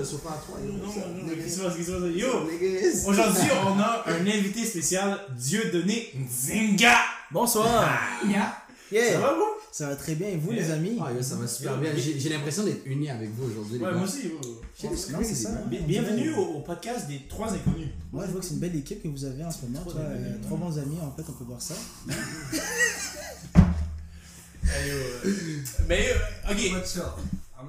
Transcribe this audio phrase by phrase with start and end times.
[0.00, 0.56] le sofa à toi.
[0.64, 0.72] yo.
[0.72, 2.16] Non, qu'est-ce qui se passe, qu'est-ce qui se passe?
[2.16, 3.10] Yo!
[3.10, 6.94] Aujourd'hui, on a un invité spécial, Dieudonné Nzinga!
[7.30, 7.88] Bonsoir.
[8.28, 8.56] Yeah.
[8.90, 9.12] Yeah.
[9.12, 9.44] Ça va, bro?
[9.70, 10.28] Ça va très bien.
[10.28, 10.62] Et vous, Yeah.
[10.62, 10.98] les amis?
[11.00, 11.92] Ah, yo, ça va super Yo, bien.
[11.94, 13.78] bi- J'ai l'impression d'être uni avec vous aujourd'hui.
[13.78, 13.96] les Ouais, gars.
[13.98, 14.30] moi aussi,
[15.24, 15.50] c'est ça.
[15.50, 15.64] man.
[15.68, 17.88] Bi- Bienvenue au, au podcast des trois inconnus.
[18.12, 19.80] Moi, je vois que c'est une belle équipe que vous avez en ce moment.
[19.80, 21.74] Trois Toi, amis, euh, trois bons amis, en fait, on peut voir ça.
[24.62, 24.94] Hey, yo,
[25.88, 26.72] Mais, euh, ok.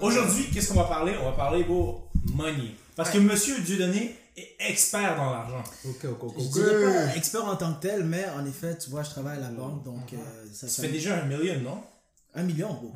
[0.02, 1.13] Aujourd'hui, qu'est-ce qu'on va parler?
[1.21, 2.75] On va parler, bro, money.
[2.95, 5.63] Parce que monsieur Dieudonné est expert dans l'argent.
[5.85, 6.35] Ok, ok, ok.
[6.39, 9.38] Je dirais pas expert en tant que tel, mais en effet, tu vois, je travaille
[9.38, 10.17] à la banque, donc euh,
[10.53, 11.84] ça Tu fais déjà un million, non?
[12.34, 12.94] un million, bro.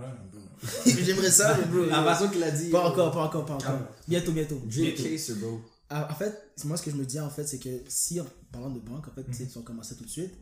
[0.86, 1.86] J'aimerais ça, mais bro.
[1.86, 2.70] La façon qu'il a dit.
[2.70, 2.90] Pas yo.
[2.92, 3.80] encore, pas encore, pas encore.
[4.08, 4.62] Bientôt, bientôt.
[4.66, 5.60] Dream chaser, bro.
[5.90, 8.26] Ah, En fait, moi, ce que je me dis, en fait, c'est que si, en
[8.52, 10.34] parlant de banque, en fait, tu sais, si on commençait tout de suite,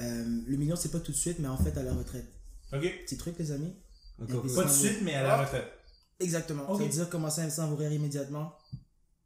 [0.00, 2.26] euh, le million, c'est pas tout de suite, mais en fait, à la retraite.
[2.72, 2.80] Ok.
[3.06, 3.72] Petit truc, les amis
[4.20, 4.54] Ok, ok.
[4.54, 5.42] Pas de suite, mais à la Ah.
[5.42, 5.70] retraite.
[6.22, 6.62] Exactement.
[6.70, 6.78] Ok.
[6.78, 8.52] Ça veut dire commencer à rires immédiatement.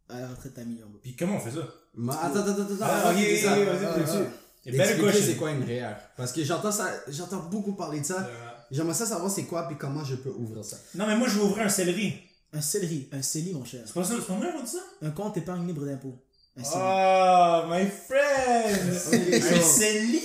[0.08, 0.86] À la retraite, à million.
[1.02, 1.66] Puis comment on fait ça?
[1.94, 2.76] Ma- Attends, attends, attends, attends.
[2.82, 4.24] Ah, ok, vas-y, vas-y.
[4.70, 5.26] better Expliquez question.
[5.26, 5.94] c'est quoi une REER.
[6.16, 8.28] Parce que j'entends ça, j'entends beaucoup parler de ça.
[8.70, 10.76] J'aimerais ça savoir c'est quoi puis comment je peux ouvrir ça.
[10.96, 12.14] Non, mais moi, je vais ouvrir un céleri.
[12.52, 13.82] Un céleri, un CELI, mon cher.
[13.84, 14.78] C'est pas ça, c'est pas vrai, on dit ça?
[15.02, 16.14] Un compte épargne libre d'impôt.
[16.56, 16.82] Un CELI.
[16.82, 19.52] Oh, my friend!
[19.52, 20.22] Un CELI!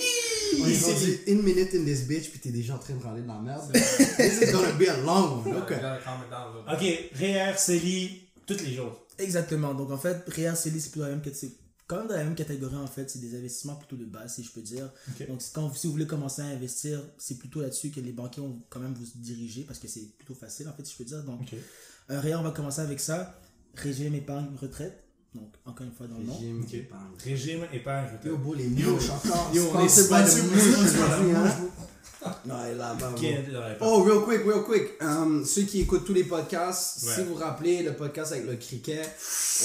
[0.60, 0.92] On est CELI.
[0.94, 3.40] rendu une minute in this bitch puis t'es déjà en train de râler dans la
[3.40, 3.72] merde.
[3.72, 5.56] This is gonna be a long one.
[5.56, 5.72] Ok.
[6.72, 8.92] Ok, REER, CELI, toutes les choses.
[9.18, 9.74] Exactement.
[9.74, 11.56] Donc, en fait, REER, CELI, c'est plutôt la même catégorie.
[11.86, 14.44] Quand même dans la même catégorie, en fait, c'est des investissements plutôt de base, si
[14.44, 14.90] je peux dire.
[15.10, 15.28] Ok.
[15.28, 18.58] Donc, quand, si vous voulez commencer à investir, c'est plutôt là-dessus que les banquiers vont
[18.70, 21.22] quand même vous diriger parce que c'est plutôt facile, en fait, si je peux dire.
[21.24, 21.54] Donc, Ok.
[22.08, 23.38] un REER, on va commencer avec ça.
[23.74, 25.02] Régime épargne retraite.
[25.34, 26.34] Donc, encore une fois, dans le nom.
[26.34, 26.74] Régime Ok.
[26.74, 27.02] épargne.
[27.24, 28.08] Régime, épargne.
[28.24, 29.50] Yo, beau, les mouches encore.
[29.54, 31.56] Yo, on est mouches,
[32.46, 33.12] Non, elle est là-bas.
[33.80, 34.82] Oh, real quick, real quick.
[35.00, 37.14] Um, ceux qui écoutent tous les podcasts, Ouais.
[37.14, 39.08] si vous vous rappelez le podcast avec le cricket,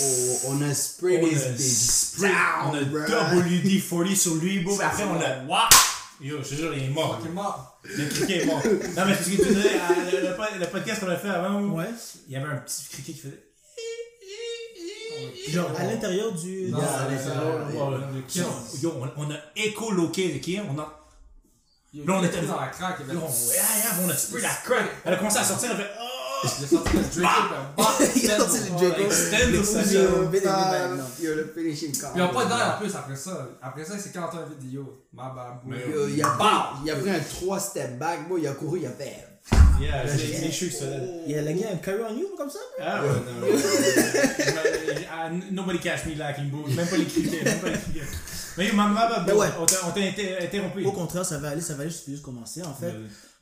[0.02, 2.32] oh, on a spray On des a spray,
[2.66, 3.06] on a bruh.
[3.06, 5.70] WD-40 sur lui, beau, après on a Wah!
[6.20, 7.22] Yo, je te jure, il est mort.
[7.84, 8.62] Le criquet est mort.
[8.66, 8.72] Non,
[9.06, 9.70] mais parce que tu disais,
[10.14, 11.86] le, le- le podcast qu'on a fait avant, Ouais.
[12.28, 13.44] il y avait un petit criquet qui faisait.
[15.50, 16.70] Genre, à l'intérieur du.
[16.70, 17.68] Non, à l'intérieur.
[19.18, 20.94] On, a écoloqué le qui, on a.
[21.94, 24.50] Là, on était dans la craque, il Yo, on, ouais, yeah, on a spray la
[24.50, 24.86] crack.
[25.06, 26.18] Elle a commencé à sortir, elle a fait Oh!
[26.44, 27.56] a sorti le Draco,
[28.16, 29.02] Il a sorti le Draco.
[29.02, 32.12] Extend le bien, Yo, bah, le finishing card.
[32.14, 33.48] Il n'y a pas d'air en plus après ça.
[33.62, 35.08] Après ça, c'est quand on a vidéo.
[35.14, 36.38] Ma il Bam!
[36.38, 39.37] pris, il a pris un 3 step back, il a couru, il a fait.
[39.80, 41.10] Yeah, j'ai les cheveux qui se faisaient.
[41.28, 42.60] Il a lagué un carry on you comme ça?
[42.82, 43.48] Ah ouais, non.
[45.12, 46.68] Ah, Nobody catch me lacking, bro.
[46.68, 48.02] Même pas les criquets, même pas les criquets.
[48.58, 49.48] Mais ouais.
[49.60, 50.02] on t'a
[50.44, 50.86] interrompu.
[50.86, 52.94] Au contraire, ça va aller, ça va aller, je juste commencer en fait.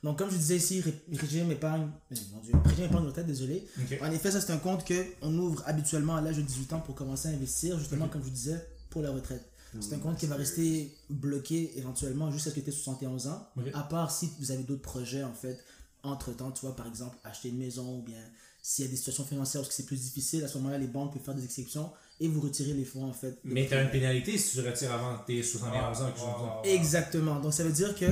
[0.02, 1.88] Donc, comme je disais ici, ré- régime épargne,
[2.32, 3.66] mon Dieu, régime épargne retraite, désolé.
[4.02, 6.94] En effet, ça c'est un compte qu'on ouvre habituellement à l'âge de 18 ans pour
[6.94, 9.44] commencer à investir, justement, comme je vous disais, pour la retraite.
[9.80, 13.46] C'est un compte qui va rester bloqué éventuellement jusqu'à ce que tu aies 71 ans,
[13.74, 15.58] à part si vous avez d'autres projets en fait,
[16.06, 18.22] entre temps, tu vois, par exemple, acheter une maison ou bien
[18.62, 21.12] s'il y a des situations financières où c'est plus difficile, à ce moment-là, les banques
[21.14, 23.38] peuvent faire des exceptions et vous retirer les fonds en fait.
[23.44, 26.06] Mais votre t'as une pénalité si tu retires avant tes 71 ans.
[26.06, 26.70] quelque chose comme ça.
[26.70, 27.38] Exactement.
[27.40, 28.06] Donc ça veut dire que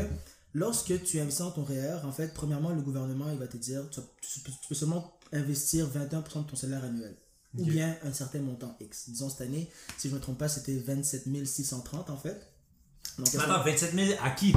[0.53, 3.83] lorsque tu investis dans ton REER, en fait, premièrement, le gouvernement, il va te dire,
[3.91, 7.17] tu, tu peux, tu peux seulement investir 21% de ton salaire annuel.
[7.57, 9.11] Ou bien un certain montant X.
[9.11, 12.49] Disons cette année, si je ne me trompe pas, c'était 27 630 en fait.
[13.17, 14.53] Donc, à ce Attends, 27 000 à qui?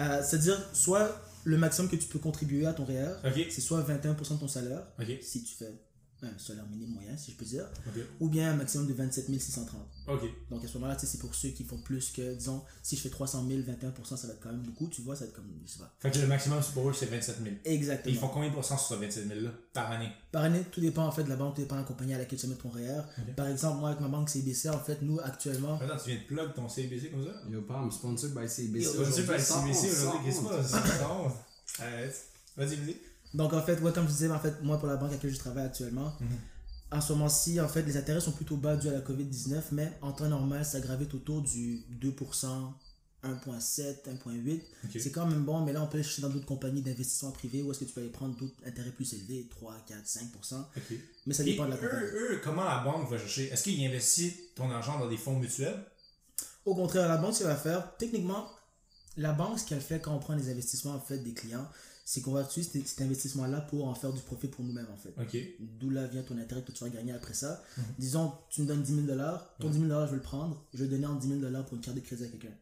[0.00, 3.46] Euh, C'est-à-dire, soit le maximum que tu peux contribuer à ton REER, Ok.
[3.50, 4.86] c'est soit 21% de ton salaire,
[5.20, 5.72] si tu fais
[6.22, 7.66] un salaire minimum moyen, si je peux dire,
[8.20, 9.80] ou bien un maximum de 27 630.
[10.08, 10.22] Ok.
[10.50, 12.96] Donc à ce moment-là, tu sais, c'est pour ceux qui font plus que, disons, si
[12.96, 15.28] je fais 300 000, 21%, ça va être quand même beaucoup, tu vois, ça va
[15.30, 15.94] être comme, je sais pas.
[16.00, 17.56] Fait que le maximum pour eux, c'est 27 000.
[17.64, 18.14] Et Exactement.
[18.14, 20.10] ils font combien de pourcents sur ce 27 000 là par année?
[20.30, 22.18] Par année, tout dépend en fait de la banque, tout dépend de la compagnie à
[22.18, 23.00] laquelle tu mets ton REER.
[23.18, 23.34] Ok.
[23.34, 26.26] Par exemple, moi avec ma banque CBC, en fait, nous actuellement, Attends, tu viens de
[26.26, 27.32] plug ton CBC comme ça?
[27.50, 28.86] Yo, Pam, sponsored by CBC.
[28.86, 30.70] Pas le aujourd'hui, CBC 111, aujourd'hui, qu'est-ce passe?
[30.70, 31.32] 111.
[31.78, 32.26] Arrête.
[32.56, 33.11] Vas-y, vas-y.
[33.34, 35.32] Donc en fait, ouais, comme je disais, en fait, moi pour la banque à laquelle
[35.32, 36.28] je travaille actuellement, Mhm.
[36.92, 39.92] en ce moment-ci, en fait, les intérêts sont plutôt bas dû à la COVID-19, mais
[40.02, 42.74] en temps normal, ça gravite autour du 2%.
[43.24, 44.90] 1.7, 1.8, Ok.
[45.00, 47.62] c'est quand même bon, mais là on peut aller chercher dans d'autres compagnies d'investissement privés
[47.62, 50.82] où est-ce que tu peux aller prendre d'autres intérêts plus élevés, 3, 4, 5%, Ok.
[51.26, 52.02] mais ça Et dépend de la compagnie.
[52.02, 53.44] eux, eux, comment la banque va chercher?
[53.52, 55.84] Est-ce qu'ils investissent ton argent dans des fonds mutuels?
[56.64, 58.48] Au contraire, la banque, ce qu'elle va faire, techniquement,
[59.16, 61.68] la banque, ce qu'elle fait quand on prend les investissements en fait, des clients,
[62.04, 64.96] c'est qu'on va utiliser cet, cet investissement-là pour en faire du profit pour nous-mêmes, en
[64.96, 65.14] fait.
[65.60, 67.62] D'où là vient ton intérêt que tu vas gagner après ça.
[67.78, 67.84] Mhm.
[67.98, 69.18] Disons, tu me donnes 10 000
[69.60, 71.80] ton 10 000 je vais le prendre, je vais donner en 10 000 pour une
[71.80, 72.54] carte de crédit à quelqu'un.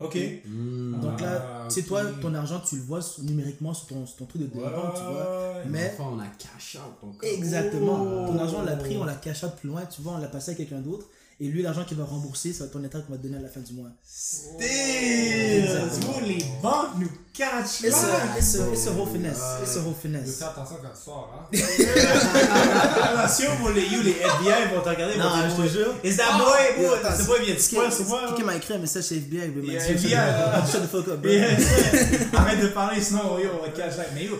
[0.00, 0.16] Ok.
[0.46, 0.98] Hmm.
[1.00, 1.86] Donc là, Ah, c'est ok.
[1.88, 4.94] toi, ton argent, tu le vois numériquement sur ton, sur ton truc de, de banque,
[4.96, 5.52] tu vois.
[5.58, 5.64] Ouais.
[5.68, 8.26] Mais Enfin, on a cash out exactement, Oh.
[8.28, 10.52] ton argent, on l'a pris, on l'a caché plus loin, tu vois, on l'a passé
[10.52, 11.06] à quelqu'un d'autre.
[11.42, 13.38] Et lui, l'argent qu'il va rembourser, ça va être ton état qu'on va te donner
[13.38, 13.88] à la fin du mois.
[14.06, 14.60] Still!
[16.26, 19.40] Les banques nous catchent It's a, it's a, it's a whole finesse.
[19.62, 20.36] It's a whole finesse.
[20.38, 21.46] faire attention quand tu sors, hein.
[23.02, 25.16] Attention, les you, les FBI vont te regarder.
[25.16, 25.94] Non, je te jure.
[26.04, 26.82] Is that boy?
[26.82, 27.90] Yo, boy, attends, Ce boy vient de Qui- quoi?
[27.90, 28.20] C'est moi?
[28.28, 30.14] Quelqu'un m'a écrit un message chez FBI, il m'a Yeah, dit, FBI,
[30.70, 31.30] shut the- fuck up, bro.
[32.38, 34.02] Arrête de parler, sinon yo, on va cacher.
[34.14, 34.38] Mais yo,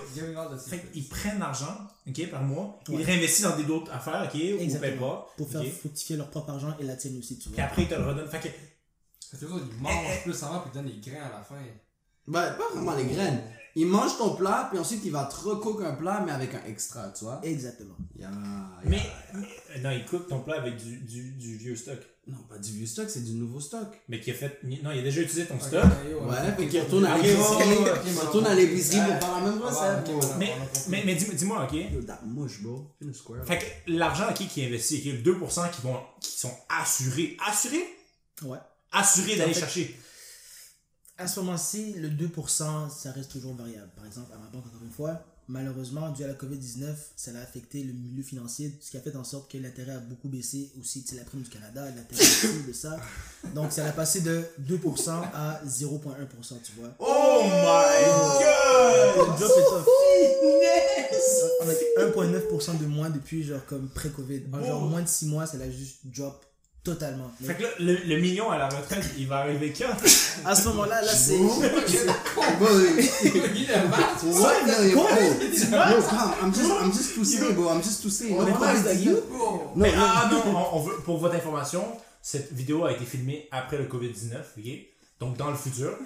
[0.92, 1.76] qu'ils prennent l'argent,
[2.08, 5.26] ok, par mois, ils réinvestissent dans des d'autres affaires, ok, ou pas.
[5.36, 7.64] Pour faire fructifier leur propre argent et la tienne aussi, tu Puis vois.
[7.64, 8.28] après, ils te le redonnent.
[8.28, 8.48] Fait que,
[9.36, 11.56] les autres, ils mangent plus avant puis ils donnent des grains à la fin.
[12.26, 13.40] Ben, pas vraiment les graines.
[13.76, 16.64] Il mange ton plat, puis ensuite il va te recook un plat, mais avec un
[16.66, 17.40] extra, tu vois.
[17.44, 17.94] Exactement.
[18.16, 18.68] Yeah, yeah.
[18.84, 19.00] mais,
[19.34, 21.98] mais- non, ils coupent ton plat avec du, du, du vieux stock.
[22.30, 23.88] Non, pas du vieux stock, c'est du nouveau stock.
[24.08, 24.60] Mais qui a fait.
[24.62, 25.82] Non, il a déjà utilisé ton stock.
[25.84, 27.40] Ouais, fait qu'il retourne à l'épicerie.
[27.40, 30.38] ouais, ouais, ouais, Il retourne à l'épicerie pour faire la même recette.
[30.38, 30.52] Mais,
[30.88, 31.74] mais, mais dis- dis-moi, ok.
[31.92, 32.86] Yo, that mush, bro.
[33.04, 33.44] In a square.
[33.44, 37.36] Fait que l'argent qui est investi, ok, le 2% qui, vont, qui sont assurés.
[37.48, 37.84] Assurés?
[38.42, 38.58] Ouais.
[38.92, 39.98] Assurés d'aller chercher.
[41.18, 43.90] À ce moment-ci, le 2%, ça reste toujours variable.
[43.96, 47.42] Par exemple, à ma banque, encore une fois, malheureusement, dû à la COVID-19, ça a
[47.42, 50.70] affecté le milieu financier, ce qui a fait en sorte que l'intérêt a beaucoup baissé.
[50.80, 52.24] Aussi, c'est la prime du Canada, l'intérêt
[52.66, 52.96] de ça.
[53.54, 56.94] Donc, ça a passé de 2% à 0,1%, tu vois.
[56.98, 58.04] Oh my
[58.40, 59.28] god!
[61.62, 64.44] On a fait 1,9% de moins depuis, genre, comme pré-COVID.
[64.52, 66.44] En genre, moins de 6 mois, ça l'a juste drop
[66.84, 67.30] totalement.
[67.44, 69.92] Fait que là, le, le million à la retraite, il va arriver quand?
[70.44, 71.38] à ce moment-là, là, c'est.
[71.38, 71.62] What?
[74.66, 75.06] No, yo, bro.
[76.08, 76.32] Calm.
[76.42, 77.70] I'm just, I'm just too saying, bro.
[77.70, 79.08] I'm just no, des no, aguilles.
[79.30, 79.98] no, Mais, no.
[80.02, 81.84] ah non, on, on veut, pour votre information,
[82.22, 84.64] cette vidéo a été filmée après le COVID-19, ok?
[85.20, 85.96] Donc dans le futur.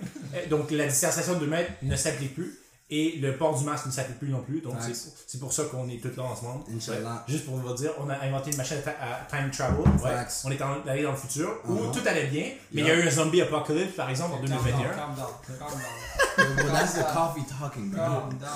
[0.50, 2.58] Donc la distanciation de 2 mètres ne s'applique plus.
[2.90, 4.60] Et le port du masque ne s'applique plus non plus.
[4.60, 4.94] Donc c'est
[5.26, 6.64] c'est pour ça qu'on est tous là en ce moment.
[6.76, 7.24] Inch'Allah.
[7.26, 7.32] Ouais.
[7.32, 9.80] Juste pour vous dire, on a inventé une machine à, time travel.
[9.80, 10.10] Ouais.
[10.44, 11.92] On est en- allé dans le futur où Uh-huh.
[11.92, 12.52] tout allait bien.
[12.72, 14.90] Mais il y a eu un zombie apocalypse par exemple en 2021.
[14.90, 18.00] Calm down, calm down, Bro, that's the coffee talking, bro.
[18.00, 18.50] calm down.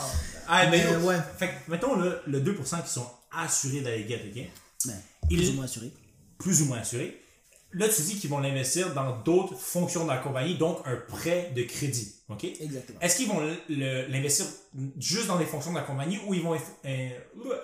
[0.47, 1.17] Ah, mais, Mais ouais.
[1.39, 4.93] Fait que, mettons le, le 2% qui sont assurés d'aller get, ok?
[5.31, 5.91] Ils- plus ou moins assuré.
[6.39, 7.19] plus ou moins assurés.
[7.73, 11.53] Là, tu dis qu'ils vont l'investir dans d'autres fonctions de la compagnie, donc un prêt
[11.55, 12.15] de crédit.
[12.31, 12.45] OK?
[12.45, 12.99] Exactement.
[13.01, 14.47] Est-ce qu'ils vont l'investir
[14.99, 17.11] juste dans des fonctions de la compagnie ou ils vont euh,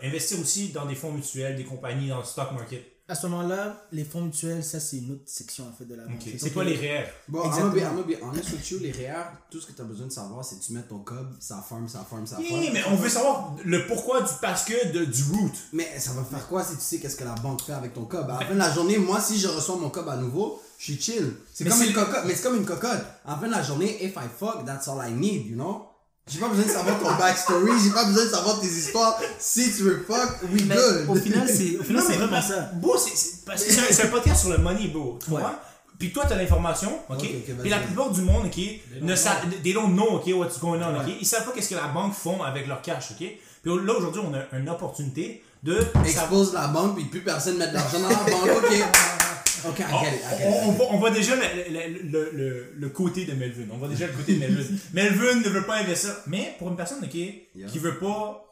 [0.03, 2.94] investir aussi dans des fonds mutuels, des compagnies, dans le stock market?
[3.07, 6.05] À ce moment-là, les fonds mutuels, ça c'est une autre section en fait de la
[6.05, 6.15] banque.
[6.25, 6.31] OK.
[6.33, 7.05] Fait C'est quoi les REER?
[7.29, 7.71] Bon, I'm Exactement.
[7.71, 9.85] gonna be, I'm gonna be honest with you, les REER, tout ce que tu as
[9.85, 12.47] besoin de savoir, c'est que tu mets ton cob, ça farm, ça farm, ça farm.
[12.51, 15.51] Oui, mais on veut savoir le pourquoi du parce que de- du root.
[15.75, 18.07] Mais ça va faire quoi si tu sais qu'est-ce que la banque fait avec ton
[18.07, 18.31] cob?
[18.31, 20.85] À la fin de la journée, moi, si je reçois mon cob à nouveau, je
[20.93, 21.31] suis chill.
[21.53, 23.05] C'est comme une cocotte, mais c'est comme une cocotte.
[23.27, 25.89] À la fin de la journée, if I fuck, that's all I need, you know?
[26.27, 29.21] J'ai pas besoin de savoir ton backstory, j'ai pas besoin de savoir tes histoires.
[29.39, 31.05] Si tu veux fuck, we Mais good.
[31.11, 32.71] au final, c'est au final, Non, c'est mais vraiment ça.
[32.75, 35.19] Beau, c'est- c'est parce que c'est un- podcast sur le money, bro.
[35.23, 35.41] Tu Ouais.
[35.41, 35.61] vois?
[35.99, 37.19] Puis toi, t'as l'information, ok?
[37.19, 37.61] Ok, ok, vas-y.
[37.61, 38.59] Puis la plupart du monde, ok,
[39.03, 41.13] ne don't savent, they don't know, ok, what's going on, ok?
[41.21, 43.19] Ils savent pas qu'est-ce que la banque font avec leur cash, ok?
[43.63, 47.69] Puis là, aujourd'hui, on a une opportunité de Expose la banque, puis plus personne met
[47.69, 48.73] de l'argent dans la banque, ok?
[49.69, 50.77] Ok, I On, get it, I get on- on it.
[50.77, 53.67] voit, on voit déjà le, le- le- le- le côté de Melvin.
[53.73, 54.65] On voit déjà le côté de Melvin.
[54.93, 56.15] Melvin ne veut pas investir.
[56.27, 58.45] Mais pour une personne ok, qui veut pas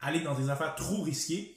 [0.00, 1.56] aller dans des affaires trop risquées,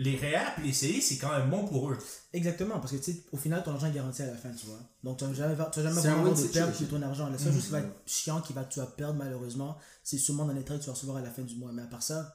[0.00, 1.98] les REER et les CELI, c'est quand même bon pour eux.
[2.32, 4.66] Exactement, parce que tu sais, au final, ton argent est garanti à la fin, tu
[4.66, 4.78] vois.
[5.02, 6.98] Donc, tu vas jamais, tu vas jamais C'est un vraiment win de perdre situation.
[7.00, 7.28] ton argent.
[7.28, 10.44] La seule chose qui va être chiant, qui va, tu vas perdre malheureusement, c'est sûrement
[10.44, 11.72] dans les traits que tu vas recevoir à la fin du mois.
[11.72, 12.32] Mais à part ça,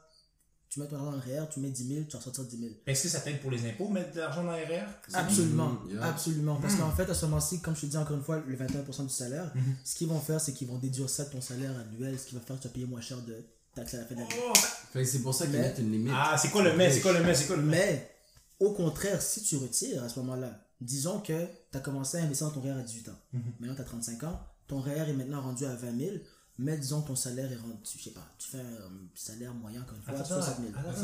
[0.74, 2.58] tu mets ton argent dans le REER, tu mets 10 000, tu vas ressortir 10
[2.58, 2.72] 000.
[2.88, 4.84] Est-ce que ça t'aide pour les impôts, mettre de l'argent dans les REER?
[5.14, 6.04] Absolument, yeah.
[6.06, 6.56] absolument.
[6.56, 9.04] Parce qu'en fait, à ce moment-ci, comme je te dis encore une fois, le 21%
[9.04, 9.76] du salaire, Mhm.
[9.84, 12.36] ce qu'ils vont faire, c'est qu'ils vont déduire ça de ton salaire annuel, ce qui
[12.36, 13.36] va faire que tu vas payer moins cher de
[13.76, 14.34] taxes à la fin de l'année.
[14.50, 14.54] Oh,
[14.94, 16.14] que c'est pour ça qu'ils mettent une limite.
[16.16, 16.92] Ah, c'est quoi le mais?
[16.92, 17.36] C'est quoi le mais?
[17.36, 17.78] C'est quoi le mais?
[17.78, 18.12] Mais,
[18.60, 22.48] au contraire, si tu retires à ce moment-là, disons que tu as commencé à investir
[22.48, 23.20] dans ton REER à 18 ans.
[23.34, 23.42] Mhm.
[23.60, 24.40] Maintenant, tu as 35 ans.
[24.68, 26.16] Ton REER est maintenant rendu à 20 000.
[26.60, 29.82] Mais disons que ton salaire est rendu, je sais pas, tu fais un salaire moyen
[29.82, 30.70] comme une fois, Attends, 60 000.
[30.78, 30.98] attends, attends.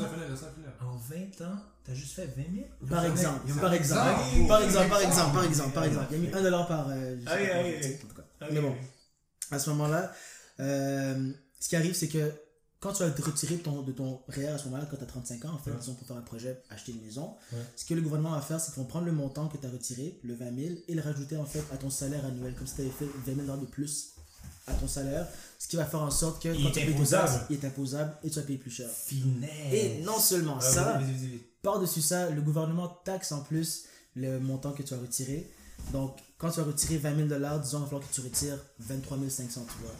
[0.54, 0.72] finir.
[0.82, 2.68] En 20 ans, t'as juste fait 20 000?
[2.88, 6.06] Par exemple, par exemple, par exemple, par exemple, par exemple, par exemple.
[6.12, 6.88] Il y a mis 1 dollar par.
[6.90, 7.96] euh, comment aïe.
[8.04, 8.48] en tout cas.
[8.52, 8.76] Mais bon,
[9.50, 10.12] à ce moment-là,
[10.60, 12.32] euh, ce qui arrive, c'est que
[12.80, 15.04] quand tu vas te retirer de ton, de ton REER à ce moment-là, quand tu
[15.04, 15.78] as 35 ans, en fait, Ouais.
[15.80, 17.58] disons pour faire un projet, acheter une maison, Ouais.
[17.76, 19.70] ce que le gouvernement va faire, c'est qu'ils vont prendre le montant que tu as
[19.70, 22.76] retiré, le 20 000, et le rajouter en fait à ton salaire annuel, comme si
[22.76, 24.12] tu avais fait 20 000 dollars de plus
[24.70, 26.88] à ton salaire, ce qui va faire en sorte que Il quand est tu payes
[26.88, 27.28] tes imposable.
[27.28, 28.90] taxes, il est imposable et tu vas payer plus cher.
[28.90, 29.74] Finesse.
[29.74, 31.02] Et non seulement Ah, ça,
[31.62, 33.86] par-dessus ça, le gouvernement taxe en plus
[34.16, 35.50] le montant que tu as retiré.
[35.94, 38.58] Donc, quand tu vas retirer 20 000 dollars, disons, il va falloir que tu retires
[38.80, 39.92] 23 500, tu vois,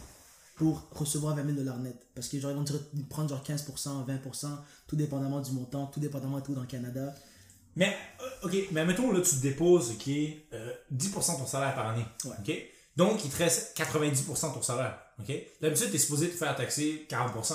[0.56, 1.96] pour recevoir 20 000 dollars net.
[2.16, 4.48] Parce que, genre, ils vont te re- prendre genre 15%, 20%,
[4.88, 7.14] tout dépendamment du montant, tout dépendamment de tout dans le Canada.
[7.76, 10.10] Mais, euh, ok, mais mettons, là, tu te déposes, ok,
[10.54, 12.06] euh, 10% de ton salaire par année.
[12.26, 12.32] Ouais.
[12.40, 12.54] Ok?
[13.00, 15.00] Donc, il te reste 90% de ton salaire.
[15.20, 15.34] Ok?
[15.62, 17.54] D'habitude, tu es supposé te faire taxer 40%.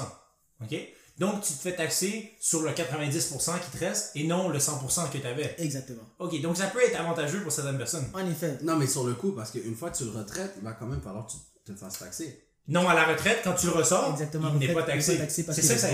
[0.62, 0.74] Ok?
[1.18, 5.10] Donc, tu te fais taxer sur le 90% qui te reste et non le 100%
[5.10, 5.54] que tu avais.
[5.58, 6.02] Exactement.
[6.18, 8.06] Ok, donc ça peut être avantageux pour certaines personnes.
[8.14, 10.64] En effet, Non, mais sur le coup, parce qu'une fois que tu le retraites, il
[10.64, 12.43] va quand même falloir que tu te fasses taxer.
[12.66, 15.18] Non, à la retraite, quand tu le ressors, Exactement, il n'est pas taxé.
[15.28, 15.88] C'est ça ça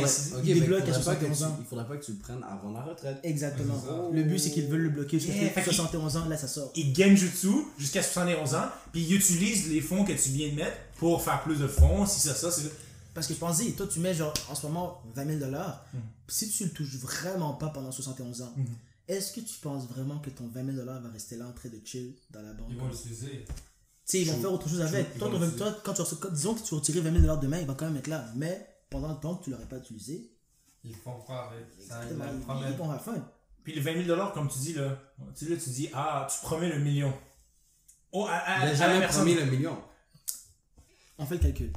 [0.44, 1.56] Il débloque il à faudrait, pas que 71 tu, ans.
[1.58, 3.18] il faudrait pas que tu le prennes avant la retraite.
[3.24, 3.74] exactement.
[3.80, 4.02] C'est ça.
[4.12, 6.46] Le but, c'est qu'ils veulent le bloquer jusqu'à Yeah, fait qu'il- 71 ans, là, ça
[6.46, 6.70] sort.
[6.76, 10.76] il genjutsu jusqu'à 71 ans, puis il utilise les fonds que tu viens de mettre
[10.98, 12.68] pour faire plus de fonds, si ça, ça, c'est ça.
[13.14, 15.84] Parce que pense-y, toi, tu mets genre en ce moment 20 000 dollars.
[15.92, 16.00] Mhm.
[16.28, 18.66] Si tu le touches vraiment pas pendant 71 ans, Mhm.
[19.08, 21.68] est-ce que tu penses vraiment que ton 20 000 dollars va rester là en train
[21.68, 22.68] de chill dans la banque?
[22.70, 23.44] Ils vont l'utiliser.
[24.10, 25.18] Tu sais, ils vont faire autre chose avec.
[25.18, 27.74] Toi, ton- quand tu reçois- disons que tu retirais 20 000 dollars demain, il va
[27.74, 28.24] quand même être là.
[28.34, 30.30] Mais pendant le temps que tu l'aurais pas utilisé,
[30.82, 33.14] Ils font quoi avec ça Ils vont à la fin.
[33.62, 34.98] Puis le 20 000 comme tu dis là,
[35.36, 37.12] tu, là, tu dis, ah, tu promets le million.
[38.12, 39.76] Oh, à, à, Il à a jamais promis le million.
[41.18, 41.72] On fait le calcul.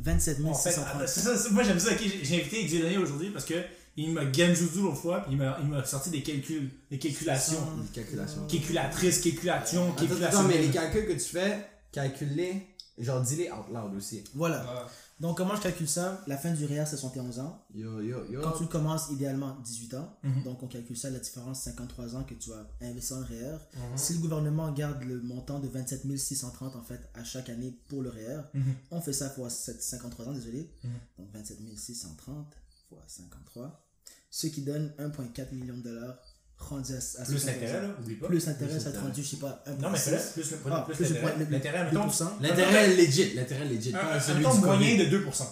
[0.00, 0.86] 27 En fait, 630.
[1.02, 1.90] ah, c'est ça, c'est- moi j'aime ça.
[1.96, 3.54] j'ai- invité Dieudonné aujourd'hui parce que
[3.96, 7.58] il m'a genjutsu l'autre fois, puis il m'a il m'a sorti des calculs, des calculations.
[7.78, 8.46] Une calculation.
[8.46, 10.26] Calculatrice, calculation, calculation.
[10.40, 12.66] attends, mais les calculs que tu fais, calcule-les,
[12.98, 14.22] genre dis-les out loud aussi.
[14.34, 14.62] Voilà.
[14.64, 14.90] Ouais.
[15.20, 16.20] Donc, comment je calcule ça?
[16.26, 17.64] La fin du REER, c'est 71 ans.
[17.72, 18.40] Yo, yo, yo.
[18.42, 20.18] Quand tu le commences, idéalement 18 ans.
[20.24, 20.42] Mhm.
[20.42, 23.52] Donc, on calcule ça, la différence 53 ans que tu as investi en REER.
[23.74, 23.80] Mhm.
[23.96, 28.02] Si le gouvernement garde le montant de 27 630 en fait à chaque année pour
[28.02, 28.74] le REER, Mhm.
[28.90, 30.68] on fait ça fois 7 53 ans, désolé.
[31.16, 32.52] Donc 27 630
[32.88, 33.86] fois 53,
[34.30, 36.18] ce qui donne 1,4 million de dollars
[36.58, 38.26] rendu à, à Plus 71 l'intérêt, là, oublie pas.
[38.28, 39.06] Plus l'intérêt, Plus ça te l'intérêt.
[39.08, 39.80] rendu, je sais pas, 1,6.
[39.82, 41.32] Non, mais fais-le, plus le Ah, plus plus le l'intérêt.
[41.34, 42.24] point- le- L'intérêt, 2%.
[42.40, 43.94] L'intérêt legit, l'intérêt legit.
[43.94, 45.44] un, pas un, celui un du moyen de 2%.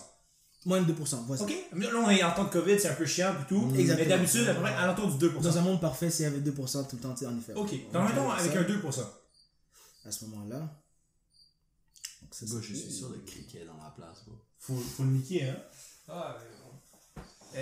[0.65, 1.43] Moins de 2%, voilà.
[1.43, 3.73] Ok, mais là on est en temps de COVID, c'est un peu chiant et tout.
[3.75, 4.09] Exactement.
[4.09, 5.41] Mais d'habitude, à peu près alentour du 2%.
[5.43, 7.53] Dans un monde parfait, y avait 2% tout le temps, en effet.
[7.55, 9.03] Ok, On donc mettons fait avec un 2%.
[10.05, 10.59] À ce moment-là.
[10.61, 14.25] Donc, c'est- je suis sûr de criquet dans la place.
[14.61, 15.57] Faut, faut le niquer, hein.
[16.09, 17.61] Ah, mais bon.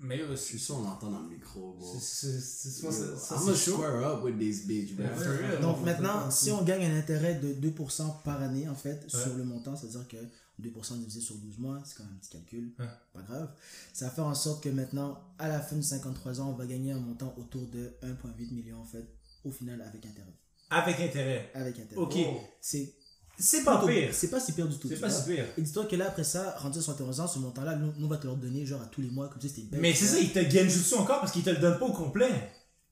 [0.00, 0.36] Mais c'est.
[0.36, 1.96] suis sûr on l'entend dans le micro, bro.
[2.00, 5.04] c'est- ça, ça, I'm square up with these bitch, bro.
[5.04, 5.60] Yeah, for real.
[5.60, 9.20] Donc on maintenant, si on gagne un intérêt de 2% par année, en fait, Ouais.
[9.22, 10.16] sur le montant, c'est-à-dire que
[10.58, 12.86] 2% divisé sur 12 mois, c'est quand même un petit calcul, Ouais.
[13.12, 13.50] pas grave.
[13.92, 16.66] Ça va faire en sorte que maintenant, à la fin de 53 ans, on va
[16.66, 19.06] gagner un montant autour de 1,8 million, en fait,
[19.44, 20.34] au final, avec intérêt.
[20.70, 21.50] Avec intérêt.
[21.54, 22.00] Avec intérêt.
[22.00, 22.14] Ok.
[22.18, 22.40] Oh.
[22.60, 22.92] C'est
[23.38, 24.08] C'est pas pire.
[24.12, 24.88] C'est pas si pire du tout.
[24.88, 25.44] C'est tu pas si pire.
[25.56, 28.08] Et dis-toi que là, après ça, rendu à 71 ans, ce montant-là, nous, nous, on
[28.08, 30.06] va te le redonner genre à tous les mois, comme si c'était Mais tu c'est
[30.06, 32.30] ça, ils te genjutsu encore parce qu'ils te le donnent pas au complet.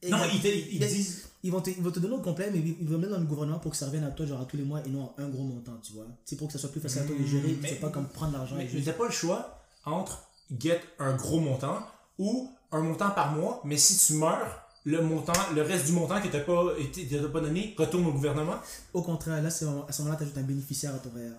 [0.08, 1.24] Non, ils te ils, disent.
[1.42, 3.24] Ils vont, te, ils vont te donner au complet, mais ils vont mettre dans le
[3.26, 5.22] gouvernement pour que ça revienne à toi, genre à tous les mois et non à
[5.22, 6.06] un gros montant, tu vois.
[6.24, 8.08] C'est pour que ça soit plus facile à toi de gérer, mais- c'est pas comme
[8.08, 11.78] prendre l'argent Mais mais t'as pas le choix entre get un gros montant
[12.18, 16.20] ou un montant par mois, mais si tu meurs, le montant, le reste du montant
[16.22, 18.56] que t'as pas, été- t'as pas donné retourne au gouvernement.
[18.94, 21.32] Au contraire, là, à ce moment-là, tu ajoutes un bénéficiaire à ton REER.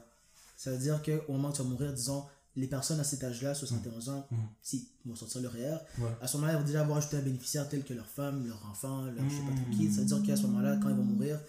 [0.57, 2.23] Ça veut dire qu'au moment où tu vas mourir, disons,
[2.57, 4.35] les personnes à cet âge-là, 71 ans, Mm.
[4.61, 6.09] si vont sortir le REER, Ouais.
[6.21, 8.59] à ce moment-là, ils vont déjà avoir ajouté un bénéficiaire tel que leur femme, leur
[8.69, 9.77] enfant, leur je sais pas trop Mm.
[9.77, 9.91] qui.
[9.91, 11.39] Ça veut dire qu'à ce moment-là, quand ils vont mourir,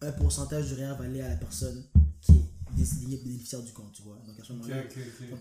[0.00, 1.82] un pourcentage du REER va aller à la personne
[2.20, 2.44] qui est
[2.76, 4.16] désignée bénéficiaire du compte, tu vois.
[4.26, 4.82] Donc à ce moment-là,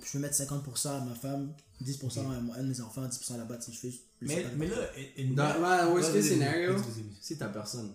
[0.06, 3.38] je peux mettre 50% à ma femme, 10% à mon- un de mes enfants, 10%
[3.38, 3.92] là-bas, si je fais.
[4.22, 4.76] je Mais, mais là,
[5.54, 6.76] Dans ouais, worst case scenario,
[7.22, 7.92] si t'as personne.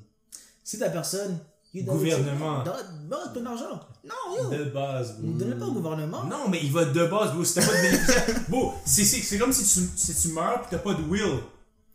[0.64, 1.38] Si ta personne.
[1.74, 2.64] Gouvernement.
[2.64, 3.78] Donne donne ton argent.
[4.02, 4.50] Non, yo.
[4.50, 5.32] de base, bro.
[5.32, 6.24] Donne-le pas au gouvernement.
[6.24, 7.44] Non, mais il va de base, bro.
[7.44, 8.44] Si t'as pas de bénéficiaire.
[8.48, 11.40] Bro, c'est- c'est c'est comme si tu, si tu meurs pis t'as pas de will.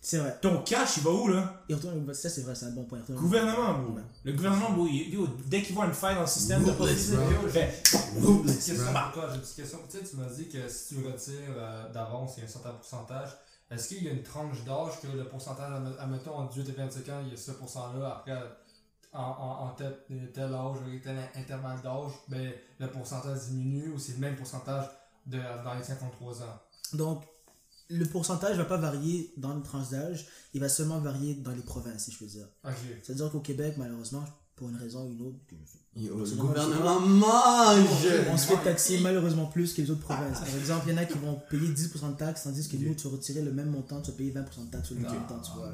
[0.05, 0.37] C'est vrai.
[0.41, 1.63] Ton cash, il va où, là?
[1.69, 2.99] Il retourne, ça c'est vrai, c'est un bon point.
[3.07, 3.93] Il Gouvernement, bro.
[3.95, 4.01] Ouais.
[4.25, 6.85] Le gouvernement, bro, il- yo, dès qu'il voit une faille dans le système, de bro.
[6.85, 7.81] Fait,
[8.13, 8.73] J'ai
[9.35, 9.79] une petite question.
[9.89, 12.51] Tu sais, tu m'as dit que si tu retires euh, d'avance, il y a un
[12.51, 13.29] certain pourcentage.
[13.71, 16.73] Est-ce qu'il y a une tranche d'âge que le pourcentage, adme- admettons, entre 18 et
[16.73, 18.33] 25 ans, il y a ce pourcent-là, après,
[19.13, 19.97] en, en, en tel,
[20.33, 24.85] tel âge, tel intervalle d'âge, ben, le pourcentage diminue ou c'est le même pourcentage
[25.25, 26.59] de, dans les 53 ans?
[26.93, 27.23] Donc,
[27.89, 31.61] le pourcentage va pas varier dans les tranches d'âge, il va seulement varier dans les
[31.61, 32.47] provinces, si je peux dire.
[33.03, 34.23] C'est-à-dire qu'au Québec, malheureusement,
[34.55, 38.37] pour une raison ou une autre, que je- Yo, Le gouvernement on mange!
[38.37, 40.39] se fait taxer malheureusement plus que les autres provinces.
[40.39, 42.95] Par exemple, il y en a qui vont payer 10% de taxes, tandis que nous,
[42.95, 45.11] tu vas retirer le même montant, tu vas payer 20% de taxes sur le même
[45.13, 45.71] montant, tu vois.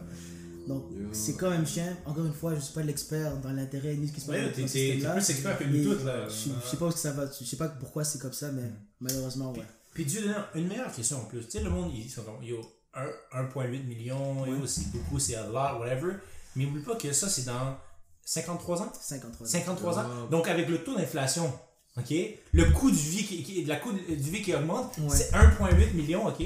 [0.67, 1.07] Donc, Yo.
[1.13, 1.95] c'est quand même chiant.
[2.05, 4.45] Encore une fois, je suis pas l'expert dans l'intérêt ni ce qui se passe Ouais,
[4.61, 5.13] dans système-là.
[5.13, 6.27] plus expert que nous tous, là.
[6.29, 8.69] Je, je sais pas où ça va, je sais pas pourquoi c'est comme ça, mais
[8.99, 9.63] malheureusement, ouais.
[9.93, 11.41] Puis Dieu donne une meilleure question en plus.
[11.45, 12.61] Tu sais, le monde, ils sont comme, yo,
[12.93, 16.13] un- 1,8 million, yo, c'est beaucoup, c'est a lot, whatever.
[16.55, 17.77] Mais oublie pas que ça, c'est dans
[18.23, 18.91] 53 ans?
[18.99, 19.47] 53.
[19.47, 20.25] 53 ans.
[20.29, 21.51] Donc, avec le taux d'inflation,
[21.97, 22.13] OK,
[22.53, 25.09] le coût du vie qui, qui- la coût du vie qui augmente, Ouais.
[25.15, 26.43] c'est 1,8 million, OK?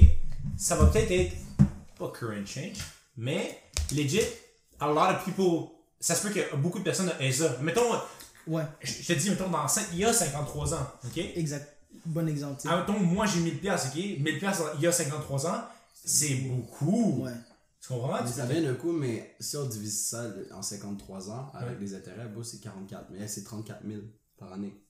[0.56, 1.32] Ça va peut-être être,
[1.98, 2.76] pas current change,
[3.16, 3.58] mais
[3.92, 4.20] legit,
[4.80, 5.68] a lot of people,
[6.00, 7.56] ça se peut que beaucoup de personnes aient ça.
[7.62, 7.82] Mettons,
[8.46, 11.16] Ouais, je te dis, mettons, dans cinq- il y a 53 ans, OK?
[11.16, 11.73] exact.
[12.06, 12.60] Bon exemple.
[12.66, 13.94] Ah, mettons, moi j'ai 1000 pièces, OK?
[13.96, 17.24] 1000 pièces il y a 53 ans, c'est beaucoup.
[17.24, 17.32] Ouais.
[17.80, 18.22] Tu comprends?
[18.22, 20.24] Mais ça vient d'un coup, mais si on divise ça
[20.54, 23.10] en 53 ans, avec les intérêts, bon, c'est 44.
[23.10, 24.00] Mais c'est 34 000
[24.38, 24.83] par année.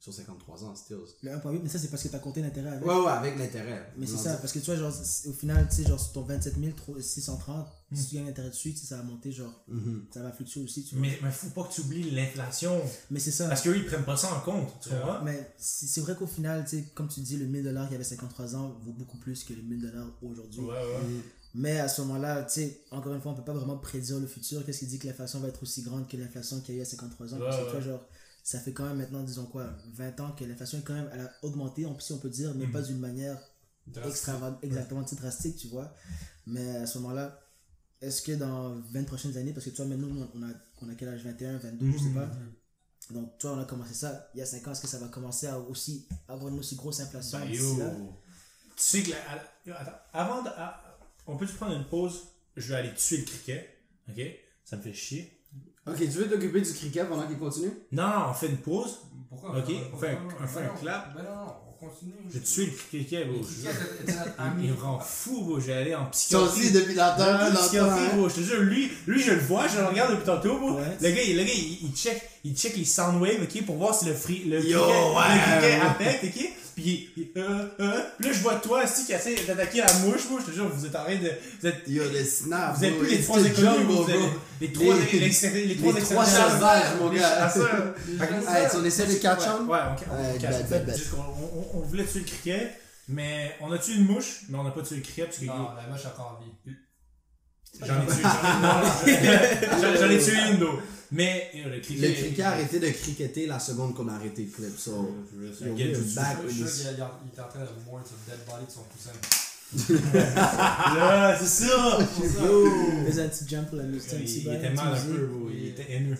[0.00, 0.98] Sur 53 ans, still.
[1.22, 2.86] Le 1.8, mais ça, c'est parce que t'as compté l'intérêt avec.
[2.86, 3.92] Ouais, ouais, avec l'intérêt.
[3.96, 4.92] Mais c'est ça, parce que tu vois, genre,
[5.26, 6.54] au final, tu sais, genre, sur ton 27
[7.00, 10.04] 630, si tu gagnes l'intérêt dessus, tu sais, ça va monter, genre, Mhm.
[10.14, 11.02] ça va fluctuer aussi, tu vois.
[11.02, 12.80] Mais, mais faut pas que tu oublies l'inflation.
[13.10, 13.48] Mais c'est ça.
[13.48, 14.68] Parce qu'eux, ils prennent pas ça en compte.
[14.80, 15.00] Tu Ouais.
[15.00, 15.24] comprends?
[15.24, 17.94] Mais c'est vrai qu'au final, tu sais, comme tu dis, le 1000 dollars il y
[17.96, 20.60] avait 53 ans vaut beaucoup plus que le 1000 dollars aujourd'hui.
[20.60, 21.22] Ouais, ouais.
[21.54, 24.26] Mais à ce moment-là, tu sais, encore une fois, on peut pas vraiment prédire le
[24.28, 24.64] futur.
[24.64, 26.82] Qu'est-ce qui dit que l'inflation va être aussi grande que l'inflation qu'il y a eu
[26.82, 27.38] à 53 ans?
[27.40, 28.06] Parce que tu vois, genre,
[28.50, 31.20] ça fait quand même maintenant, disons quoi, 20 ans que l'inflation est quand même, elle
[31.20, 32.72] a augmenté, si on peut dire, mais Mhm.
[32.72, 33.38] pas d'une manière
[34.06, 35.92] extravagante, exactement tu sais, drastique, tu vois.
[36.46, 37.38] Mais à ce moment-là,
[38.00, 40.50] est-ce que dans 20 prochaines années, parce que tu vois, maintenant, on a,
[40.80, 41.24] on a quel âge?
[41.24, 42.30] 21, 22, je sais pas.
[43.10, 44.72] Donc, toi, on a commencé ça il y a 5 ans.
[44.72, 47.78] Est-ce que ça va commencer à aussi avoir une aussi grosse inflation Ben, yo.
[47.78, 47.90] là?
[48.76, 49.10] Tu sais que.
[49.66, 50.48] la- attends, avant de.
[50.48, 52.28] à- on peut-tu prendre une pause?
[52.56, 53.76] Je vais aller tuer le criquet.
[54.08, 54.20] Ok?
[54.64, 55.37] Ça me fait chier.
[55.90, 57.70] Ok, tu veux t'occuper du cricket pendant qu'il continue?
[57.92, 58.98] Non, on fait une pause.
[59.28, 59.50] Pourquoi?
[59.58, 61.14] Ok, on fait un- on fait un clap.
[61.16, 62.12] Ben non, non, on continue.
[62.28, 62.70] Je vais tuer le
[63.32, 63.40] bro.
[63.44, 63.66] Cricket
[64.06, 65.60] notre Il me rend fou, bro.
[65.60, 66.48] Je vais aller en psychiatrie.
[66.60, 68.12] aussi, depuis longtemps, depuis psychiatrie, longtemps.
[68.12, 68.16] hein?
[68.16, 68.28] bro.
[68.28, 70.72] Je te jure, lui, lui, je le vois, je le regarde depuis tantôt, bro.
[70.78, 70.96] Ouais.
[71.00, 73.76] Le gars, il- le gars, il, il check, il check les sound waves, ok, pour
[73.76, 74.64] voir si le free, le ouais.
[74.64, 76.52] le criquet affecte, ok.
[76.78, 80.38] Puis, euh, euh, là, je vois toi, aussi, qui essaie d'attaquer la mouche, bro.
[80.38, 81.28] Je te jure, vous êtes en train de,
[81.60, 82.76] vous êtes, Yo, le snap.
[82.76, 84.28] vous êtes plus les trois jungle, vous êtes bro.
[84.60, 85.28] les trois, Les- les,
[85.66, 86.04] les trois les extérieurs.
[86.04, 87.52] trois sauvages, mon gars.
[88.76, 89.66] on essaie de catch Ouais, on?
[89.72, 89.78] ouais,
[91.74, 92.70] on, voulait tuer le criquet,
[93.08, 95.46] mais on a tué une mouche, mais on n'a pas tué le criquet parce que
[95.46, 96.76] Non, la mouche a encore en vie.
[97.84, 98.22] J'en ai tué,
[100.00, 100.78] j'en ai, ai tué une d'eau.
[101.10, 102.08] Mais euh, le criquet.
[102.08, 104.78] Le cricket a arrêté de cricketer la seconde qu'on a arrêté le clip.
[104.78, 109.12] So, il est en train de mordre sur le dead body de son cousin.
[110.94, 111.98] Là, c'est ça!
[113.10, 114.12] Fais un petit jump pour la musique.
[114.12, 115.50] un Il, était mal un peu, bro.
[115.50, 116.16] Il était haineux.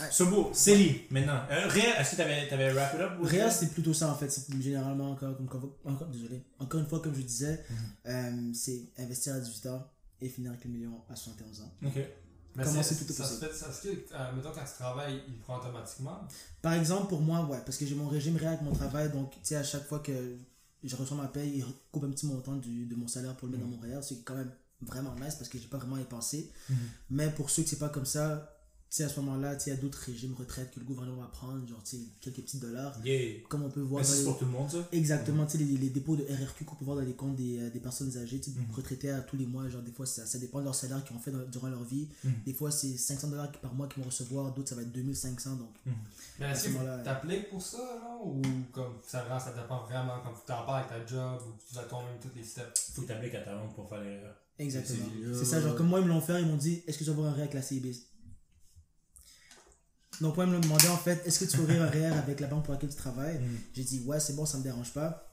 [0.00, 0.06] Ouais.
[0.12, 1.40] Sobo, Célie, maintenant.
[1.50, 3.12] Euh, Réa, est-ce que t'avais, t'avais wrap it up?
[3.20, 4.30] ou- Réa, c'est plutôt ça en fait.
[4.30, 7.64] C'est généralement encore, comme, encore, désolé, encore une fois, comme je disais,
[8.06, 9.84] euh, c'est investir à 18 ans
[10.20, 11.72] et finir avec le million à 71 ans.
[11.84, 11.92] Ok.
[12.56, 14.72] Mais Comment c'est- c'est plutôt ça se fait, ça se fait, euh, mettons quand tu
[14.78, 16.20] travailles, il prend automatiquement?
[16.62, 19.30] Par exemple, pour moi, ouais, parce que j'ai mon régime réel avec mon travail, donc
[19.32, 20.36] tu sais, à chaque fois que
[20.82, 23.52] je reçois ma paye, il coupe un petit montant du, de mon salaire pour le
[23.56, 24.50] mettre dans mon REER, ce qui est quand même
[24.80, 26.50] vraiment nice parce que j'ai pas vraiment y pensé.
[26.68, 26.76] Mhm.
[27.10, 28.57] Mais pour ceux que c'est pas comme ça,
[28.90, 31.20] sais, à ce moment-là, tu sais, il y a d'autres régimes retraite que le gouvernement
[31.22, 32.98] va prendre, genre, tu sais, quelques petits dollars.
[33.04, 33.40] Yeah.
[33.48, 34.78] Comme on peut voir c'est les- pour tout le monde, ça?
[34.92, 37.58] Exactement, tu sais, les, les dépôts de RRQ qu'on peut voir dans les comptes des,
[37.60, 38.74] euh, des personnes âgées, tu sais, Mhm.
[38.74, 41.16] retraitées à tous les mois, genre des fois ça, ça dépend de leur salaire qu'ils
[41.16, 42.08] ont fait dans- durant leur vie.
[42.24, 42.32] Mhm.
[42.46, 45.56] Des fois c'est 500 dollars par mois qu'ils vont recevoir, d'autres ça va être 2500
[45.56, 45.68] donc.
[46.38, 48.40] Mais À ce moment-là, t'appliques pour ça, là, ou
[48.72, 51.74] comme ça, vraiment, ça dépend vraiment, comme tu t'en parles avec ta job, ou tu
[51.74, 52.92] dois toi-même tous les steps?
[52.94, 54.34] Faut que t'appliques à ta langue pour faire l'erreur.
[54.58, 55.06] Exactement.
[55.34, 57.10] C'est- ça, genre comme moi ils me l'ont fait, ils m'ont dit est-ce que tu
[57.10, 57.92] vas avoir un REER avec la CIB
[60.20, 62.46] Donc moi ils me demandé en fait est-ce que tu ouvrir un REER avec la
[62.48, 63.38] banque pour laquelle tu travailles?
[63.38, 63.58] Mhm.
[63.74, 65.24] J'ai dit ouais c'est bon ça me dérange pas.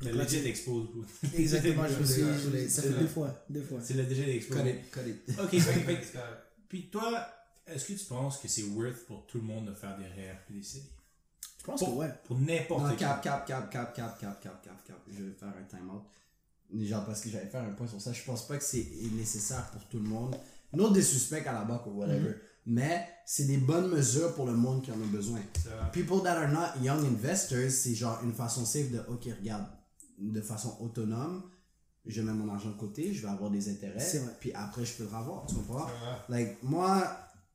[0.00, 1.04] Le Donc là, legit tu- expose, bro.
[1.34, 3.78] Exactement, je me suis, je ça fait le- deux fois, deux fois.
[3.82, 4.56] C'est le legit expose.
[4.58, 5.38] Cut it, cut it.
[5.38, 6.18] Ok, que-
[6.68, 7.24] Puis toi,
[7.66, 10.34] est-ce que tu penses que c'est worth pour tout le monde de faire des REER
[10.50, 10.84] et des CELI?
[11.60, 12.08] Je pense Pour, que ouais.
[12.24, 12.96] pour n'importe Non, qui.
[12.96, 14.96] cap, cap, cap, cap, cap, cap, cap, cap, cap.
[15.08, 16.02] Je vais faire un time-out.
[16.74, 18.12] Genre, parce que j'allais faire un point sur ça.
[18.12, 20.34] Je pense pas que c'est nécessaire pour tout le monde.
[20.72, 22.34] Non des suspects à la banque ou whatever.
[22.64, 25.40] Mais c'est des bonnes mesures pour le monde qui en a besoin.
[25.92, 29.66] People that are not young investors, c'est genre une façon safe de, ok, regarde,
[30.18, 31.42] de façon autonome,
[32.06, 34.06] je mets mon argent de côté, je vais avoir des intérêts,
[34.40, 35.86] puis après je peux le revoir, tu comprends?
[36.28, 37.04] Like, moi,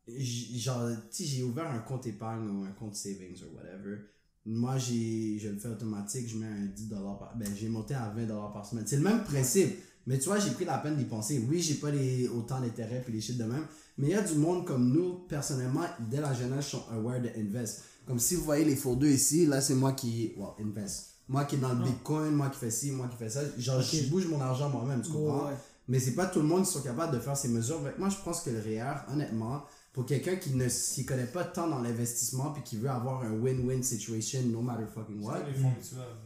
[0.08, 3.98] genre, tu sais, j'ai ouvert un compte épargne ou un compte savings ou whatever.
[4.46, 6.89] Moi, j'ai, je le fais automatique, je mets un 10$
[7.20, 8.88] par, ben, j'ai monté à 20$ par semaine.
[8.88, 9.78] C'est le même principe.
[10.06, 11.46] Mais tu vois, j'ai pris la peine d'y penser.
[11.50, 13.65] Oui, j'ai pas les, autant d'intérêts puis les shit de même.
[13.97, 17.29] Mais il y a du monde comme nous, personnellement, dès la jeunesse, sont aware de
[17.38, 17.83] invest.
[18.05, 21.07] Comme si vous voyez les faux deux ici, là, c'est moi qui, well, invest.
[21.27, 21.86] Moi qui est dans le Ah.
[21.88, 23.41] bitcoin, moi qui fais ci, moi qui fais ça.
[23.57, 25.45] Genre, je bouge mon argent moi-même, tu comprends?
[25.47, 25.57] Ouais, ouais.
[25.89, 27.81] Mais c'est pas tout le monde qui sont capables de faire ces mesures.
[27.97, 31.67] Moi, je pense que le REER, honnêtement, pour quelqu'un qui ne s'y connaît pas tant
[31.67, 35.39] dans l'investissement puis qui veut avoir un win-win situation no matter fucking what,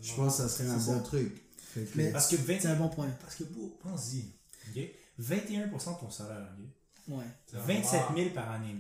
[0.02, 1.42] je pense que ça serait un bon truc.
[1.96, 3.08] Mais- Parce que 20 C'est un bon point.
[3.22, 3.44] Parce que,
[3.82, 4.26] pense-y.
[4.76, 4.84] ok?
[5.20, 6.66] 21% de ton salaire, ok?
[7.08, 7.24] Ouais.
[7.48, 8.16] C'est 27 rare.
[8.16, 8.76] 000 par année.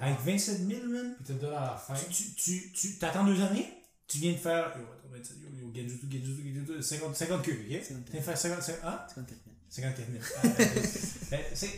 [0.00, 1.94] Avec 27 000, man, Puis te donne à la fin.
[2.10, 3.72] tu, tu, tu t'attends deux années,
[4.06, 4.72] tu viens de faire.
[4.76, 7.82] Yo, attends, 27, yo, yo, Genjutsu, Genjutsu, Genjutsu, 50, 50 queues, ok?
[7.82, 8.04] 54.
[8.04, 9.00] Tu viens de faire 50, 50, hein?
[9.14, 9.56] 54 000.
[9.68, 10.24] 54 000.
[10.36, 10.48] Ah,
[11.30, 11.70] ben, c'est.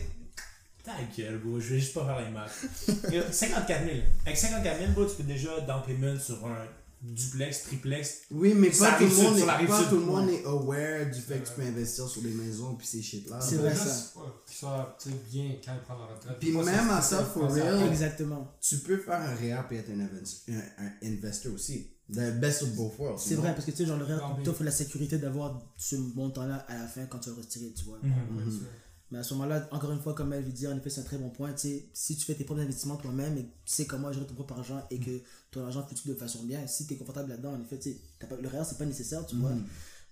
[0.85, 3.12] Ta gueule, bro, je vais juste pas faire les maths.
[3.12, 3.96] Yo, 54 000.
[4.24, 6.66] Avec 54 000, bro, tu peux déjà down payment sur un
[7.03, 8.23] duplex, triplex.
[8.31, 11.07] Oui, mais pas tout le sur- monde, sur est, pas tout le monde est aware
[11.11, 13.41] du fait que tu peux investir sur des maisons puis ces shit-là.
[13.41, 14.13] C'est Faut vrai, ça.
[14.47, 16.37] Qu'ils soient tu sais, bien quand ils prennent la retraite.
[16.41, 17.83] Puis même à ça, for real.
[17.89, 18.53] Exactement.
[18.61, 21.89] Tu peux faire un réa puis être un, invest- un, un investor aussi.
[22.13, 23.21] The best of both worlds.
[23.23, 25.97] C'est you vrai, parce que tu sais, genre, le REER t'offre la sécurité d'avoir ce
[25.97, 27.99] montant-là à la fin quand tu vas retirer, tu vois.
[28.03, 28.11] Mhm.
[28.45, 28.51] Mhm.
[28.51, 28.67] c'est-
[29.11, 31.16] Mais à ce moment-là, encore une fois, comme elle dire, en effet, c'est un très
[31.18, 31.53] bon point.
[31.53, 34.35] Tu sais, si tu fais tes propres investissements toi-même et tu sais comment gérer ton
[34.35, 37.53] propre argent et que ton argent fluctue de façon bien, si tu es confortable là-dedans,
[37.55, 39.51] en effet, tu sais, pas- le c'est pas nécessaire, tu vois.
[39.53, 39.64] Mhm.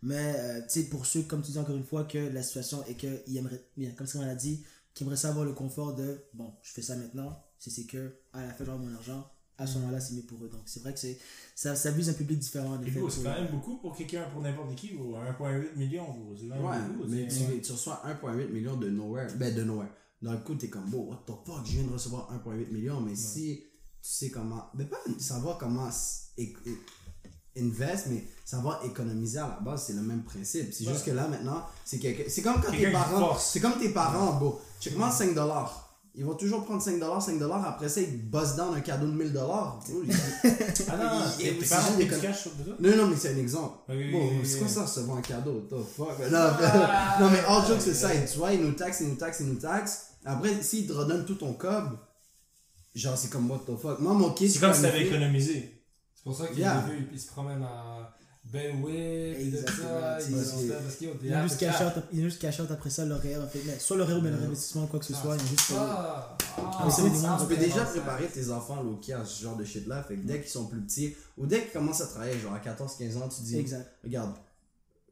[0.02, 2.84] Mais euh, tu sais, pour ceux, comme tu dis encore une fois, que la situation
[2.86, 3.64] est qu'ils aimeraient,
[3.96, 6.96] comme on l'a dit, qui aimeraient ça avoir le confort de bon, je fais ça
[6.96, 9.28] maintenant, c'est que à la fin, j'aurai mon argent,
[9.58, 10.48] à ce moment-là, c'est mieux pour eux.
[10.48, 11.18] Donc, c'est vrai que c'est
[11.54, 14.74] ça, ça vise un public différent, Et c'est quand même beaucoup pour quelqu'un, pour n'importe
[14.74, 15.16] qui, bro.
[15.16, 16.06] 1,8 million,
[16.42, 17.08] même Ouais, beaucoup.
[17.08, 19.28] mais tu, tu reçois 1,8 million de nowhere.
[19.36, 19.88] Ben, de nowhere.
[20.22, 23.00] Dans le coup, t'es comme, bon, what the fuck, je viens de recevoir 1,8 million.
[23.00, 23.64] Mais si
[24.02, 25.88] tu sais comment, mais pas savoir comment
[26.38, 30.72] é- é- invest, mais savoir économiser à la base, c'est le même principe.
[30.72, 31.98] C'est juste que là, maintenant, c'est
[32.42, 35.85] comme quand tes parents, c'est comme tes parents, bon, check-moi 5 dollars.
[36.18, 37.62] Ils vont toujours prendre 5 dollars, 5 dollars.
[37.66, 39.78] Après ça, ils bossent down un cadeau de 1000 dollars.
[40.88, 42.50] Ah non, non, Il- tes il- tes c'est parents juste payent des cash sur?
[42.80, 43.78] Non, non, mais c'est un exemple.
[43.90, 44.72] Oui, Bon, oui, c'est quoi oui.
[44.72, 45.66] ça, recevoir un cadeau?
[45.70, 46.08] What the fuck?
[46.18, 49.16] Mais Non, mais- non, mais all jokes aside, tu vois, ils nous taxent, ils nous
[49.16, 50.06] taxent, ils nous taxent.
[50.24, 51.98] Après, s'ils te redonnent tout ton cob,
[52.94, 53.98] genre, c'est comme what the fuck?
[54.00, 55.82] Moi, mon kid, C'est comme si t'avais économisé.
[56.14, 56.82] C'est pour ça qu'il Yeah.
[56.88, 56.96] yeah.
[57.12, 58.16] il se promène à
[58.54, 60.18] Et tout Exactement, ça.
[60.24, 61.80] tu Il sais, se fait parce qu'il y a des Ils ont juste apps- cash
[61.80, 63.60] out, ils ont juste cash out après ça leur REER, en fait.
[63.66, 65.72] Mais soit REER ou bien le réinvestissement ou quoi que ce soit, ils ont juste.
[65.76, 69.64] Ah, ah, ah, Tu peux ah, déjà ah, préparer tes enfants à ce genre de
[69.64, 70.02] shit-là.
[70.04, 72.58] Fait que dès qu'ils sont plus petits, ou dès qu'ils commencent à travailler, genre à
[72.58, 73.90] 14-15 ans, tu dis, Exact.
[74.04, 74.32] regarde,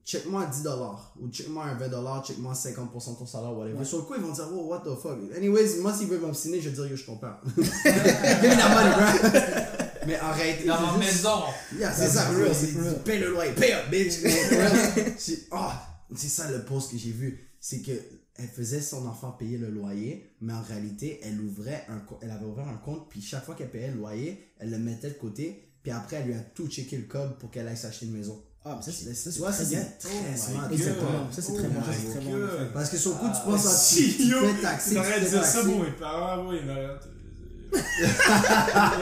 [0.05, 3.79] check-moi 10 dollars, ou check-moi un 20 dollars, check-moi 50% de ton salaire, whatever.
[3.79, 3.85] Ouais.
[3.85, 5.19] Sur le coup, ils vont dire, oh, what the fuck.
[5.37, 7.35] Anyways, moi, s'ils veulent m'obstiner, je vais dire, yo, je comprends.
[7.57, 9.61] Give me that money, bro.
[10.07, 11.39] Mais en réalité, Dans ma juste- maison.
[11.79, 13.05] Yeah, c'est ça, for real, C'est-.
[13.05, 14.13] Paye le loyer, pay up, bitch.
[15.19, 17.49] C'est ah, c'est ça le post que j'ai vu.
[17.61, 17.93] C'est que
[18.37, 22.45] elle faisait son enfant payer le loyer, mais en réalité, elle ouvrait un elle avait
[22.45, 25.69] ouvert un compte, puis chaque fois qu'elle payait le loyer, elle le mettait de côté,
[25.83, 28.43] puis après, elle lui a tout checké le code pour qu'elle aille s'acheter une maison.
[28.65, 29.87] Ah, mais ça, c'est ça, ça, très bien.
[29.99, 30.73] c'est très my smart.
[30.73, 31.31] Exactement.
[31.31, 31.81] Ça, c'est Oh très bon.
[31.81, 32.71] my Ça, c'est très bon.
[32.73, 35.21] Parce que sur le coup, tu Ah, penses à si, tu, fais taxer, tu T'aurais
[35.21, 36.51] dire ça pour mes parents.
[36.51, 36.61] Mes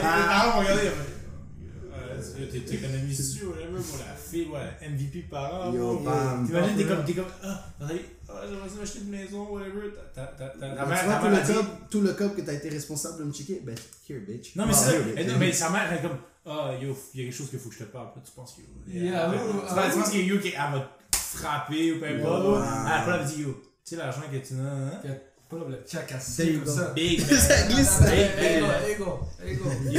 [0.00, 0.68] parents dit,
[2.38, 4.46] Ouais, tu- T'économises dessus, whatever, pour la fille,
[4.80, 5.72] MVP parent.
[5.72, 6.04] Yo, bro.
[6.04, 6.46] bam.
[6.46, 7.84] T'imagines, t'es comme, t'es comme, ah, ah,
[9.00, 9.90] une maison, whatever.
[10.14, 10.32] Ta,
[11.90, 13.74] tout le dit- cob que t'as été responsable de me checker, ben,
[14.08, 14.54] here, bitch.
[14.56, 15.38] Non, mais Ah, c'est ça.
[15.38, 17.68] Mais, sa mère, elle est comme, ah, yo, il y a quelque chose qu'il faut
[17.68, 18.08] que je te parle.
[18.24, 18.56] Tu penses.
[18.88, 22.64] Yeah, tu penses- qu'il y a yo qui va te frapper ou peu importe.
[22.86, 25.10] Après, elle va dire, yo, tu sais, l'argent que tu as.
[25.52, 26.10] Pull up check
[27.70, 27.84] you
[28.68, 28.96] man.
[28.98, 29.28] Go, go,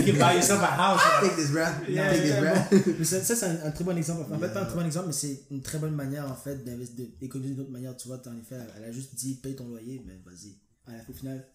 [0.01, 1.01] can buy yourself a house.
[1.21, 1.61] Take this, bro.
[1.87, 2.95] Yeah, Take this, yeah, bro.
[2.97, 4.21] Mais ça, ça, c'est un, un très bon exemple.
[4.33, 4.53] En fait, Yeah.
[4.55, 7.53] pas un très bon exemple, mais c'est une très bonne manière, en fait, d'investir, d'économiser
[7.53, 7.95] d'une autre manière.
[7.95, 10.55] Tu vois, en effet, elle a juste dit, paye ton loyer, mais vas-y.
[11.07, 11.45] Au final,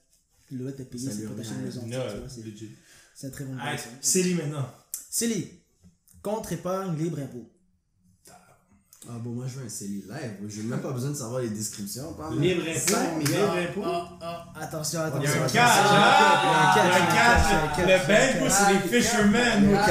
[0.53, 1.81] le loyer t'as payé, c'est pour t'acheter une maison.
[2.29, 3.97] c'est- un très bon Alright, exemple.
[4.37, 4.71] maintenant.
[5.11, 5.51] Célie,
[6.23, 7.51] contre épargne, libre impôt.
[9.11, 10.35] Ah bon, moi je veux un CELI live.
[10.49, 12.15] J'ai même pas besoin de savoir les descriptions.
[12.39, 13.21] Libre impôt.
[13.21, 13.81] Libre impôt.
[13.83, 15.23] Ah, ah, attention, Il attention.
[15.25, 15.59] y a un attention.
[15.59, 16.73] catch, hein?
[16.75, 19.59] Il y a un catch, il y a un Le bank, c'est les fishermen.
[19.75, 19.87] Ah,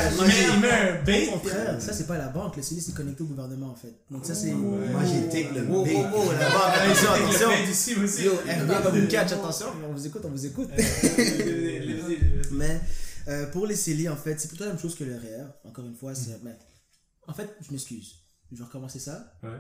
[0.54, 1.28] Il met- un Au bait.
[1.34, 3.94] contraire, ça c'est pas la banque, le CELI c'est connecté au gouvernement en fait.
[4.12, 4.52] Donc ça c'est.
[4.52, 5.72] Moi j'ai take le big.
[5.72, 7.50] wow, wow, la banque, attention, le attention.
[7.50, 8.24] bait.
[8.24, 9.66] Yo, FBI va vous catch, attention.
[9.90, 10.70] On vous écoute, on vous écoute.
[12.52, 12.80] Mais
[13.30, 15.46] euh, pour les CELI, en fait, c'est plutôt la même chose que le REER.
[15.66, 16.40] Encore une fois, c'est.
[16.44, 16.56] mais,
[17.28, 18.16] en fait, je m'excuse.
[18.52, 19.38] Je vais recommencer ça.
[19.44, 19.60] Ouais.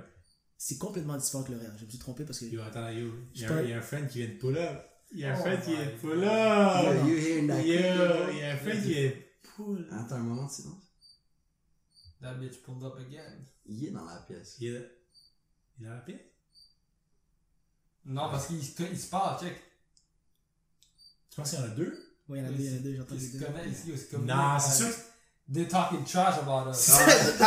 [0.57, 1.71] C'est complètement différent que le REER.
[1.77, 2.45] Je me suis trompé parce que.
[2.45, 3.11] Yo, attends, yo.
[3.33, 4.83] Il y, a il y a un friend qui vient de pull up.
[5.11, 7.07] Il y a un Oh friend qui vient de pull up.
[7.07, 9.15] you hearing that Yo, il y a un friend qui vient de
[9.55, 9.93] pull up.
[9.93, 10.83] Attends un moment de silence.
[12.21, 13.45] That bitch pulled up again.
[13.65, 14.57] Il est dans la pièce.
[14.59, 14.85] Il est là.
[15.79, 16.33] Il est dans la pied?
[18.05, 19.55] Non, parce qu'il se, il se parle, check.
[21.29, 22.03] Tu penses qu'il y en a deux?
[22.29, 23.37] Oui, il y en a deux, il y en a deux, j'entends Il les se
[23.37, 23.45] deux.
[23.45, 24.33] connaît ici, il se connaît.
[24.33, 24.95] Non, c'est sûr.
[25.49, 26.97] They're talking trash about us.
[27.05, 27.37] They're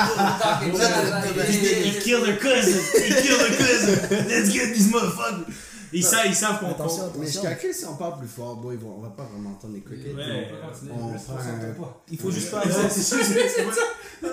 [0.40, 1.48] talking trash.
[1.48, 3.02] He killed her cousin.
[3.02, 4.28] He killed her cousin.
[4.28, 5.69] Let's get these motherfuckers.
[5.92, 8.56] Ils savent, ils savent qu'on Attention, qu'on- Mais je calcule si on parle plus fort,
[8.56, 10.14] bon, ils vont, on va pas vraiment entendre les crickets.
[10.14, 10.48] Ouais.
[10.92, 12.04] On prend pas.
[12.10, 12.62] Il faut juste pas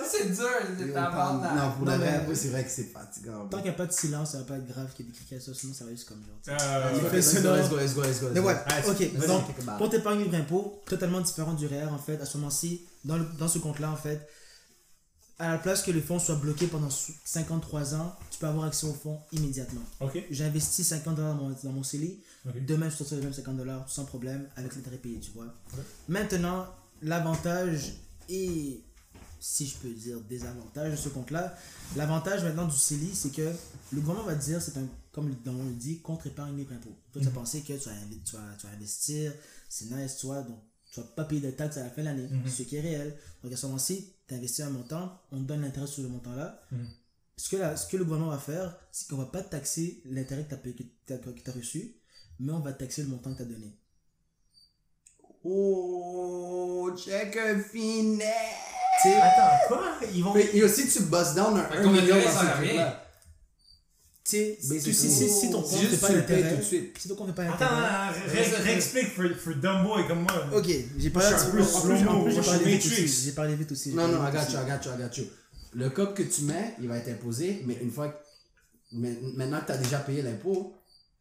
[0.09, 0.45] c'est dur,
[0.77, 3.47] c'est prendre- Non, pour mais- vrai, c'est vrai que c'est fatigant.
[3.47, 5.11] Tant qu'il n'y a pas de silence, ça va pas être grave qu'il y ait
[5.11, 6.57] des criquets, ça, sinon ça va juste comme genre.
[6.59, 7.57] Euh, Il Let's fait go, sonore.
[7.57, 8.55] let's go, let's go, let's go, Mais ouais,
[8.87, 9.27] ok.
[9.27, 9.43] Donc,
[9.77, 12.19] compte épargne libre impôt, totalement différent du REER en fait.
[12.21, 14.27] À ce moment-ci, dans ce compte-là, en fait,
[15.39, 18.65] à la place que le fonds soit bloqué pendant sou- 53 ans, tu peux avoir
[18.65, 19.81] accès au fonds immédiatement.
[19.99, 20.17] Ok.
[20.39, 22.19] Investi 50 dollars dans mon, dans mon CELI.
[22.47, 22.65] Ok.
[22.65, 25.53] Demain, je sortirai les mêmes 50 dollars sans problème avec l'intérêt payé, tu vois.
[26.07, 26.65] Maintenant,
[27.01, 27.93] l'avantage
[28.29, 28.83] et,
[29.39, 31.55] si je peux dire, désavantage de ce compte-là,
[31.95, 33.51] l'avantage maintenant du CELI, c'est que
[33.93, 36.95] le gouvernement va dire, c'est un, comme le nom le dit, contre-épargne libre impôt.
[37.13, 37.95] Toi, tu as pensé que tu vas,
[38.25, 39.31] tu vas- tu vas investir,
[39.69, 40.59] c'est nice, tu vois, donc
[40.91, 42.49] tu vas pas payer de taxes à la fin de l'année, Mhm.
[42.49, 43.15] ce qui est réel.
[43.43, 46.61] Donc à ce moment-ci, tu investis un montant, on te donne l'intérêt sur le montant-là.
[46.71, 46.87] Mhm.
[47.37, 50.45] Ce, que la- ce que le gouvernement va faire, c'est qu'on va pas taxer l'intérêt
[50.45, 50.55] que
[51.05, 51.95] tu as, reçu,
[52.39, 53.77] mais on va taxer le montant que tu as donné.
[55.43, 57.37] Oh, check
[59.03, 59.83] sais, Attends, quoi?
[60.13, 60.33] Ils vont.
[60.33, 63.03] Mais- Et aussi, tu bosses down un Fait 1 qu'on million dans à ce truc-là.
[64.29, 66.97] Tu sais, si, si, si, si ton compte fait pas d'intérêt, tout de suite.
[66.97, 70.33] si ton compte fait pas Attends, d'intérêt, ré- réexplique for, for Dumbo et comme moi.
[70.53, 71.29] Ok, j'ai parlé
[72.65, 73.07] vite aussi.
[73.07, 73.93] J'ai parlé vite aussi.
[73.93, 74.57] Non, non, I got you.
[74.59, 75.25] I got you, I got you.
[75.73, 78.13] Le code que tu mets, il va être imposé, mais une fois
[78.93, 80.73] Maintenant que tu as déjà payé l'impôt,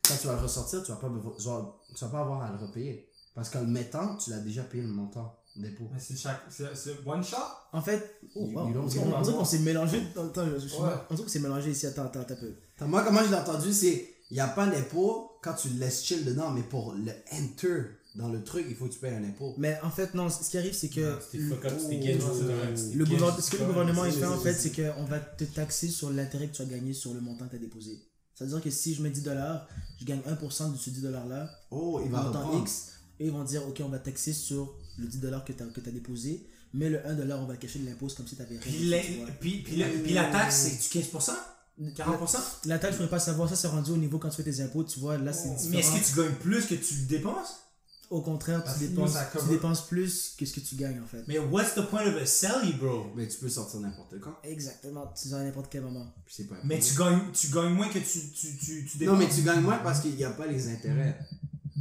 [0.07, 3.09] quand tu vas le ressortir, tu vas pas, tu vas pas avoir à le repayer.
[3.35, 5.89] Parce qu'en le mettant, tu l'as déjà payé le montant d'impôt.
[5.93, 6.43] Mais c'est chaque.
[6.49, 7.37] C'est c'est one shot?
[7.73, 10.01] En fait, oh, You- wow, on dirait qu'on s'est mélangé.
[10.17, 10.91] Attends, je- je- Ouais.
[11.11, 11.87] on dirait qu'on s'est mélangé ici.
[11.89, 12.55] Attends, attends, attends un peu.
[12.77, 15.79] Attends, Moi, comment je l'ai entendu, c'est il n'y a pas d'impôt quand tu le
[15.79, 17.83] laisses chill dedans, mais pour le enter
[18.17, 19.55] dans le truc, il faut que tu payes un impôt.
[19.59, 21.89] Mais en fait, non, ce qui arrive, c'est que fuck up, Oh.
[21.91, 25.89] le gouvernement, ce que le gouvernement fait en c'est- fait, c'est qu'on va te taxer
[25.89, 27.99] sur l'intérêt que tu as gagné sur le montant que tu as déposé.
[28.35, 29.67] C'est-à-dire que si je mets 10 dollars,
[30.01, 32.59] je gagne 1% de ce 10 dollars là, Oh, il va montant.
[32.61, 35.63] X, et ils vont dire, ok, on va taxer sur le 10 dollars que tu
[35.63, 38.27] as, que as déposé, mais le 1 dollar, on va cacher de l'impôt c'est comme
[38.27, 38.61] si tu avais rien.
[38.61, 39.27] Puis, la, tu vois.
[39.41, 41.33] puis, puis, la, puis la taxe, c'est-tu 15%
[41.81, 44.37] 40% La taxe, je ne pourrais pas savoir, ça c'est rendu au niveau quand tu
[44.37, 45.71] fais tes impôts, tu vois, là c'est différent.
[45.71, 47.63] Mais est-ce que tu gagnes plus que tu dépenses?
[48.09, 51.07] Au contraire, Parce tu dépenses, nous, tu dépenses plus que ce que tu gagnes en
[51.07, 51.25] fait.
[51.27, 53.07] Mais what's the point of a sally, bro?
[53.17, 54.37] Mais tu peux sortir n'importe quand.
[54.45, 56.07] Exactement, tu as n'importe quel moment.
[56.25, 59.15] Puis c'est pas Mais tu gagnes, tu gagnes moins que tu, tu, tu, tu dépenses.
[59.15, 61.19] Non, mais tu gagnes moins parce qu'il n'y a pas les intérêts.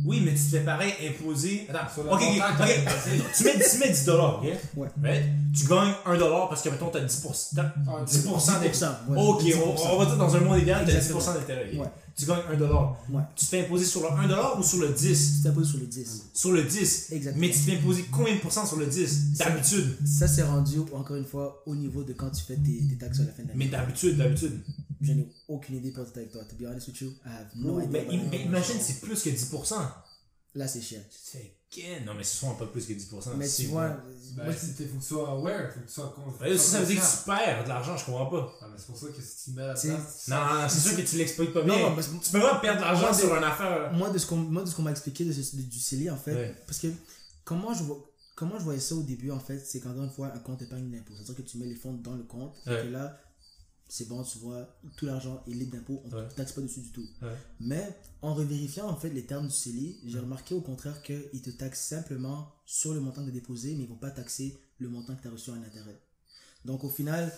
[0.03, 1.67] Oui, mais tu te fais pareil imposer.
[1.69, 2.57] Attends, Sur le ok, ok, montant que ok.
[2.57, 3.23] t'as déposé.
[3.37, 4.49] Tu mets, tu mets 10 dollars, ok?
[4.75, 5.25] Ouais.
[5.57, 7.55] Tu gagnes 1 dollar parce que, mettons, t'as 10%.
[7.55, 7.63] t'as
[8.03, 8.69] 10% d'intérêt.
[8.71, 9.17] 10%, ouais.
[9.17, 9.55] Ok, 10%.
[9.63, 11.19] on, on va dire dans un monde idéal, t'as Exactement.
[11.21, 11.77] 10% d'intérêt.
[11.77, 11.87] Ouais.
[12.17, 12.97] Tu gagnes 1 dollar.
[13.09, 13.21] Ouais.
[13.37, 15.79] Tu te fais imposer sur le 1 dollar ou sur le 10 Tu t'apposes sur
[15.79, 16.23] le 10.
[16.33, 17.07] Sur le 10.
[17.11, 17.41] Exactement.
[17.41, 19.97] Mais tu te fais imposer combien de pourcents sur le 10 D'habitude.
[20.05, 23.19] Ça c'est rendu, encore une fois, au niveau de quand tu fais tes, tes taxes
[23.21, 23.65] à la fin de l'année.
[23.65, 24.61] Mais d'habitude, d'habitude.
[25.01, 26.43] Je n'ai aucune idée pour être avec toi.
[26.45, 28.03] To be honest with you, I have no idea.
[28.31, 29.75] Mais, imagine, c'est plus que 10%.
[30.57, 31.01] Là c'est chiant.
[31.11, 32.05] Tu fais gain.
[32.05, 33.35] Non, mais ce sont pas plus que 10%.
[33.35, 33.89] Mais tu vois.
[34.37, 36.21] Ben, t'es- faut que tu sois aware, faut que tu sois con.
[36.41, 37.19] Ouais, ça, ça veut dire que conscient.
[37.19, 38.53] tu perds de l'argent, je comprends pas.
[38.61, 39.67] Ah, mais c'est pour ça que si tu mets.
[39.67, 41.89] Non, c'est sûr que tu l'exploites pas Non, bien.
[41.89, 43.91] non, tu peux pas perdre de l'argent sur une affaire.
[43.91, 46.15] moi de ce qu'on moi de ce qu'on m'a expliqué de ce- du CELI en
[46.17, 46.55] fait Ouais.
[46.65, 46.87] parce que
[47.43, 47.97] comment je vois
[48.35, 50.89] comment je voyais ça au début en fait c'est qu'encore une fois un compte épargne
[50.89, 52.79] d'impôt c'est à dire que tu mets les fonds dans le compte Ouais.
[52.81, 53.17] et que là
[53.87, 56.27] c'est bon tu vois tout l'argent est libre d'impôt on ne Ouais.
[56.35, 57.07] taxe pas dessus du tout.
[57.21, 57.29] Ouais.
[57.59, 61.49] mais en revérifiant en fait les termes du CELI j'ai remarqué au contraire qu'ils te
[61.51, 64.89] taxent simplement sur le montant que tu as déposé mais ils vont pas taxer le
[64.89, 65.99] montant que tu as reçu en intérêt.
[66.65, 67.31] Donc au final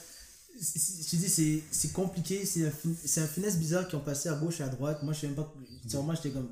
[0.59, 0.63] je
[1.09, 2.71] te dis c'est c'est compliqué c'est un,
[3.23, 5.03] un finesse bizarre qui ont passé à gauche et à droite.
[5.03, 5.53] Moi je sais même pas
[6.01, 6.51] moi j'étais comme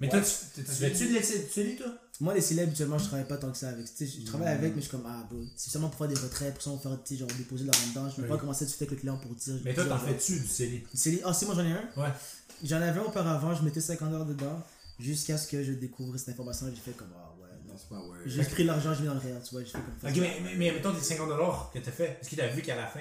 [0.00, 1.94] Mais toi, tu, tu tu lis, toi?
[2.20, 3.86] Moi, les célèbres, habituellement, je travaille pas tant que ça avec.
[3.86, 6.52] Je travaille avec, mais je suis comme, ah, bro, c'est seulement pour faire des retraits,
[6.52, 8.10] pour ça, on faire, genre, déposer leur dedans.
[8.10, 9.54] Je ne veux pas commencer tout de suite avec le client pour dire.
[9.64, 12.02] Mais toi, t'en fais-tu du CELI CELI Ah, si, moi, j'en ai un.
[12.02, 12.12] Ouais.
[12.62, 14.62] J'en avais un auparavant, je mettais 50 heures dedans,
[14.98, 17.48] jusqu'à ce que je découvre cette information et j'ai fait comme, ah, ouais.
[18.26, 20.56] J'ai pris l'argent, je mis dans le réel, tu vois, j'ai fait comme Ok, mais,
[20.56, 22.18] mais, mettons tes 50$ que t'as fait.
[22.20, 23.00] Est-ce que t'as vu qu'à la fin,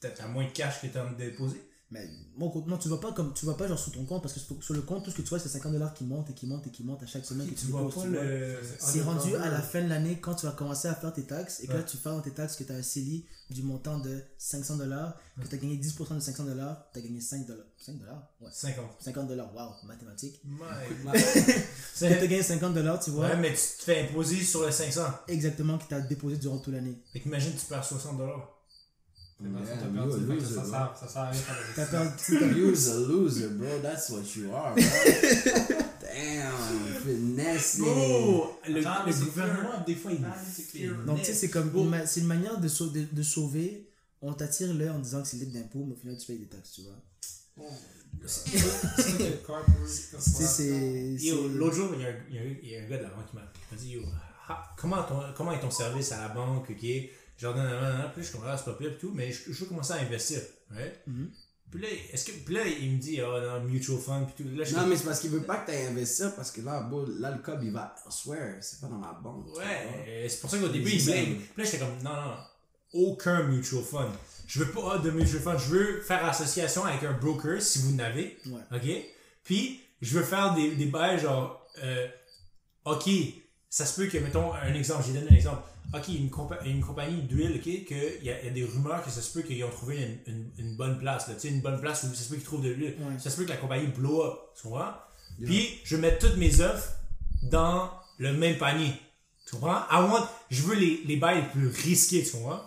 [0.00, 3.32] t'as moins de cash que t'as déposé Mais mon compte, non, tu vois pas comme,
[3.32, 5.22] tu vois pas genre sous ton compte, parce que sur, le compte, tout ce que
[5.22, 7.24] tu vois, c'est 50 dollars qui montent et qui montent et qui montent à chaque
[7.24, 8.58] semaine que tu, Tu vois pas le.
[8.78, 11.60] C'est rendu à la fin de l'année quand tu vas commencer à faire tes taxes
[11.60, 11.78] et que Ouais.
[11.78, 14.76] là tu fais dans tes taxes que tu as un CELI du montant de 500
[14.76, 17.64] dollars, que tu as gagné 10% de 500 dollars, tu as gagné 5 dollars.
[17.78, 18.28] 5 dollars?
[18.42, 18.50] Ouais.
[18.52, 18.84] 50.
[19.00, 20.42] 50 dollars, waouh, mathématiques.
[20.44, 20.58] My
[21.98, 24.70] tu as gagné 50 dollars, tu vois, Ouais, mais tu te fais imposer sur le
[24.70, 25.00] 500.
[25.28, 27.00] exactement que tu as déposé durant toute l'année.
[27.14, 28.18] Fait qu'imagine, tu perds 60$.
[28.18, 28.26] Dans
[29.38, 30.70] perdu, you a loser, ça bro.
[32.56, 33.78] You's a loser, bro.
[33.82, 34.82] That's what you are, bro.
[36.00, 36.52] Damn,
[37.04, 37.80] finesse.
[37.84, 40.20] Oh, le, Attends, le gouvernement, des fois, il
[41.06, 41.70] Donc tu sais, c'est comme
[42.06, 43.84] c'est une manière de, sau- de, de sauver
[44.20, 46.48] on t'attire là en disant que c'est libre d'impôt, mais au final, tu payes des
[46.48, 47.00] taxes, tu vois.
[49.86, 52.88] C'est- L'autre jour, il y, a un, il, y a un, il y a un
[52.88, 53.42] gars de la banque qui m'a
[53.76, 54.02] dit Yo,
[54.76, 56.84] comment, ton, comment est ton service à la banque ok?
[57.38, 59.52] Genre, non, non, non, non, puis je comprends, c'est pas pire et tout, mais je,
[59.52, 60.40] je veux commencer à investir.
[60.70, 61.00] right?
[61.06, 61.30] Mhm.
[61.70, 64.56] Puis là, est-ce que, puis là, il me dit, oh non, mutual fund, puis tout.
[64.56, 66.80] Là, je Non, mais c'est parce qu'il veut pas que tu investir parce que là,
[66.80, 68.56] bro, là, le cob, il va elsewhere.
[68.62, 69.54] C'est pas dans la banque.
[69.56, 71.36] Ouais, c'est pour ça qu'au début, il blame.
[71.36, 72.34] Puis là, j'étais comme, non, non,
[72.94, 74.10] aucun mutual fund.
[74.46, 75.58] Je veux pas de mutual fund.
[75.58, 78.38] Je veux faire association avec un broker, si vous n'avez.
[78.46, 78.62] Ouais.
[78.76, 78.88] OK?
[79.44, 82.08] Puis, je veux faire des, des bails genre, euh,
[82.86, 83.10] OK,
[83.68, 85.62] ça se peut que, mettons, un exemple, j'ai donné un exemple.
[85.94, 89.22] OK, une, compa- une compagnie d'huile, OK, qu'il y, y a des rumeurs que ça
[89.22, 91.34] se peut qu'ils ont trouvé une, une, une bonne place, là.
[91.34, 92.94] Tu sais, une bonne place où ça se peut qu'ils trouvent de l'huile.
[93.00, 93.18] Ouais.
[93.18, 94.38] Ça se peut que la compagnie blow up.
[94.56, 94.92] Tu comprends?
[95.42, 96.92] Puis, je mets toutes mes offres
[97.44, 98.92] dans le même panier.
[99.46, 99.80] Tu comprends?
[99.90, 102.60] I want, je veux les, les bails les plus risqués, tu comprends?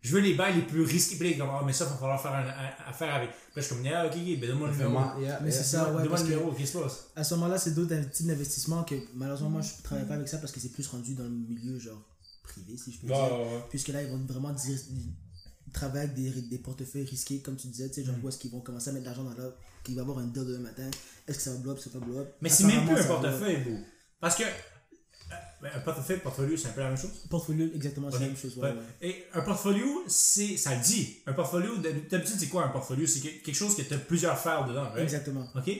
[0.00, 1.16] Je veux les bails les plus risqués.
[1.16, 3.30] Puis comme, ah, mais ça, il va falloir faire un, un- affaire avec.
[3.30, 4.92] Puis là, je suis comme, ah, ok, ben donne-moi le numéro.
[5.20, 5.58] Yeah, Mais yeah.
[5.58, 5.98] c'est ça, ouais.
[6.02, 7.10] Donne-moi le numéro, qu'est-ce qui se passe?
[7.14, 10.38] à ce moment-là, c'est d'autres types d'investissements que malheureusement, moi, je travaille pas avec ça
[10.38, 12.00] parce que c'est plus rendu dans le milieu, genre,
[12.48, 13.64] privé, si je peux dire.
[13.70, 14.78] Puisque là, ils vont vraiment dire,
[15.72, 18.28] travailler avec des, des portefeuilles risqués, comme tu disais, tu sais, genre, Mm.
[18.28, 19.50] est-ce qu'ils vont commencer à mettre de l'argent dans là,
[19.84, 20.90] qu'il va y avoir un deal demain matin.
[21.26, 22.34] Est-ce que ça va blow up, ça va pas blow up?
[22.40, 23.78] Mais c'est même plus un portefeuille, beau.
[24.20, 27.10] Parce que, euh, ben, un portefeuille, portfolio, c'est un peu la même chose.
[27.28, 28.56] Portfolio, exactement, c'est la même chose.
[28.58, 28.74] ouais.
[29.02, 31.18] Et un portfolio, c'est, ça le dit.
[31.26, 33.06] Un portfolio, d'hab- d'habitude, c'est quoi un portfolio?
[33.06, 34.98] C'est que- quelque chose que tu as plusieurs fers dedans, right?
[35.02, 35.46] Exactement.
[35.54, 35.70] OK?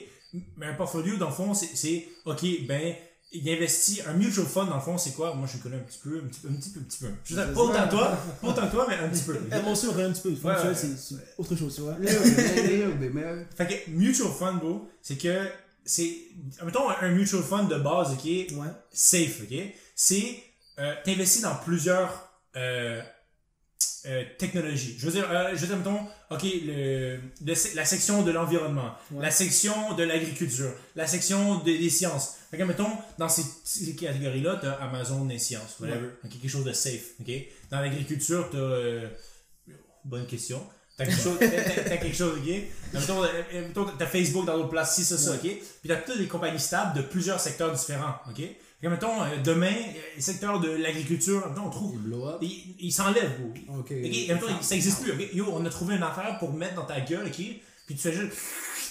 [0.57, 2.95] Mais un portfolio, dans le fond, c'est, OK, ben,
[3.31, 4.01] il investit.
[4.07, 5.33] Un mutual fund, dans le fond, c'est quoi?
[5.35, 7.07] Moi, je connais un petit peu, un petit peu, un petit peu, un petit peu.
[7.25, 9.39] Je sais, pas autant que toi, pas autant que toi, mais un petit peu.
[9.51, 10.47] Eh, Moi aussi, on regarde un petit peu.
[10.47, 10.73] Ouais, ouais.
[10.75, 11.95] c'est autre chose, tu vois.
[13.55, 15.47] Fait que mutual fund, bro, c'est que,
[15.85, 16.15] c'est,
[16.63, 18.25] mettons, un mutual fund de base, OK?
[18.25, 18.67] Ouais.
[18.91, 19.57] safe, ok?
[19.95, 20.43] C'est
[20.79, 23.01] euh, t'investis dans plusieurs euh,
[24.05, 24.95] euh, technologies.
[24.97, 25.99] Je veux dire, euh, je veux dire, mettons,
[26.31, 29.23] ok, le, le- la section de l'environnement, Ouais.
[29.23, 32.35] la section de l'agriculture, la section de- des sciences.
[32.49, 36.09] Fait que, mettons, dans ces, ces catégories-là, t'as Amazon et sciences, whatever.
[36.29, 37.31] Quelque chose de safe, ok?
[37.71, 38.57] Dans l'agriculture, t'as...
[38.57, 39.07] euh,
[40.05, 40.65] bonne question.
[40.97, 42.53] T'as quelque chose, t'as, quelque chose, ok?
[42.93, 45.41] Mettons, euh, mettons, t'as Facebook dans d'autres places, si, ça, ça, ok?
[45.41, 48.41] Puis t'as toutes des compagnies stables de plusieurs secteurs différents, ok?
[48.81, 51.93] Que, mettons, euh, demain, euh, le secteur de l'agriculture, mettons, on trouve...
[51.95, 52.37] Il blow up.
[52.41, 53.31] Il, il s'enlève.
[53.67, 53.89] Ok.
[54.39, 55.13] Temps, ça existe plus.
[55.33, 57.33] Yo, on a trouvé une affaire pour mettre dans ta gueule, ok?
[57.33, 58.33] Puis tu fais juste.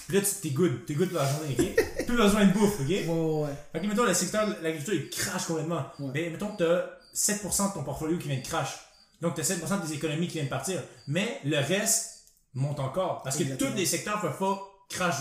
[0.06, 0.84] Puis là, tu t'es good.
[0.84, 2.06] T'es good pour la journée, ok?
[2.06, 2.88] Plus besoin de bouffe, ok?
[2.88, 3.54] Ouais, ouais, ouais.
[3.72, 5.86] Fait que, mettons, le secteur de l'agriculture, il crache complètement.
[6.00, 6.10] Ouais.
[6.12, 8.76] Mais, mettons, t'as 7% de ton portfolio qui vient de crash.
[9.22, 10.82] Donc, t'as 7% des économies qui viennent de partir.
[11.06, 12.24] Mais le reste
[12.54, 13.22] monte encore.
[13.22, 13.70] Parce que Exactement.
[13.70, 15.16] tous les secteurs peuvent pas crash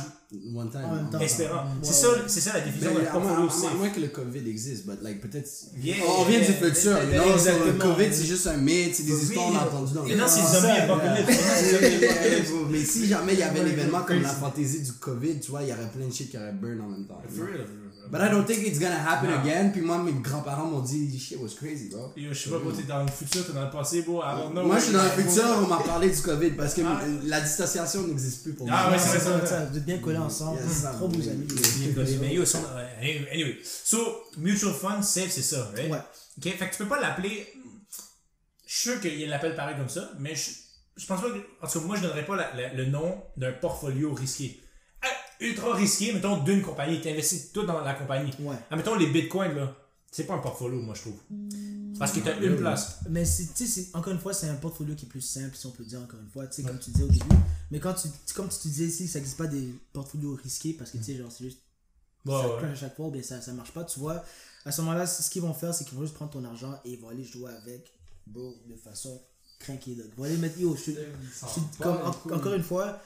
[0.53, 0.83] One time.
[0.83, 1.19] En même temps.
[1.21, 1.63] espérant.
[1.81, 2.15] C'est ouais.
[2.15, 5.21] ça, c'est ça la définition Mais d'un à moins, que le COVID existe, but like
[5.21, 5.47] peut-être.
[5.81, 7.65] Yeah, on vient yeah, du futur, yeah, you yeah, know, so exactement.
[7.65, 10.25] le COVID c'est juste un mythe, c'est des histoires qu'on a entendues dans les non,
[10.27, 12.51] c'est zombie apocalypse.
[12.69, 15.63] Mais si jamais il y avait un événement comme la fantaisie du COVID, tu vois,
[15.63, 17.21] il y aurait plein de shit qui auraient burn en même temps.
[17.29, 17.65] For real.
[18.09, 19.41] But I don't think it's gonna happen Non.
[19.41, 19.69] again.
[19.71, 22.13] Puis moi, mes grands-parents m'ont dit, shit was crazy, bro?
[22.15, 24.21] Yo, je sais pas, bro, t'es dans le futur, t'es dans le passé, bro.
[24.23, 24.65] I don't know.
[24.65, 27.01] Moi, je suis dans le futur, on m'a parlé du COVID parce que Ah.
[27.25, 28.91] la distanciation n'existe plus pour Ah, moi.
[28.93, 29.45] ouais, c'est ça, ça.
[29.45, 30.59] ça, Vous êtes bien collés ensemble.
[30.61, 31.45] Yes, ça, Trop beaux amis.
[31.47, 33.57] Bien mais yo, son- euh, anyway, anyway.
[33.63, 33.97] So,
[34.37, 35.91] mutual fund, safe, c'est ça, right?
[35.91, 35.97] Ouais.
[36.37, 37.47] Ok, fait que tu peux pas l'appeler.
[38.65, 40.49] Je suis sûr qu'il l'appelle pareil comme ça, mais je,
[40.97, 41.37] je pense pas que.
[41.65, 44.61] En tout cas, moi, je donnerais pas la- la- le nom d'un portfolio risqué.
[45.39, 46.99] Ultra risqué, mettons, d'une compagnie.
[47.01, 48.31] Tu investis tout dans la compagnie.
[48.39, 48.55] Ouais.
[48.71, 49.75] Ah, mettons, les bitcoins, là,
[50.11, 51.19] c'est pas un portfolio, moi, je trouve.
[51.99, 52.57] Parce que t'as Ah, une oui.
[52.57, 52.99] place.
[53.09, 55.65] Mais c'est- tu sais, encore une fois, c'est un portfolio qui est plus simple, si
[55.67, 56.69] on peut dire encore une fois, tu sais, Ouais.
[56.69, 57.25] comme tu disais au début.
[57.71, 60.91] Mais quand tu, tu- comme tu disais ici, ça n'existe pas des portfolios risqués parce
[60.91, 61.59] que tu sais, genre, c'est juste.
[62.25, 62.57] Ouais, ça ouais.
[62.57, 64.23] crash à chaque fois, bien ça, ça marche pas, tu vois.
[64.65, 66.91] À ce moment-là, ce qu'ils vont faire, c'est qu'ils vont juste prendre ton argent et
[66.93, 67.91] ils vont aller jouer avec,
[68.25, 69.21] bro, de façon
[69.59, 69.91] craquée.
[69.91, 73.01] Ils vont aller mettre, yo, je te- je te- comme, en- encore une fois,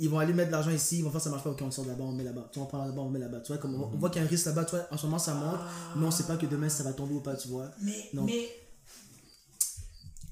[0.00, 1.70] ils vont aller mettre de l'argent ici, ils vont faire ça marche pas, ok, on
[1.70, 2.48] sort de là-bas, on met là-bas.
[2.52, 3.40] Tu vois, on prend là-bas, on met là-bas.
[3.40, 4.96] Tu vois, comme on, on voit qu'il y a un risque là-bas, tu vois, en
[4.96, 5.60] ce moment ça monte,
[5.96, 7.70] mais on sait pas que demain ça va tomber ou pas, tu vois.
[7.82, 8.24] Mais, Non.
[8.24, 8.48] mais.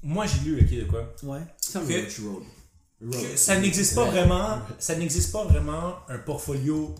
[0.01, 1.13] Moi, j'ai lu, ok, de quoi?
[1.23, 1.41] Ouais.
[1.71, 6.93] Tell me Que- ça n'existe pas vraiment ça n'existe pas vraiment un portfolio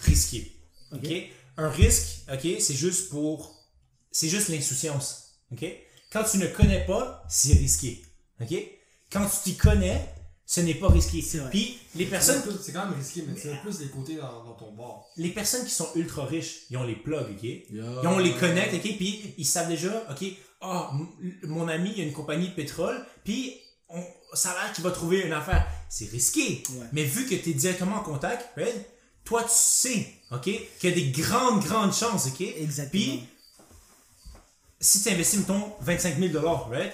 [0.00, 0.52] risqué
[0.92, 1.12] ok, Ok?
[1.58, 3.54] un risque ok c'est juste pour
[4.10, 5.64] c'est juste l'insouciance ok?
[6.12, 8.02] Quand tu ne connais pas c'est risqué
[8.40, 8.52] ok?
[9.12, 10.12] Quand tu t'y connais
[10.46, 11.50] ce n'est pas risqué C'est vrai.
[11.50, 14.44] puis les Personne, personnes c'est quand même risqué, mais tu as plus les côtés dans,
[14.44, 15.08] dans ton bord.
[15.16, 17.42] les personnes qui sont ultra riches ils ont les plugs ok?
[17.42, 17.82] Yo.
[18.02, 18.96] et on les connecte, ok?
[18.96, 20.24] Puis ils savent déjà, ok,
[20.60, 20.90] ah,
[21.44, 23.54] mon ami, il y a une compagnie de pétrole, puis
[23.88, 25.66] on, ça a l'air qu'il va trouver une affaire.
[25.88, 26.62] C'est risqué.
[26.70, 26.86] Ouais.
[26.92, 28.74] Mais vu que tu es directement en contact, right,
[29.24, 32.40] toi, tu sais, ok, qu'il y a des grandes, grandes chances, ok?
[32.40, 32.90] Exactement.
[32.90, 33.24] Puis,
[34.80, 36.92] si tu investis, mettons, 25 000 right,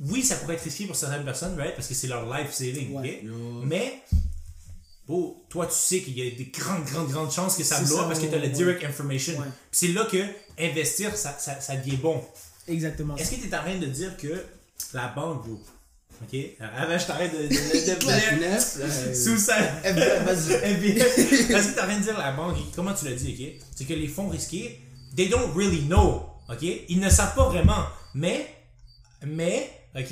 [0.00, 1.74] oui, ça pourrait être risqué pour certaines personnes, right?
[1.74, 3.22] Parce que c'est leur life saving, Ouais.
[3.64, 4.02] Mais,
[5.06, 7.88] bon, toi, tu sais qu'il y a des grandes, grandes, grandes chances que ça up
[8.08, 8.48] parce que tu as ouais.
[8.48, 9.38] direct information.
[9.38, 9.46] Ouais.
[9.70, 10.24] C'est là que
[10.58, 12.22] investir, ça, ça, ça devient bon.
[12.66, 13.16] Exactement.
[13.16, 14.42] Est-ce que tu es en train de dire que
[14.94, 15.60] la banque, bro,
[16.22, 16.38] ok?
[16.60, 18.78] Avant, je t'arrête de, de, de, de, La de- finesse,
[19.24, 19.56] sous ça.
[19.82, 20.74] Vas-y.
[20.74, 21.04] NBA.
[21.52, 23.66] Parce que t'es en train de dire la banque, comment tu l'as dit, ok?
[23.76, 24.80] C'est que les fonds risqués,
[25.16, 26.62] they don't really know, ok?
[26.88, 28.46] Ils ne savent pas vraiment, mais,
[29.26, 30.10] mais, ok?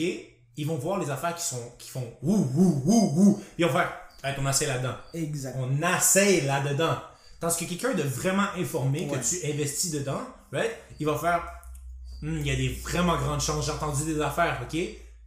[0.59, 3.43] Ils vont voir les affaires qui sont, qui font wouh, wouh, wouh, wouh.
[3.59, 3.93] Ils vont faire,
[4.25, 4.95] hey, on essaie là-dedans.
[5.15, 5.57] Exact.
[5.59, 6.97] On essaie là-dedans.
[7.41, 9.19] Tandis que quelqu'un de vraiment informé, Ouais.
[9.19, 10.21] que tu investis dedans,
[10.53, 10.71] right?
[10.99, 11.43] Il va faire,
[12.23, 14.79] Hmm, il y a des vraiment grandes chances, j'ai entendu des affaires, ok?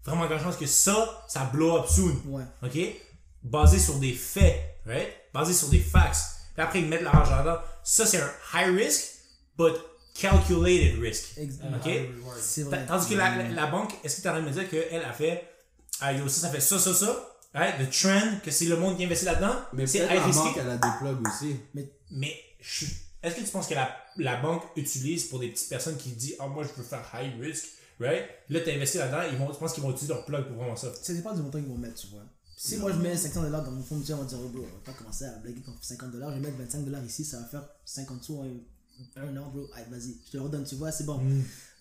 [0.04, 2.20] Vraiment grandes chances que ça, ça blow up soon.
[2.26, 2.44] Ouais.
[2.64, 2.80] OK?
[3.44, 5.08] Basé sur des faits, right?
[5.32, 6.18] Basé sur des facts.
[6.56, 7.60] Puis après, ils mettent l'argent là-dedans.
[7.84, 9.04] Ça, c'est un high risk,
[9.56, 9.76] but
[10.20, 11.38] calculated risk.
[11.38, 11.86] Ex- And Ok.
[11.86, 12.38] high reward.
[12.42, 12.86] C'est Ta- vrai.
[12.88, 14.70] Tandis que la, la, la banque, est-ce que tu es en train de me dire
[14.70, 15.48] qu'elle a fait,
[16.02, 17.76] ah yo, ça, ça fait ça, ça, ça, right?
[17.80, 20.78] Le trend, que c'est le monde qui investit là-dedans, Mais c'est la banque, elle a
[20.78, 21.56] des plugs aussi.
[22.12, 22.38] Mais
[23.22, 26.36] est-ce que tu penses que la, la banque utilise pour des petites personnes qui disent,
[26.40, 27.66] ah moi, je veux faire high risk,
[28.00, 28.26] right?
[28.50, 30.76] Là, tu investi là-dedans, ils vont, tu penses qu'ils vont utiliser leur plug pour vraiment
[30.76, 30.88] ça?
[31.02, 32.24] Ça dépend du montant qu'ils vont mettre, tu vois.
[32.62, 34.64] Si moi je mets 500 dollars dans mon fonds mutuel, on va dire, oh bro,
[34.70, 37.24] on va pas commencer à blaguer pour 50 dollars, je vais mettre 25 dollars ici,
[37.24, 38.42] ça va faire 50 sous
[39.16, 39.68] un an, bro.
[39.74, 41.20] Allez, vas-y, je te le redonne, tu vois, c'est bon.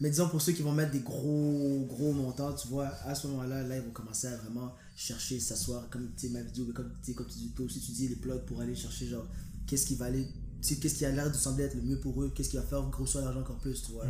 [0.01, 3.27] Mais disons pour ceux qui vont mettre des gros, gros montants, tu vois, à ce
[3.29, 6.73] moment-là, là, ils vont commencer à vraiment chercher, s'asseoir, comme tu sais, ma vidéo, mais
[6.73, 9.27] comme, comme tu dis, toi aussi, tu dis les plugs pour aller chercher, genre,
[9.67, 10.25] qu'est-ce qui va aller,
[10.63, 12.57] tu sais, qu'est-ce qui a l'air de sembler être le mieux pour eux, qu'est-ce qui
[12.57, 14.07] va faire grossir l'argent encore plus, tu vois.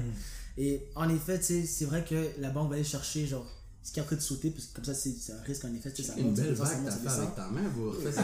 [0.56, 3.46] Et en effet, tu sais, c'est vrai que la banque va aller chercher, genre,
[3.88, 5.64] ce qui est en train de sauter, parce que comme ça, c'est c'est un risque
[5.64, 6.98] en effet, tu sais, ça Une monte, ça belle descend, ça vague monte, t'as ça
[6.98, 7.22] fait descend.
[7.22, 8.22] avec ta main, vous ça.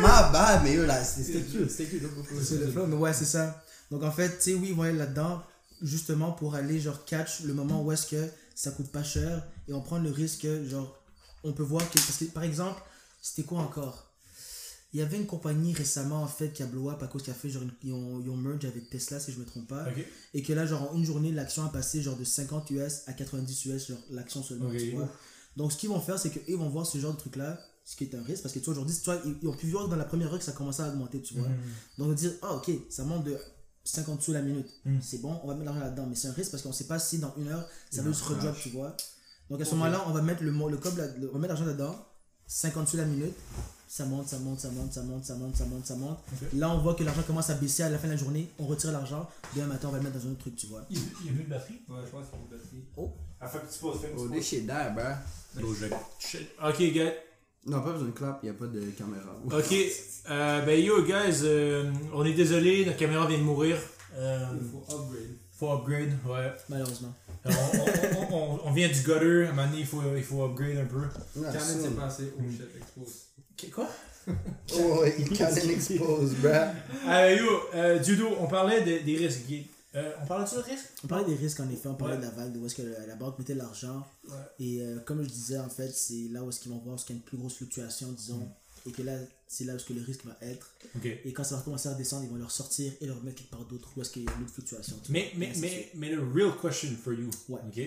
[0.00, 2.02] Ma bad, mais yo, là, c'était cute, c'était cute.
[2.42, 3.62] C'est le flow, mais ouais, c'est ça.
[3.90, 5.42] Donc en fait, tu sais, oui, ils vont aller là-dedans,
[5.82, 9.74] justement pour aller, genre, catch le moment où est-ce que ça coûte pas cher et
[9.74, 11.04] on prend le risque, que, genre,
[11.44, 11.98] on peut voir que.
[11.98, 12.80] Parce que, par exemple,
[13.20, 14.09] c'était quoi encore?
[14.92, 17.30] Il y avait une compagnie récemment, en fait, qui a blow up à cause qu'il
[17.32, 19.84] a fait, genre, ils ont, ils ont merge avec Tesla, si je me trompe pas.
[20.34, 23.12] Et que là, genre, en une journée, l'action a passé, genre, de 50 US à
[23.12, 25.08] 90 US, genre, l'action seulement, tu vois.
[25.56, 28.04] Donc, ce qu'ils vont faire, c'est qu'ils vont voir ce genre de truc-là, ce qui
[28.04, 29.96] est un risque, parce que tu vois, aujourd'hui, tu vois, ils, ont pu voir dans
[29.96, 31.48] la première heure que ça commençait à augmenter, tu vois.
[31.48, 31.56] Mhm.
[31.98, 33.36] Donc, dire, ah, ok, ça monte de
[33.84, 34.68] 50 sous la minute.
[34.84, 34.98] Mm.
[35.00, 36.06] C'est bon, on va mettre l'argent là-dedans.
[36.06, 38.22] Mais c'est un risque parce qu'on sait pas si dans une heure, ça va juste
[38.22, 38.96] redrop, tu vois.
[39.48, 41.64] Donc, à ce moment-là, on va mettre le, le cob, le- on va mettre l'argent
[41.66, 42.06] là-dedans,
[42.46, 43.34] 50 sous la minute.
[43.92, 46.18] Ça monte, ça monte, ça monte, ça monte, ça monte, ça monte, ça monte.
[46.54, 48.48] Là, on voit que l'argent commence à baisser à la fin de la journée.
[48.60, 49.28] On retire l'argent.
[49.56, 50.82] Demain matin, on va le mettre dans un autre truc, tu vois.
[50.90, 51.80] Il il y a plus de batterie?
[51.88, 52.84] Ouais, je pense qu'il y a une batterie.
[53.40, 54.30] Ah, fais un petit pause, fais un Oh, petit pause.
[56.62, 57.12] Ok, gars.
[57.66, 59.36] Non, pas besoin de clap, y a pas de caméra.
[59.46, 59.74] Ok,
[60.30, 63.76] euh, ben yo, guys, euh, on est désolé, notre caméra vient de mourir.
[64.14, 65.36] Euh, Il faut upgrade.
[65.52, 66.52] faut upgrade, ouais.
[66.68, 67.12] Malheureusement.
[67.44, 70.22] On, on, on, on- on vient du gutter, à un moment donné, il faut, il
[70.22, 71.02] faut upgrade un peu.
[71.50, 71.90] S'est soon.
[71.92, 72.32] passé.
[72.38, 73.26] Oh shit, expose.
[73.68, 73.88] Quoi?
[74.74, 76.50] Oh, il Canon expose, bro.
[77.06, 79.40] Ah, yo, euh, Judo, on parlait de- des risques.
[79.96, 80.86] Euh, on parlait de ça, risques?
[81.02, 81.88] On parlait des risques, en effet.
[81.88, 82.20] On parlait Ouais.
[82.20, 84.06] de la vague, de où est-ce que la, la banque mettait l'argent.
[84.28, 84.34] Ouais.
[84.60, 87.06] Et euh, comme je disais, en fait, c'est là où est-ce qu'ils vont voir ce
[87.06, 88.46] qu'il y a une plus grosse fluctuation, disons.
[88.86, 89.14] Et que là,
[89.48, 90.70] c'est là où est-ce que le risque va être.
[90.94, 91.06] Ok.
[91.24, 93.50] Et quand ça va commencer à descendre, ils vont le ressortir et le remettre quelque
[93.50, 94.96] part d'autre où est-ce qu'il y a une autre fluctuation.
[95.04, 97.60] tu Mais, mais, mais, mais le real question for you, Ouais.
[97.66, 97.80] ok?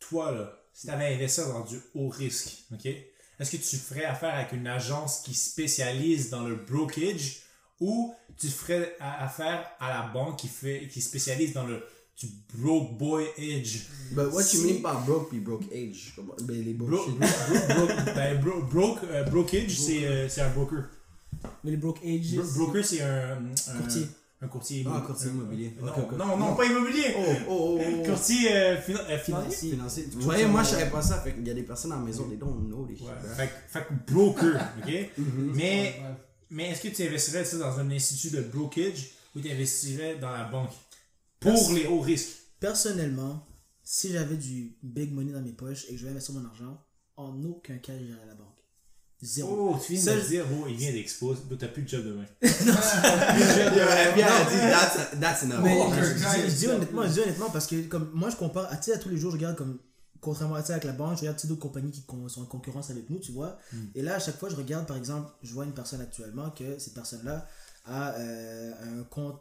[0.00, 2.88] Toi, là, si t'avais investi dans du haut risque, ok?
[3.40, 7.40] Est-ce que tu ferais affaire avec une agence qui spécialise dans le brokerage
[7.80, 11.82] ou tu ferais affaire à la banque qui fait, qui spécialise dans le
[12.20, 13.86] du broke boy edge?
[14.12, 16.14] But what you mean by broke puis broke age?
[16.42, 17.18] Ben, les Bro, bullshit.
[17.18, 20.84] bro- bro- ben, bro- broke, euh, brokerage, c'est euh, c'est un broker.
[21.64, 21.98] Mais les broke
[22.54, 24.06] broker, c'est un, un Courtier.
[24.44, 25.06] Un courtier Ah, immobilier.
[25.06, 25.72] courtier immobilier.
[25.80, 26.12] Non, ok.
[26.18, 27.14] non, non, pas immobilier.
[27.16, 28.02] Oh, oh, oh, oh.
[28.04, 29.70] Courtier euh, euh, financier.
[29.70, 30.08] Financier.
[30.12, 31.20] Vous voyez, moi, je savais pas ça.
[31.20, 33.14] Fait qu'il y a des personnes à la maison, don't know this shit, Ouais.
[33.22, 33.34] bro.
[33.34, 34.92] Fait, que- fait que broker, ok?
[35.18, 35.52] Mhm.
[35.54, 36.00] Mais,
[36.50, 40.30] mais est-ce que tu investirais ça, dans un institut de brokerage ou tu investirais dans
[40.30, 40.70] la banque?
[41.40, 42.36] Pour les hauts risques?
[42.60, 43.46] Personnellement,
[43.82, 46.80] si j'avais du big money dans mes poches et que je vais investir mon argent,
[47.16, 48.63] en aucun cas, j'irais à la banque.
[49.22, 49.70] Zéro.
[49.74, 51.40] Oh, tu viens Ça, de je- dire, oh, il vient d'exposer.
[51.58, 52.24] T'as plus de job demain.
[52.42, 55.60] Yeah, bien, elle dit, that's, that's enough.
[55.62, 58.70] Mais Oh, je, dis honnêtement, en je dis honnêtement parce que comme moi je compare
[58.72, 59.78] à, tu sais, à tous les jours je regarde comme
[60.20, 62.46] contrairement à sais, avec la banque je regarde tu sais, d'autres compagnies qui sont en
[62.46, 63.84] concurrence avec nous tu vois Hmm.
[63.94, 66.78] et là à chaque fois je regarde par exemple je vois une personne actuellement que
[66.78, 67.46] cette personne là
[67.86, 69.38] a euh, un compte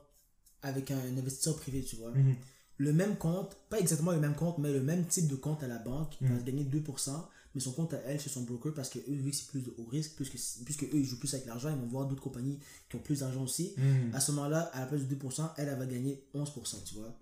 [0.61, 2.35] avec un, investisseur privé tu vois Mhm.
[2.77, 5.67] le même compte pas exactement le même compte mais le même type de compte à
[5.67, 7.11] la banque il va gagner 2%
[7.55, 9.61] mais son compte à elle chez son broker parce que eux vu que c'est plus
[9.61, 12.07] de haut risque plus que, puisque eux ils jouent plus avec l'argent ils vont voir
[12.07, 14.13] d'autres compagnies qui ont plus d'argent aussi Hmm.
[14.13, 17.15] à ce moment-là, à la place de 2%, elle, elle va gagner 11%, tu vois.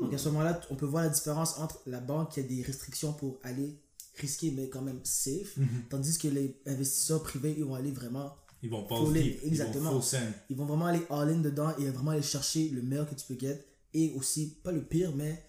[0.00, 2.62] Donc à ce moment-là, on peut voir la différence entre la banque qui a des
[2.62, 3.78] restrictions pour aller
[4.16, 5.68] risquer, mais quand même safe, Mhm.
[5.90, 9.92] tandis que les investisseurs privés, ils vont aller vraiment Ils vont pas au deep, exactement.
[9.98, 10.06] Vont
[10.50, 13.38] ils vont vraiment aller all-in dedans et vraiment aller chercher le meilleur que tu peux
[13.38, 13.64] get.
[13.94, 15.45] Et aussi, pas le pire, mais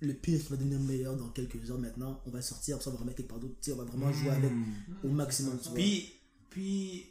[0.00, 2.20] le pire qui va devenir meilleur dans quelques heures maintenant.
[2.26, 3.54] On va sortir, ça, on va remettre quelque part d'autre.
[3.72, 4.50] On va vraiment jouer avec
[5.04, 5.58] au maximum.
[5.58, 5.74] tu vois.
[5.74, 6.12] Puis,
[6.48, 7.06] puis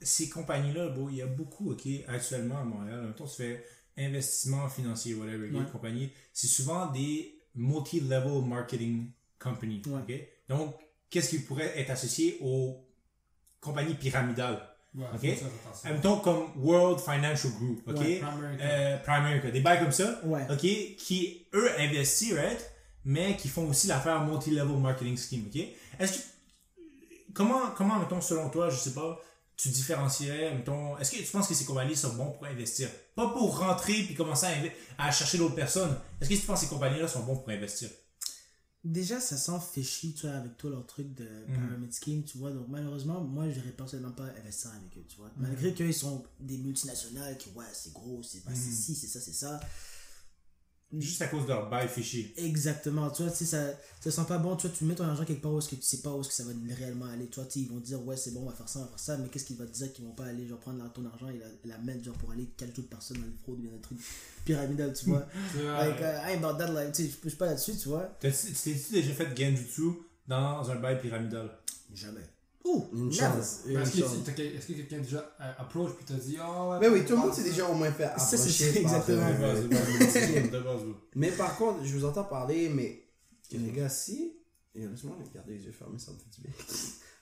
[0.00, 3.06] ces compagnies-là, bon, il y a beaucoup, OK, actuellement à Montréal.
[3.06, 3.64] Mettons, tu fais
[3.98, 5.60] investissement financier, whatever, Ouais.
[5.64, 10.00] les compagnies, c'est souvent des multi-level marketing companies, Ouais.
[10.06, 10.28] OK?
[10.50, 10.74] Donc,
[11.08, 12.84] qu'est-ce qui pourrait être associé aux
[13.60, 14.62] compagnies pyramidales?
[14.96, 15.22] Ouais, Ok?
[15.84, 17.98] Mettons comme World Financial Group, OK?
[17.98, 20.46] Ouais, Primary Euh, Primerica, des bails comme ça, Ouais.
[20.50, 20.58] OK?
[20.60, 22.70] Qui, eux, investissent, right?
[23.04, 25.60] Mais qui font aussi l'affaire multi-level marketing scheme, OK?
[26.00, 26.22] Est-ce que,
[27.34, 29.20] comment, comment, mettons, selon toi, je sais pas,
[29.56, 32.88] tu différencierais, mettons, est-ce que tu penses que ces compagnies sont bons pour investir?
[33.14, 34.46] Pas pour rentrer puis commencer
[34.98, 35.96] à, à chercher d'autres personnes.
[36.20, 37.88] Est-ce que tu penses que ces compagnies-là sont bons pour investir?
[38.86, 42.52] Déjà, ça sent fishy, tu vois, avec tout leur truc de pyramid scheme, tu vois.
[42.52, 45.30] Donc, malheureusement, moi, je personnellement pas investir avec eux, tu vois.
[45.38, 49.20] Malgré qu'ils sont des multinationales qui, ouais, c'est gros, c'est pas c'est ci, c'est ça,
[49.20, 49.60] c'est ça.
[50.92, 52.32] Juste à cause de leur bail fichier.
[52.36, 55.04] Exactement, tu vois, tu sais, ça, ça sent pas bon, tu vois, tu mets ton
[55.04, 57.06] argent quelque part où est-ce que tu sais pas où est-ce que ça va réellement
[57.06, 58.78] aller, tu vois, tu sais, ils vont dire, ouais, c'est bon, on va faire ça,
[58.78, 60.60] on va faire ça, mais qu'est-ce qu'ils vont te dire qu'ils vont pas aller, genre,
[60.60, 63.36] prendre ton argent et la, la mettre, genre, pour aller cacher d'autres personnes dans les
[63.42, 63.98] fraudes ou bien des trucs
[64.44, 65.26] pyramidal, tu vois.
[65.56, 68.16] Like, uh, I ain't about that, like, tu sais, je suis pas là-dessus, tu vois.
[68.20, 69.90] T'es-tu déjà fait genjutsu
[70.28, 71.50] dans un bail pyramidal?
[71.92, 72.22] Jamais.
[72.66, 73.60] Ouh, Une chance.
[73.68, 76.78] Est-ce que, quelqu'un déjà euh, approche puis t'a dit Ah ouais.
[76.80, 79.26] Mais oui, tout le monde s'est déjà au moins fait Ça, c'est approcher par, exactement.
[81.14, 83.02] Mais par contre, je vous entends parler, mais
[83.52, 84.32] les gars, si.
[84.74, 86.52] Et laisse-moi garder les yeux fermés, ça me fait du bien.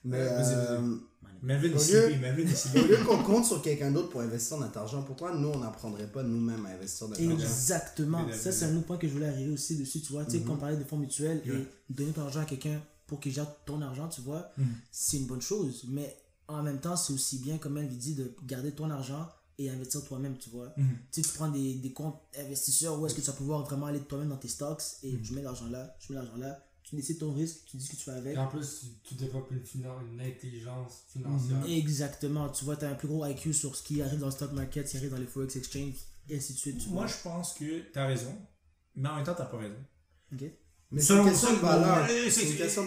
[0.07, 0.97] Mais euh,
[1.42, 5.59] Melvin Au lieu- qu'on compte sur quelqu'un d'autre pour investir notre argent, pourquoi nous, on
[5.61, 8.26] n'apprendrait pas nous-mêmes à investir notre argent Exactement.
[8.32, 10.24] Ça, c'est un autre point que je voulais arriver aussi dessus, tu vois.
[10.26, 13.20] Tu sais, quand on parlait de fonds mutuels et donner ton argent à quelqu'un pour
[13.20, 14.74] qu'il gère ton argent, tu vois, Mhm.
[14.90, 15.84] c'est une bonne chose.
[15.88, 16.16] Mais
[16.48, 19.28] en même temps, c'est aussi bien, comme elle dit, de garder ton argent
[19.59, 20.72] et investir toi-même, tu vois.
[20.76, 20.96] Mhm.
[21.12, 23.86] Tu sais, tu prends des, des comptes investisseurs où est-ce que tu vas pouvoir vraiment
[23.86, 25.22] aller toi-même dans tes stocks et Mhm.
[25.22, 27.90] tu mets l'argent là, tu mets l'argent là, tu décides ton risque, tu dis ce
[27.92, 28.34] que tu fais avec.
[28.34, 31.59] Et en plus, tu, tu développes une, finan- une intelligence financière.
[31.61, 31.68] Mhm.
[31.70, 32.48] Exactement.
[32.50, 34.52] Tu vois, tu as un plus gros IQ sur ce qui arrive dans le stock
[34.52, 35.94] market, ce qui arrive dans les Forex Exchange,
[36.28, 36.78] et ainsi de suite.
[36.78, 37.07] Tu Moi, vois.
[37.07, 38.34] je pense que t'as raison,
[38.96, 39.76] mais en même temps, t'as pas raison.
[40.32, 40.44] Ok.
[40.95, 42.07] Mais c'est une question de valeur.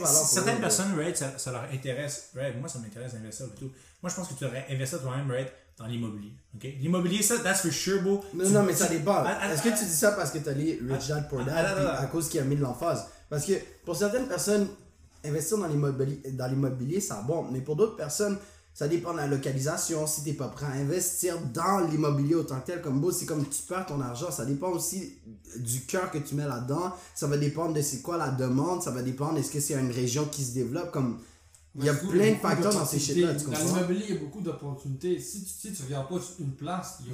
[0.05, 2.30] Certaines personnes, right, ça, ça leur intéresse.
[2.36, 3.70] Right, moi, ça m'intéresse d'investir tout.
[4.01, 6.32] Moi, je pense que tu devrais investir toi-même, right, dans l'immobilier.
[6.80, 8.24] L'immobilier, ça, that's for sure, bro.
[8.34, 9.24] Non, Tu- non, mais ça dépend.
[9.26, 11.41] Ah, ah, Est-ce que tu dis ça parce que tu as lu Rich Dad Poor
[11.41, 12.03] Ah, Dad, ah, ah, ah.
[12.03, 13.05] à cause qu'il a mis de l'emphase?
[13.30, 13.53] Parce que
[13.86, 14.68] pour certaines personnes,
[15.26, 17.43] investir dans l'immobilier, dans l'immobilier, ça bon.
[17.51, 18.38] Mais pour d'autres personnes,
[18.78, 20.06] ça dépend de la localisation.
[20.06, 23.44] Si tu pas prêt à investir dans l'immobilier autant que tel, comme beau, c'est comme
[23.50, 24.30] tu perds ton argent.
[24.30, 25.16] Ça dépend aussi
[25.56, 26.94] du cœur que tu mets là-dedans.
[27.16, 28.84] Ça va dépendre de c'est quoi la demande.
[28.84, 30.92] Ça va dépendre est-ce que c'est une région qui se développe.
[30.92, 31.18] Comme
[31.74, 33.34] il y a Beaucoup- plein de facteurs dans ces shit-là.
[33.34, 35.20] Dans l'immobilier, il y a beaucoup d'opportunités.
[35.20, 37.14] Si tu, si tu regardes pas une place, il y a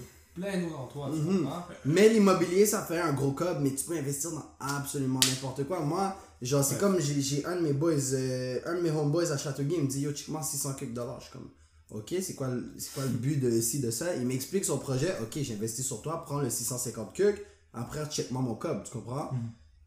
[0.51, 1.09] plein d'autres endroits.
[1.16, 1.43] Mhm.
[1.43, 1.64] comprends?
[1.86, 5.80] Mais l'immobilier, ça fait un gros code, mais tu peux investir dans absolument n'importe quoi.
[5.80, 6.14] Moi,
[6.45, 6.79] genre, c'est Ouais.
[6.81, 9.87] comme j'ai un de mes boys, euh, un de mes homeboys à Châteauguay, il me
[9.87, 11.19] dit Yo, check-moi 600 quelques dollars.
[11.19, 11.49] Je suis comme
[11.91, 12.47] Ok, c'est quoi,
[12.95, 14.15] quoi le but de ci, de ça?
[14.15, 15.13] Il m'explique son projet.
[15.21, 17.43] Ok, j'investis sur toi, prends le 650 quelques.
[17.73, 19.29] Après, check-moi mon code, tu comprends?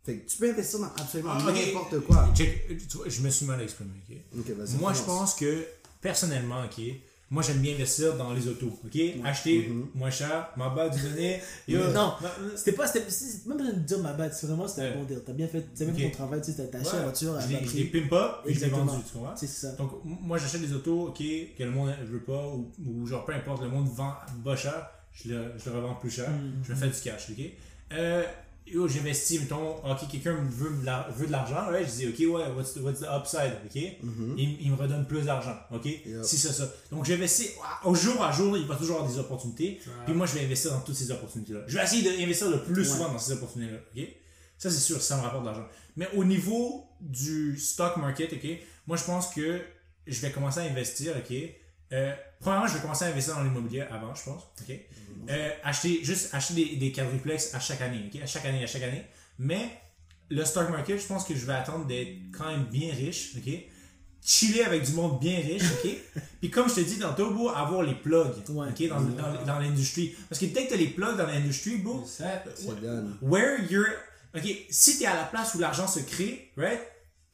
[0.04, 2.32] Fait que tu peux investir dans absolument Ah, n'importe quoi.
[3.06, 3.90] Je me suis mal exprimé,
[4.38, 4.52] ok?
[4.80, 5.64] Moi, je pense que,
[6.00, 6.80] personnellement, ok,
[7.30, 8.98] moi, j'aime bien investir dans les autos, ok?
[9.24, 9.88] Acheter Mhm.
[9.94, 11.40] moins cher, ma base du donner.
[11.68, 12.12] Yo, Non.
[12.54, 13.04] C'était pas, c'était
[13.46, 14.88] même besoin de dire ma bad, c'est vraiment c'était Ouais.
[14.92, 15.20] un bon deal.
[15.26, 16.02] T'as bien fait, t'as même Ok.
[16.02, 18.00] ton travail, tu sais, t'as acheté la voiture à je bas les- je les prix.
[18.00, 19.34] pimpe pas, et je les vendus, tu vois?
[19.36, 19.72] C'est ça.
[19.72, 23.24] Donc, moi, j'achète des autos, ok, que le monde ne veut pas, ou, ou genre,
[23.24, 24.14] peu importe, le monde vend
[24.44, 26.62] bas cher, je le, je le revends plus cher, Mhm.
[26.62, 27.44] je me fais du cash, ok?
[27.92, 28.22] Euh,
[28.66, 32.74] yo, j'investis, mettons, ok, quelqu'un veut, veut de l'argent, ouais, je dis, ok, ouais, what's
[32.74, 33.82] the, what's the upside, ok?
[34.02, 34.34] Mhm.
[34.38, 35.84] il, il me redonne plus d'argent, ok?
[35.84, 36.24] Yep.
[36.24, 36.68] Si c'est ça.
[36.90, 37.50] Donc, j'investis,
[37.84, 40.72] au jour à jour, il va toujours avoir des opportunités, puis moi, je vais investir
[40.72, 41.60] dans toutes ces opportunités-là.
[41.66, 42.84] Je vais essayer d'investir le plus Ouais.
[42.96, 44.02] souvent dans ces opportunités-là, ok?
[44.58, 45.68] Ça, c'est sûr, ça me rapporte de l'argent.
[45.96, 48.46] Mais au niveau du stock market, ok,
[48.86, 49.60] moi, je pense que
[50.06, 51.36] je vais commencer à investir, ok?
[51.92, 54.74] Euh, premièrement, je vais commencer à investir dans l'immobilier avant, je pense, ok?
[55.28, 58.22] Euh, acheter, juste acheter des, des quadruplex à chaque année, ok?
[58.22, 59.04] À chaque année, à chaque année.
[59.38, 59.70] Mais
[60.30, 63.52] le stock market, je pense que je vais attendre d'être quand même bien riche, ok?
[64.24, 65.90] Chiller avec du monde bien riche, ok?
[66.40, 68.68] Puis comme je te dis tantôt, beau, avoir les plugs, Ouais.
[68.70, 68.88] ok?
[68.88, 70.14] Dans, dans, dans l'industrie.
[70.28, 72.24] Parce que dès que t'as les plugs dans l'industrie, beau, C'est-
[72.56, 73.16] C'est done.
[73.22, 73.86] where you're.
[74.34, 76.80] Ok, si t'es à la place où l'argent se crée, right?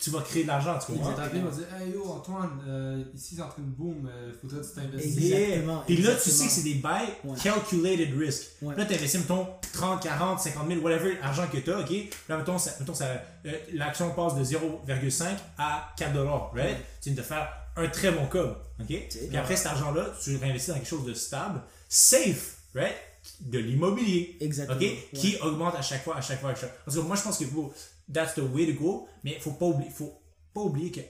[0.03, 1.17] Tu vas créer de l'argent, tu Il comprends?
[1.17, 4.09] m'a appelé, il m'a dit Hey yo, Antoine, euh, ici c'est en train de boom,
[4.11, 5.17] euh, faudrait que tu t'investisses.
[5.33, 6.35] Exactement, Puis là, tu exactement.
[6.35, 7.37] sais que c'est des bails Ouais.
[7.43, 8.43] calculated risk.
[8.63, 8.75] Ouais.
[8.77, 11.91] Là, tu investis, mettons, 30, 40, 50 000, whatever, argent que tu as, OK?
[12.29, 13.07] Là, mettons, ça- mettons ça,
[13.47, 16.77] euh, l'action passe de 0,5 à 4 dollars, right?
[17.01, 18.87] Tu viens de faire un très bon cob, OK?
[18.87, 22.95] Puis après, cet argent-là, tu réinvestis dans quelque chose de stable, safe, right?
[23.41, 24.37] De l'immobilier.
[24.41, 24.83] Exactement, OK?
[24.83, 25.09] ouais.
[25.15, 26.79] Qui augmente à chaque fois, à chaque fois, à chaque fois.
[26.85, 27.73] Parce que moi, je pense que faut,
[28.11, 30.13] that's the way to go, mais faut pas oublier, faut
[30.55, 31.01] pas oublier que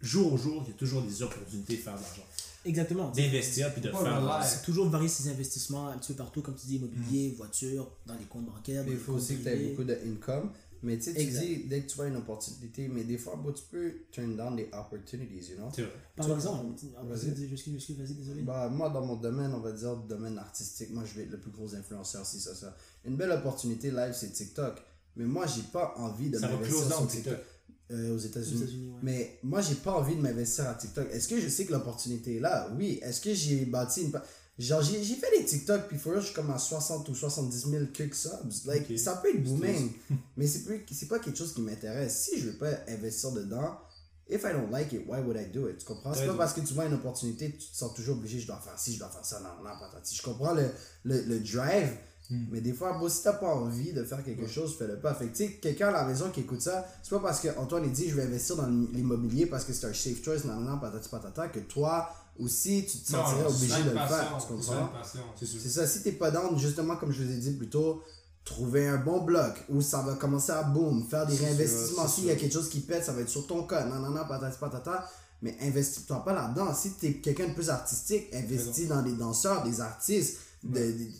[0.00, 2.22] jour au jour, il y a toujours des opportunités de faire de l'argent.
[2.64, 3.10] Exactement.
[3.12, 4.44] D'investir puis de faire.
[4.44, 6.84] C'est toujours varier ses investissements un petit peu partout, comme tu dis, Mm.
[6.84, 8.84] immobilier, voiture, dans les comptes bancaires.
[8.84, 10.50] Mais il faut aussi que tu aies beaucoup d'income.
[10.82, 11.40] Mais tu sais, tu Exact.
[11.44, 14.54] dis, dès que tu vois une opportunité, mais des fois, bro, tu peux turn down
[14.54, 15.68] des opportunities, you know?
[15.70, 15.88] Vrai.
[16.14, 16.66] Par Tu- exemple,
[17.04, 17.30] Vas-y.
[17.30, 18.42] vas-y, désolé.
[18.42, 21.40] Bah, moi, dans mon domaine, on va dire domaine artistique, moi, je vais être le
[21.40, 22.76] plus gros influenceur, si ça, ça.
[23.04, 24.80] Une belle opportunité live, c'est TikTok.
[25.18, 27.38] Mais moi, j'ai pas envie de m'investir sur down, TikTok.
[27.90, 28.62] Euh, aux États-Unis.
[28.92, 28.98] Ouais.
[29.02, 31.08] Mais moi, j'ai pas envie de m'investir à TikTok.
[31.10, 32.68] Est-ce que je sais que l'opportunité est là?
[32.78, 32.98] Oui.
[33.02, 34.12] Est-ce que j'ai bâti une.
[34.58, 37.14] Genre, j'ai j'ai fait des TikTok, puis for real, je suis comme à 60 ou
[37.14, 38.32] 70 000 quelques subs.
[38.66, 39.92] Like, ça peut être booming,
[40.36, 42.24] mais c'est plus- c'est pas quelque chose qui m'intéresse.
[42.24, 43.78] Si je veux pas investir dedans,
[44.28, 45.78] if I don't like it, why would I do it?
[45.78, 46.12] Tu comprends?
[46.12, 48.58] C'est pas parce que tu vois une opportunité, tu te sens toujours obligé, je dois
[48.60, 50.16] faire ci, je dois faire ça, non, non, patati.
[50.16, 50.68] Je comprends le,
[51.04, 51.92] le, le drive,
[52.30, 52.44] Hmm.
[52.50, 55.14] mais des fois, bon, si t'as pas envie de faire quelque chose, fais-le pas.
[55.14, 57.84] Fait que, tu sais, quelqu'un à la maison qui écoute ça, c'est pas parce qu'Antoine
[57.86, 60.78] il dit je vais investir dans l'immobilier parce que c'est un safe choice, non, non,
[60.78, 64.38] patati patata, que toi aussi tu te Non, sentirais obligé de le faire.
[64.40, 64.90] Tu comprends?
[65.36, 68.02] C'est ça, si t'es pas down, justement, comme je vous ai dit plus tôt,
[68.44, 72.06] trouver un bon bloc où ça va commencer à boom, faire des réinvestissements.
[72.08, 73.84] S'il y a quelque chose qui pète, ça va être sur ton cas.
[73.86, 75.08] Non, non, patati patata.
[75.40, 76.74] Mais investis-toi pas là-dedans.
[76.74, 81.12] Si t'es quelqu'un de plus artistique, investis dans des danseurs, des artistes, de, des-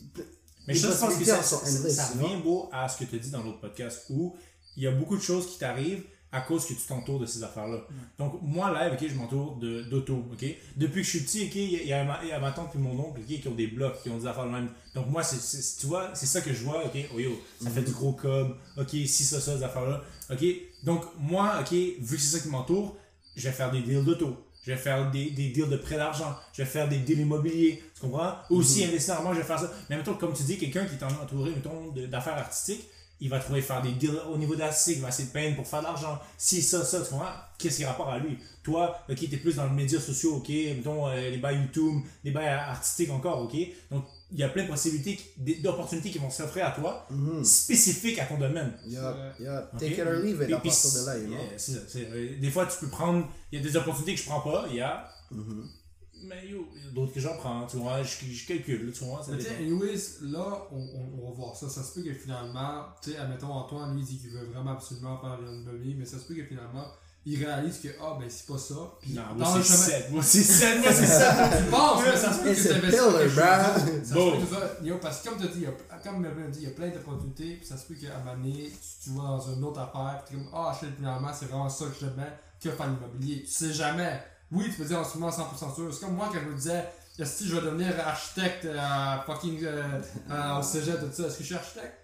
[0.69, 3.17] Mais les je pense que ça, ça, endless, ça revient beau à ce que tu
[3.17, 4.37] as dit dans l'autre podcast où
[4.77, 7.43] il y a beaucoup de choses qui t'arrivent à cause que tu t'entoures de ces
[7.43, 7.79] affaires-là.
[8.19, 9.57] Donc, moi, live, ok, je m'entoure
[9.91, 10.45] d'auto, ok?
[10.77, 12.79] Depuis que je suis petit, ok, il y a- il y, a ma, tante et
[12.79, 14.69] mon oncle, ok, qui ont des blocs, qui ont des affaires de même.
[14.95, 16.99] Donc, moi, tu vois, c'est ça que je vois, ok?
[17.15, 17.31] Oh yo,
[17.63, 20.03] ça fait du gros cob, ok, si, ça, ça, ces affaires-là.
[20.31, 20.45] Ok?
[20.83, 22.95] Donc, moi, ok, vu que c'est ça qui m'entoure,
[23.35, 24.37] je vais faire des deals d'auto.
[24.69, 26.37] Je vais faire des, des deals de prêt d'argent.
[26.53, 27.83] Je vais faire des deals immobiliers.
[27.95, 28.35] Tu comprends?
[28.51, 29.73] Aussi, investir en moi, je vais faire ça.
[29.89, 32.87] Mais mettons, comme tu dis, quelqu'un qui est entouré, mettons, d'affaires artistiques,
[33.19, 35.67] il va trouver faire des deals au niveau d'artistique, il va essayer de peindre pour
[35.67, 36.21] faire de l'argent.
[36.37, 37.33] Si, ça, ça, tu comprends?
[37.57, 38.37] Qu'est-ce qui a rapport à lui?
[38.63, 42.31] Toi, ok, t'es plus dans les médias sociaux, ok, mettons, euh, les bails YouTube, les
[42.31, 43.57] bails artistiques encore, ok?
[43.91, 45.19] Donc, il y a plein de possibilités,
[45.63, 47.07] d'opportunités qui vont s'offrir à toi,
[47.45, 48.73] spécifiques à ton domaine.
[48.87, 49.71] Yeah, yeah.
[49.73, 49.81] Ok?
[49.81, 51.37] Take it or leave it à partir de là, you know?
[51.37, 53.27] yeah, c'est ça, c'est- euh, des fois, tu peux prendre.
[53.51, 55.09] Il y a des opportunités que je prends pas, il y a.
[56.25, 59.05] Mais yo, y a d'autres que j'en prends, tu vois, je, je calcule, là, tu
[59.05, 59.23] vois.
[59.23, 61.69] ça Mais anyways, là, on, on, on va voir ça.
[61.69, 64.73] Ça se peut que finalement, tu sais, admettons, Antoine, lui, il dit qu'il veut vraiment
[64.73, 66.87] absolument faire l'immobilier, mais ça se peut que finalement,
[67.27, 68.75] il réalise que, ah, ben, c'est pas ça.
[69.03, 70.11] Puis, Non, moi le c'est chemin- 7.
[70.11, 70.79] Moi c'est 7.
[70.81, 71.35] Moi c'est 7.
[71.59, 73.01] Tu penses, mais ça se peut que tu investis.
[73.31, 74.41] Ça se Bon.
[74.41, 76.45] peut que ça- yo, parce que comme tu as dit, il y a- comme Melvin
[76.45, 78.71] a dit, il y a plein d'opportunités, puis ça se peut qu'à un moment donné,
[78.73, 81.47] tu, tu vas dans une autre affaire, puis tu es comme, ah, shit, finalement, c'est
[81.47, 83.43] vraiment ça que je mets, que faire l'immobilier.
[83.45, 84.23] Tu sais jamais.
[84.51, 85.93] Oui, tu peux dire en ce moment 100% sûr.
[85.93, 86.85] C'est comme moi quand je me disais,
[87.25, 90.01] si je vais devenir architecte à fucking euh,
[90.31, 91.98] à- au cégep, tout ça, est-ce que je suis architecte?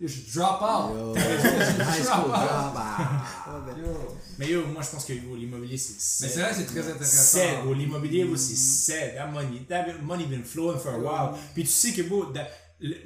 [0.00, 0.96] Yo, Je suis drop out.
[0.96, 3.78] Yo, Je suis high drop out.
[3.78, 4.16] Yo.
[4.38, 6.26] Mais yo, moi je pense que yo, l'immobilier c'est 7.
[6.28, 7.38] Mais c'est vrai que c'est très intéressant.
[7.38, 7.74] 7, bro.
[7.74, 9.14] L'immobilier, bro, c'est 7.
[9.16, 11.38] That money, that money been flowing for a while.
[11.54, 12.48] Puis tu sais que, bro, that-
[12.80, 12.96] le-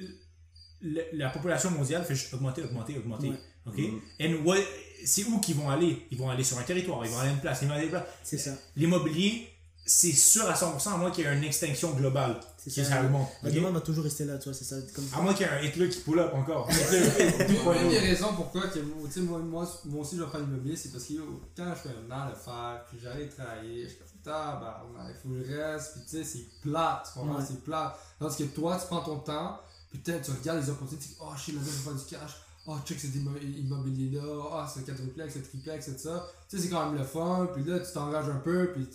[0.83, 3.29] le- la population mondiale fait juste augmenter, augmenter, augmenter.
[3.29, 3.37] Ouais.
[3.66, 3.79] OK?
[4.21, 4.57] And what,
[5.05, 6.07] c'est où qu'ils vont aller?
[6.11, 7.83] Ils vont aller sur un territoire, ils vont aller à une place, ils vont aller
[7.83, 8.05] à une place.
[8.23, 8.53] C'est ça.
[8.77, 9.50] L'immobilier,
[9.93, 12.38] c'est sûr à 100%, à moins qu'il y ait une extinction globale.
[12.57, 12.91] C'est qui ça.
[12.91, 13.26] ça remonte.
[13.43, 14.76] La demande va toujours rester là, tu vois, c'est ça.
[14.95, 15.05] Comme...
[15.12, 16.68] À moins qu'il y ait un Hitler qui pull up encore.
[16.70, 20.76] Une des raisons pourquoi que, tu sais, moi, moi, moi aussi je vais faire l'immobilier,
[20.76, 23.88] c'est parce que yo, quand je fais un an de faire, puis j'allais travailler, je
[23.88, 27.38] suis comme tabarnak, il faut que je reste, puis tu sais, c'est plate, tu comprends,
[27.38, 27.45] Ouais.
[27.49, 27.95] c'est plate.
[28.18, 29.59] Tandis que toi, tu prends ton temps,
[29.91, 32.05] puis peut-être tu regardes les opportunités, tu dis, oh shit, là, je vais faire du
[32.05, 32.36] cash,
[32.66, 36.26] oh check cet immo- immobilier-là, oh c'est quadruplex, c'est triplex, tout ça.
[36.49, 38.88] Tu sais, c'est quand même le fun, puis là, tu t'engages un peu, puis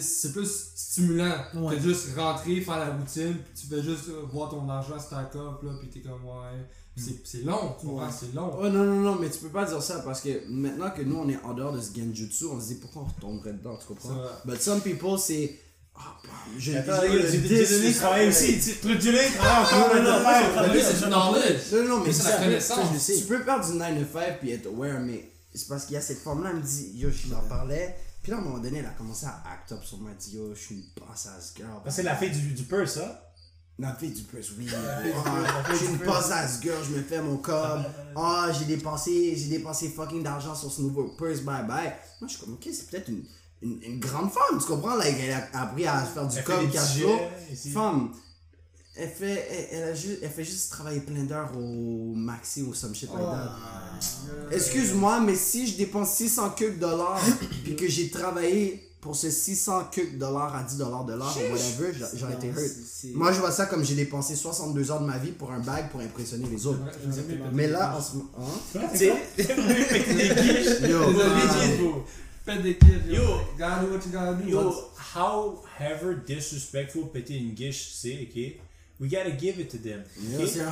[0.00, 1.76] c'est plus stimulant Ouais.
[1.76, 5.34] que juste rentrer, faire la routine, puis tu fais juste euh, voir ton argent stack
[5.36, 6.66] up, là, puis t'es comme, ouais.
[6.98, 8.04] C'est- C'est long, Ouais.
[8.10, 8.56] c'est long.
[8.58, 11.16] Oh non, non, non, mais tu peux pas dire ça parce que maintenant que nous
[11.16, 13.86] on est en dehors de ce genjutsu, on se dit pourquoi on retomberait dedans, tu
[13.86, 14.16] comprends?
[14.46, 15.58] But some people, c'est.
[15.94, 16.16] Ah,
[16.58, 18.58] je désolé, je travaille aussi.
[18.80, 19.94] Tu le dis, travaille encore.
[19.96, 21.10] Non, non, c'est du.
[21.10, 22.78] Non, non, mais c'est la ça, connaissance.
[22.78, 23.14] ça, je sais.
[23.16, 25.96] Tu peux perdre du 9 to 5 puis être aware, mais c'est parce qu'il y
[25.98, 27.94] a cette forme-là, elle me dit, yo, je t'en parlais.
[28.26, 30.16] Puis là, à un moment donné, elle a commencé à act up sur moi, elle
[30.16, 31.80] dit, yo, je suis une passeuse girl.
[31.88, 33.32] C'est la fille du, du purse, ça?
[33.78, 34.66] La fille du purse, oui.
[35.24, 37.84] Ah, je suis une possesse girl, je me fais mon cob.
[38.16, 41.94] Ah, j'ai dépensé, j'ai dépensé fucking d'argent sur ce nouveau purse, bye bye.
[42.20, 43.22] Moi, je suis comme, ok, c'est peut-être une,
[43.62, 44.96] une, une grande femme, tu comprends?
[44.96, 47.20] Like, elle a appris à faire du Elle des cash flow.
[47.72, 48.10] Femme,
[48.98, 52.72] elle fait, elle, elle a juste, elle fait juste travailler plein d'heures au maxi ou
[52.74, 53.56] some shit like that.
[54.52, 57.20] Excuse-moi, mais si je dépense 600 que dollars,
[57.64, 61.52] puis que j'ai travaillé pour ce 600 que dollars à 10 dollars de l'heure, ou
[61.52, 62.56] whatever, j'a- j'aurais été hurt.
[63.14, 65.90] Moi, je vois ça comme j'ai dépensé 62 heures de ma vie pour un bag
[65.90, 66.80] pour impressionner les autres.
[67.52, 68.30] Mais là, en ce moment.
[68.38, 68.80] Hein?
[68.96, 70.80] Guiches.
[70.88, 71.12] Yo,
[71.78, 72.04] yo.
[73.14, 73.22] Yo.
[73.58, 74.48] Gotta do what you gotta do.
[74.48, 74.72] Yo,
[75.14, 78.60] however disrespectful péter une guiche c'est, ok?
[78.98, 80.02] We gotta give it to them.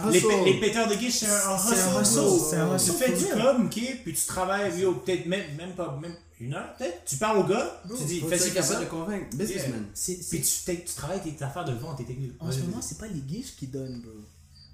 [0.06, 0.20] Un les,
[0.60, 1.56] péteurs de guiche, c'est un, un
[1.98, 2.20] un hustle.
[2.20, 2.50] bro.
[2.78, 3.98] Tu fais du com, ok?
[4.02, 7.04] Puis tu travailles, yo, peut-être même, même pas même une heure, peut-être.
[7.04, 9.36] Tu parles au gars, tu dis, fais fais capable de convaincre.
[9.36, 9.86] Businessman.
[9.92, 12.32] c'est- Puis tu, tu travailles tes affaires de vente, tes techniques.
[12.40, 14.12] En ce moment, c'est pas les guiches qui donnent, bro.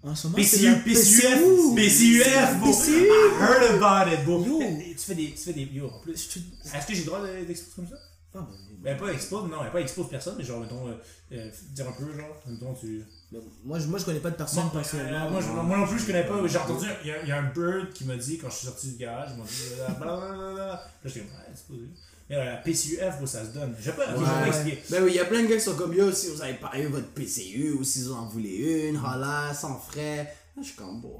[0.02, 2.70] En ce moment, c'est PCU, PCUF, PCUF, bro.
[2.72, 3.04] PCU.
[3.04, 4.44] I heard about it, bro.
[4.46, 4.60] Yo.
[4.60, 6.12] Tu fais des, tu fais des, yo, en plus.
[6.14, 7.96] Est-ce que j'ai le droit de- d'exposer comme ça?
[8.82, 10.92] Ben, pas expose, non, elle pas expose personne, mais genre, mettons, euh,
[11.32, 13.04] euh, dire un peu, genre, mettons, tu.
[13.64, 15.26] Moi, je, moi, je connais pas de personne Moi, personnellement.
[15.26, 16.34] euh, moi, je- moi non plus, je connais pas.
[16.46, 18.56] J'ai entendu, il y, a, il y a un bird qui m'a dit quand je
[18.56, 20.54] suis sorti du garage, il m'a dit, euh, blablabla.
[20.66, 21.86] Là, j'étais comme, ouais, c'est pas vrai.
[22.28, 23.74] Mais euh, la PCUF, bro, ça se donne.
[23.78, 24.48] Je sais pas, ok, je vais pas Ouais.
[24.48, 24.82] expliquer.
[24.90, 26.54] Ben oui, il y a plein de gars qui sont comme yo, si vous avez
[26.54, 30.24] pas eu votre PCU ou si vous en voulez une, hola, sans frais.
[30.56, 31.18] Là, je suis comme, bon,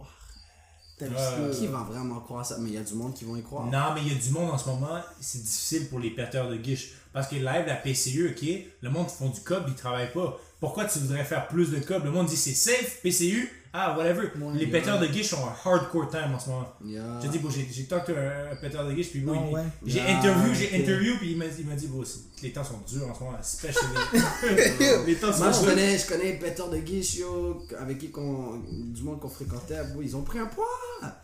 [0.99, 1.19] T'as vu Ouais.
[1.53, 1.59] ça?
[1.59, 2.57] qui va vraiment croire ça?
[2.59, 3.65] Mais il y a du monde qui vont y croire.
[3.67, 6.49] Non, mais il y a du monde en ce moment, c'est difficile pour les péteurs
[6.51, 6.93] de guiche.
[7.13, 8.49] Parce que live, la PCU, ok,
[8.83, 10.41] le monde font du cob, ils travaillent pas.
[10.61, 12.05] Pourquoi tu voudrais faire plus de cob?
[12.05, 14.31] Le monde dit c'est safe, PCU, ah, whatever.
[14.55, 16.69] Les péteurs de guiche ont un hardcore time en ce moment.
[16.85, 17.03] Yeah.
[17.23, 19.63] J'ai dit, bon, j'ai talk un, un péteur de guiche, puis bon, Ah, ouais?
[19.87, 22.03] j'ai Ah, interview, j'ai interview, puis il m'a dit, bon,
[22.43, 23.87] les temps sont durs en ce moment, especially.
[25.07, 25.69] les temps sont Moi, je durs.
[25.69, 30.03] connais, je connais Peter de Guiche, yo, avec qui qu'on, du monde qu'on fréquentait, bro,
[30.03, 30.67] ils ont pris un poids.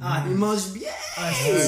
[0.01, 0.89] Ah, ils mangent bien.
[1.17, 1.59] Ah, je ouais,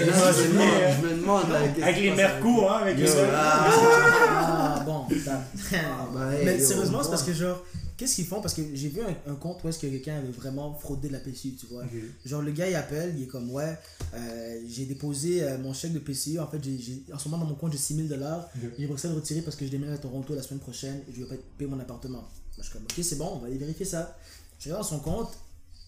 [0.00, 0.66] je Là, je, demande,
[1.00, 5.40] je me demande, là, qu'est-ce Avec les mercos, hein, avec Yo, les Ah, bon, ça.
[6.14, 7.10] bah, hey, Mais yo, sérieusement, c'est bon.
[7.10, 7.58] parce que genre,
[7.96, 8.40] qu'est-ce qu'ils font?
[8.40, 11.12] Parce que j'ai vu un, un compte où est-ce que quelqu'un avait vraiment fraudé de
[11.12, 11.84] la PCU, tu vois.
[12.24, 13.76] Genre, le gars il appelle, il est comme, ouais,
[14.14, 16.38] euh, j'ai déposé euh, mon chèque de PCU.
[16.38, 18.48] En fait, j'ai, j'ai- en ce moment dans mon compte, j'ai 6000 dollars.
[18.56, 18.70] Ok.
[18.78, 21.12] J'ai réussi à le retirer parce que je déménage à Toronto la semaine prochaine et
[21.12, 22.20] je vais pas payer mon appartement.
[22.20, 22.28] Moi,
[22.58, 24.18] je suis comme, ok, c'est bon, on va aller vérifier ça.
[24.58, 25.30] Je regarde son compte.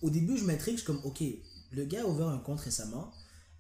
[0.03, 1.23] Au début, je m'intrigue, je suis comme, ok,
[1.73, 3.13] le gars a ouvert un compte récemment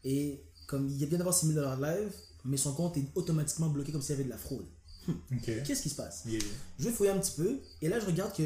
[0.04, 2.12] et comme il vient d'avoir 6000 dollars live,
[2.44, 4.64] mais son compte est automatiquement bloqué comme s'il y avait de la fraude.
[5.08, 5.50] Ok.
[5.66, 6.22] Qu'est-ce qui se passe?
[6.26, 6.40] Yeah.
[6.78, 8.42] je vais fouiller un petit peu et là je regarde que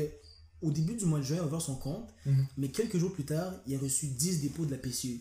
[0.63, 2.47] au début du mois de juin, il a ouvert son compte, Mhm.
[2.57, 5.21] mais quelques jours plus tard, il a reçu 10 dépôts de la PCU.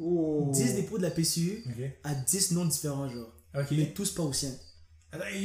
[0.00, 0.50] Oh.
[0.52, 1.64] 10 dépôts de la PCU
[2.04, 3.32] à 10 noms différents, genre.
[3.70, 4.50] Mais tous pas au sien.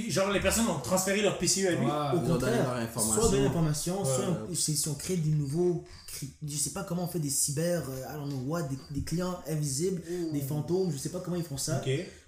[0.09, 1.77] Genre, les personnes ont transféré leur PCU à lui?
[1.77, 3.21] Au Ils ont donné contraire, leur information.
[3.21, 4.37] soit donner l'information, soit ouais.
[4.49, 5.85] on, si on crée des nouveaux,
[6.45, 10.01] je sais pas comment on fait des cyber, I don't know what, des, clients invisibles,
[10.33, 11.81] des fantômes, je sais pas comment ils font ça.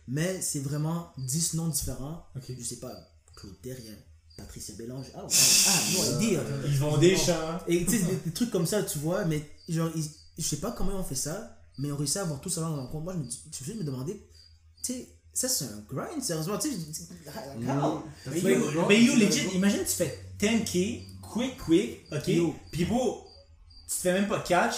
[0.08, 2.26] Mais c'est vraiment 10 noms différents.
[2.36, 2.44] Ok.
[2.58, 2.94] Je sais pas,
[3.36, 3.94] Claude Terrien,
[4.38, 6.40] Patricia Bélange, ah, ah non, idée.
[6.68, 7.60] Ils vont des champs.
[7.68, 10.58] Et tu sais, des, des trucs comme ça, tu vois, mais genre, ils- je sais
[10.58, 12.76] pas comment ils ont fait ça, mais ils ont réussi à avoir tout ça dans
[12.76, 13.04] leur compte.
[13.04, 14.22] Moi, je me, dis- je me suis me demander,
[14.84, 16.78] tu sais, ça c'est un grind, sérieusement, tu sais,
[17.70, 18.04] how?
[18.32, 18.40] Mais
[18.74, 22.28] yo, mais yo, legit, imagine tu fais 10k, quick, quick, ok?
[22.28, 22.56] Yo.
[22.72, 23.26] Puis bro,
[23.88, 24.76] tu te fais même pas catch.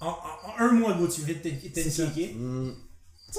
[0.00, 2.34] En, en- en un mois, bro, tu fais 10k,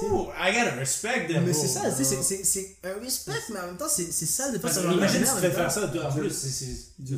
[0.00, 0.06] C'est ça.
[0.06, 0.12] 10k.
[0.12, 3.32] Oh, I gotta respect them, Mais c'est ça, tu sais, c'est- c'est c'est un respect,
[3.52, 4.82] mais en même temps, c'est c'est ça de faire Parce ça.
[4.82, 6.30] que imagine tu te fais faire ça de- en Je- plus.
[6.30, 7.14] c'est- c'est- Je.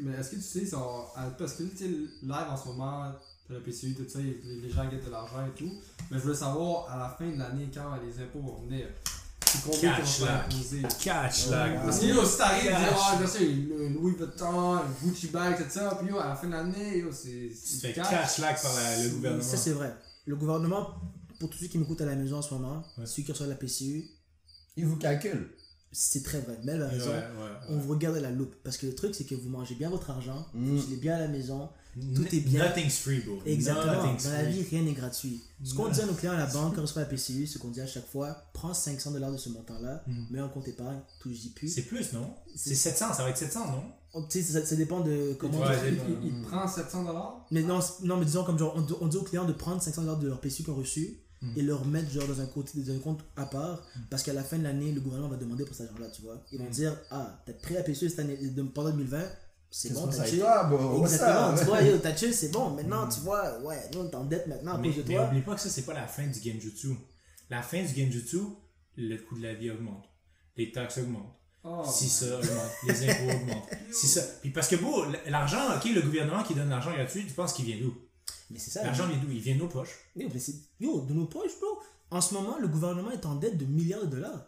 [0.00, 0.76] Mais est-ce que tu sais,
[1.38, 3.12] parce que tu sais, live en ce moment,
[3.48, 5.70] t'as le PCU, tout ça, les, gens gagnent de l'argent et tout.
[6.10, 8.86] Mais je voulais savoir, à la fin de l'année, quand les impôts vont venir,
[9.64, 10.46] combien Catch là.
[10.98, 11.68] Catch, là.
[11.84, 15.56] Parce que yo, si t'arrives, tu dis, ah, bien sûr, le Louis Vuitton, Gucci bag,
[15.58, 17.50] tout ça, puis yo, à la fin de l'année, yo, c'est.
[17.50, 18.08] Tu fais cash.
[18.08, 19.42] catch là par la- le gouvernement.
[19.42, 19.94] Ça, c'est vrai.
[20.26, 20.88] Le gouvernement,
[21.42, 23.06] pour tous ceux qui m'écoutent à la maison en ce moment, Ouais.
[23.06, 24.04] ceux qui reçoivent la PCU,
[24.76, 25.50] Ils vous calculent.
[25.90, 26.58] c'est très vrai.
[26.64, 27.10] Mais elle a Ouais, raison.
[27.10, 27.22] ouais,
[27.68, 28.54] On vous regarde à la loupe.
[28.64, 30.76] Parce que le truc, c'est que vous mangez bien votre argent, Mm.
[30.76, 32.64] vous êtes bien à la maison, N- Tout est bien.
[32.66, 33.38] Nothing's free, bro.
[33.44, 33.92] Exactement.
[33.92, 34.52] Nothing's Dans la free.
[34.52, 35.42] vie, rien n'est gratuit.
[35.62, 35.90] Ce qu'on Non.
[35.90, 37.82] dit à nos clients à la banque, quand on reçoit la PCU, ce qu'on dit
[37.82, 40.26] à chaque fois, prends 500 dollars de ce montant-là, Mhm.
[40.30, 41.68] mets en compte épargne, touche-y plus.
[41.68, 42.34] C'est plus, non?
[42.56, 43.82] C'est- C'est 700, ça va être 700, non?
[44.14, 45.58] On- tu sais, ça, ça dépend de comment.
[45.60, 47.46] Ouais, Il, il- il prend 700 dollars?
[47.50, 49.82] mais non, non, mais disons comme genre, on, dit- on dit aux clients de prendre
[49.82, 51.52] 500 dollars de leur PCU qu'ils ont reçu Mhm.
[51.56, 54.44] et leur mettre genre dans un, côté, dans un compte à part parce qu'à la
[54.44, 56.40] fin de l'année, le gouvernement va demander pour cet argent-là, tu vois.
[56.52, 56.70] Ils vont Mhm.
[56.70, 58.38] dire, ah, t'as pris la PCU cette année,
[58.74, 59.22] pendant 2020,
[59.70, 60.44] c'est bon, t'as chill.
[60.68, 61.02] bro?
[61.02, 62.70] Exactement, tu vois, yo, t'as chill, c'est bon.
[62.76, 65.26] Maintenant, tu vois, ouais, nous on t'endette maintenant à Mais, cause de mais toi.
[65.28, 66.88] oublie pas que ça, c'est pas la fin du Genjutsu.
[67.50, 68.38] La fin du Genjutsu,
[68.96, 70.04] le coût de la vie augmente.
[70.56, 71.34] Les taxes augmentent.
[71.64, 73.68] Oh, Si ça augmente, les impôts augmentent.
[73.92, 74.20] Si ça.
[74.42, 77.64] Puis parce que bon, l'argent, ok, le gouvernement qui donne l'argent gratuit, tu penses qu'il
[77.64, 77.94] vient d'où?
[78.52, 78.82] Mais c'est ça.
[78.84, 79.30] L'argent vient d'où?
[79.30, 79.98] Il vient de nos poches.
[80.16, 81.78] Yo, mais c'est- yo, de nos poches, bro.
[82.10, 84.46] En ce moment, le gouvernement est en dette de milliards de dollars.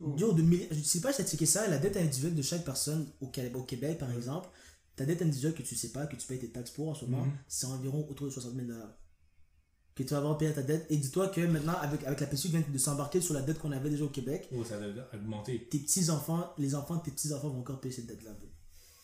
[0.00, 0.14] Oh.
[0.18, 0.68] Yo, de milliards.
[0.72, 3.62] Je sais pas si tu ça, la dette individuelle de chaque personne au, Québec- au
[3.62, 4.48] Québec, par exemple,
[4.96, 7.04] ta dette individuelle que tu sais pas, que tu payes tes taxes pour en ce
[7.04, 7.32] moment, Mhm.
[7.46, 8.96] c'est environ autour de 60 000 dollars.
[9.94, 10.86] Que tu vas avoir payé ta dette.
[10.90, 13.58] Et dis-toi que maintenant, avec, avec la PSU qui vient de s'embarquer sur la dette
[13.58, 15.68] qu'on avait déjà au Québec, Oh, ça doit augmenter.
[15.68, 18.32] tes petits-enfants, les enfants de tes petits-enfants vont encore payer cette dette-là.
[18.32, 18.47] bro.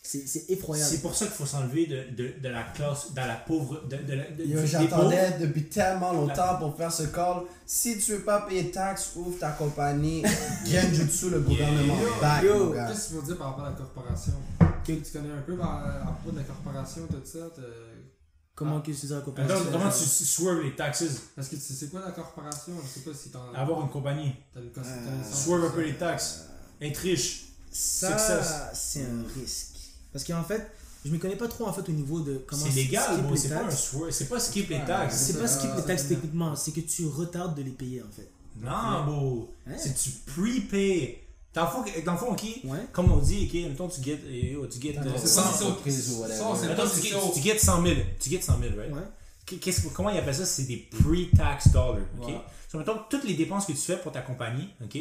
[0.07, 0.89] C'est c'est effroyable.
[0.91, 3.81] C'est pour ça qu'il faut s'enlever de, de, de la classe, dans la pauvre.
[3.89, 7.41] De, de, de- J'attendais depuis tellement longtemps pour faire ce call.
[7.65, 10.23] Si tu veux pas payer taxes, ouvre ta compagnie.
[10.65, 11.97] Genjutsu, le gouvernement.
[11.99, 12.73] Yo, back, yo.
[12.87, 14.33] Qu'est-ce que tu veux dire par rapport à la corporation?
[14.85, 17.39] Que- Tu connais un peu par, à propos de la corporation, tout ça
[18.53, 21.03] Comment que c'est ça la coopération Attends, comment tu swerve les taxes?
[21.35, 22.73] Parce que tu sais c'est quoi la corporation?
[22.81, 24.33] Je sais pas si t'en Avoir une compagnie.
[24.53, 25.43] T'as une Euh, connaissance.
[25.43, 26.45] Swerve un peu les taxes.
[26.79, 27.47] Être riche.
[27.71, 28.53] Ça, Success.
[28.73, 29.74] c'est un risque.
[30.15, 30.65] Parce qu'en fait,
[31.03, 33.49] je me connais pas trop en fait au niveau de comment C'est légal, les C'est
[33.49, 34.11] pas un swerve.
[34.11, 35.17] C'est pas skip les Ouais, taxes.
[35.17, 38.09] C'est pas skip Ah, les taxes techniquement, c'est que tu retardes de les payer en
[38.15, 38.29] fait.
[38.61, 39.53] Non, bro.
[39.67, 39.73] Hein?
[39.77, 41.21] C'est tu prepay.
[41.53, 42.79] Dans le fond, dans le fond, ok, Ouais.
[42.93, 45.51] comme on dit, ok, mettons, tu get, eh, tu get, euh, Attends, C'est 100 pas
[45.51, 46.37] si c'est au- entreprise ou whatever.
[46.39, 47.95] ça, c'est Mettons, pas tu si get, c'est au- tu get 100 000.
[48.19, 48.93] Tu get 100 000, right?
[48.93, 49.57] Ouais.
[49.59, 50.45] Qu'est-ce, comment ils appellent ça?
[50.45, 51.97] C'est des pre-tax dollars.
[52.21, 52.27] ok?
[52.27, 52.41] Ouais.
[52.71, 54.95] So, mettons, toutes les dépenses que tu fais pour ta compagnie, ok?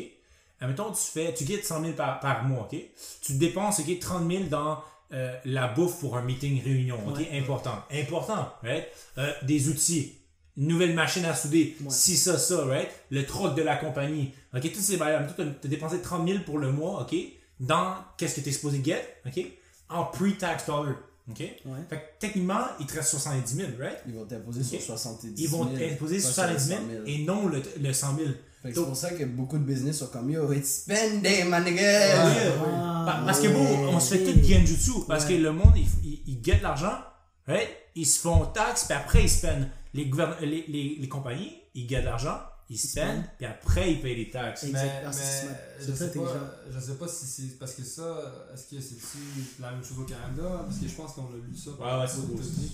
[0.62, 2.78] Euh, mettons, tu fais, tu gets 100 000 par, par mois, ok?
[3.22, 4.78] Tu dépenses, ok, 30 000 dans
[5.14, 7.18] euh, la bouffe pour un meeting réunion, ok?
[7.18, 7.38] Ouais.
[7.38, 7.76] Important.
[7.92, 8.84] Important, right?
[9.18, 10.14] Euh, des outils.
[10.56, 11.76] Une nouvelle machine à souder.
[11.80, 11.86] Ouais.
[11.90, 12.88] Si ça, ça, right?
[13.10, 14.32] Le troc de la compagnie.
[14.54, 14.62] Ok?
[14.62, 15.26] Toutes ces barrières.
[15.34, 17.14] Tu as dépensé 30 000 pour le mois, ok?
[17.60, 19.44] Dans qu'est-ce que tu es supposé get, ok?
[19.88, 20.64] En pre-tax.
[20.68, 21.38] OK?
[21.40, 21.54] Ouais.
[21.88, 23.96] Fait que techniquement, il te reste 70 000, right?
[24.06, 25.56] Ils vont t'imposer sur 70 Ils 000.
[25.64, 27.02] vont t'imposer sur 70 000 100 000.
[27.06, 28.28] et non le, le 100 000.
[28.64, 32.26] C'est pour ça que beaucoup de business sont comme yo, it's spending, my nigga!
[32.26, 32.32] Oui,
[32.66, 34.92] Ah, Pa- Parce que bon, on se fait tout genjutsu.
[35.06, 35.36] Parce Ouais.
[35.36, 35.86] que le monde, il,
[36.26, 36.96] il, il l'argent,
[37.46, 37.68] right?
[37.94, 39.68] Ils se font taxe, puis après, ils spendent.
[39.92, 42.38] Les, gouvern- les, les, les compagnies, ils get l'argent,
[42.70, 44.64] ils spendent, puis après, ils payent les taxes.
[44.64, 44.82] Exact.
[44.82, 48.74] Mais, Ah, mais je, sais pas, je sais pas si c'est parce que ça, est-ce
[48.74, 48.96] que c'est
[49.62, 50.64] la même chose au Canada?
[50.66, 52.32] Parce que je pense qu'on a lu ça Ouais, ouais, c'est.
[52.32, 52.72] États-Unis.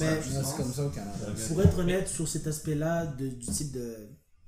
[0.00, 1.26] Mais- c'est comme ça au Canada.
[1.48, 3.96] Pour être honnête sur cet aspect-là de- du type de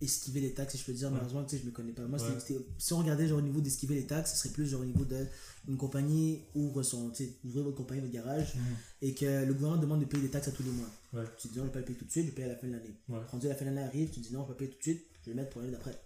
[0.03, 1.15] esquiver les taxes, si je peux dire, Ouais.
[1.15, 2.03] malheureusement, tu sais, je me connais pas.
[2.03, 2.59] Moi, Ouais.
[2.79, 5.05] si on regardait genre au niveau d'esquiver les taxes, ce serait plus genre au niveau
[5.05, 5.27] de
[5.69, 8.63] une compagnie ouvre son, tu sais, ouvrez votre compagnie, votre garage, Mhm.
[9.03, 10.89] et que le gouvernement demande de payer des taxes à tous les mois.
[11.13, 11.25] Ouais.
[11.39, 12.49] Tu te dis, non, je vais pas le payer tout de suite, je vais payer
[12.49, 12.95] à la fin de l'année.
[13.09, 13.21] Ouais.
[13.31, 14.71] Rendu à la fin de l'année arrive, tu te dis, non, je vais pas payer
[14.71, 15.99] tout de suite, je vais le mettre pour l'année d'après.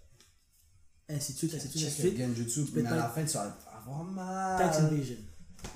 [1.09, 2.17] Ainsi de suite, ainsi de suite, ainsi de suite.
[2.19, 4.57] Genjutsu, mais à la fin, tu vas avoir mal.
[4.59, 5.15] Tax invasion.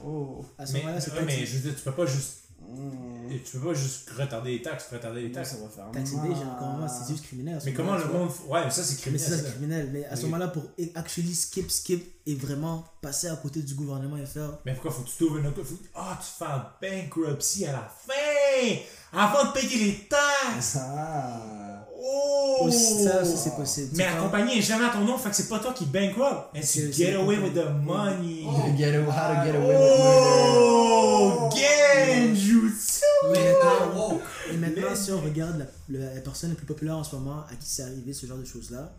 [0.03, 0.45] Oh.
[0.57, 2.40] À ce Mais, moment-là, c'est ouais, mais je veux dire, tu peux pas juste,
[2.73, 3.39] Mm.
[3.43, 5.55] tu peux pas juste retarder les taxes, retarder les Ça taxes.
[5.61, 6.25] va faire tax mal.
[6.25, 7.59] invasion, encore moi, c'est juste criminel.
[7.65, 8.29] Mais comment le monde.
[8.47, 9.25] Ouais, mais ça, c'est Mais criminel.
[9.27, 9.43] c'est ça, ça.
[9.45, 9.89] c'est criminel.
[9.93, 10.63] Mais à ce moment-là, pour
[10.95, 14.57] actually skip, skip et vraiment passer à côté du gouvernement et faire.
[14.65, 15.63] Mais pourquoi faut que tu t'ouvres une autre.
[15.63, 18.75] faut- Ah, tu fais un bankruptcy à la fin!
[19.13, 20.77] Avant de payer les taxes!
[20.79, 21.80] Ah.
[22.03, 22.57] Oh!
[22.61, 23.89] Aussi, ça aussi, c'est possible.
[23.95, 26.49] Mais la compagnie est jamais à ton nom, fait que c'est pas toi qui bankrupt.
[26.55, 28.45] And C'est- get la away with the money.
[28.77, 30.57] Get away, how to get away with murder.
[30.57, 31.49] Oh!
[31.55, 33.03] Genjutsu!
[33.31, 34.21] Mais maintenant, woke.
[34.51, 37.15] et maintenant, Mais- si on regarde la, le- la personne la plus populaire en ce
[37.15, 38.93] moment à qui c'est arrivé ce genre de choses-là,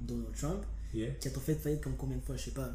[0.00, 1.10] Donald Trump, Yeah.
[1.20, 2.68] qui a fait faillite comme combien de fois Je sais pas,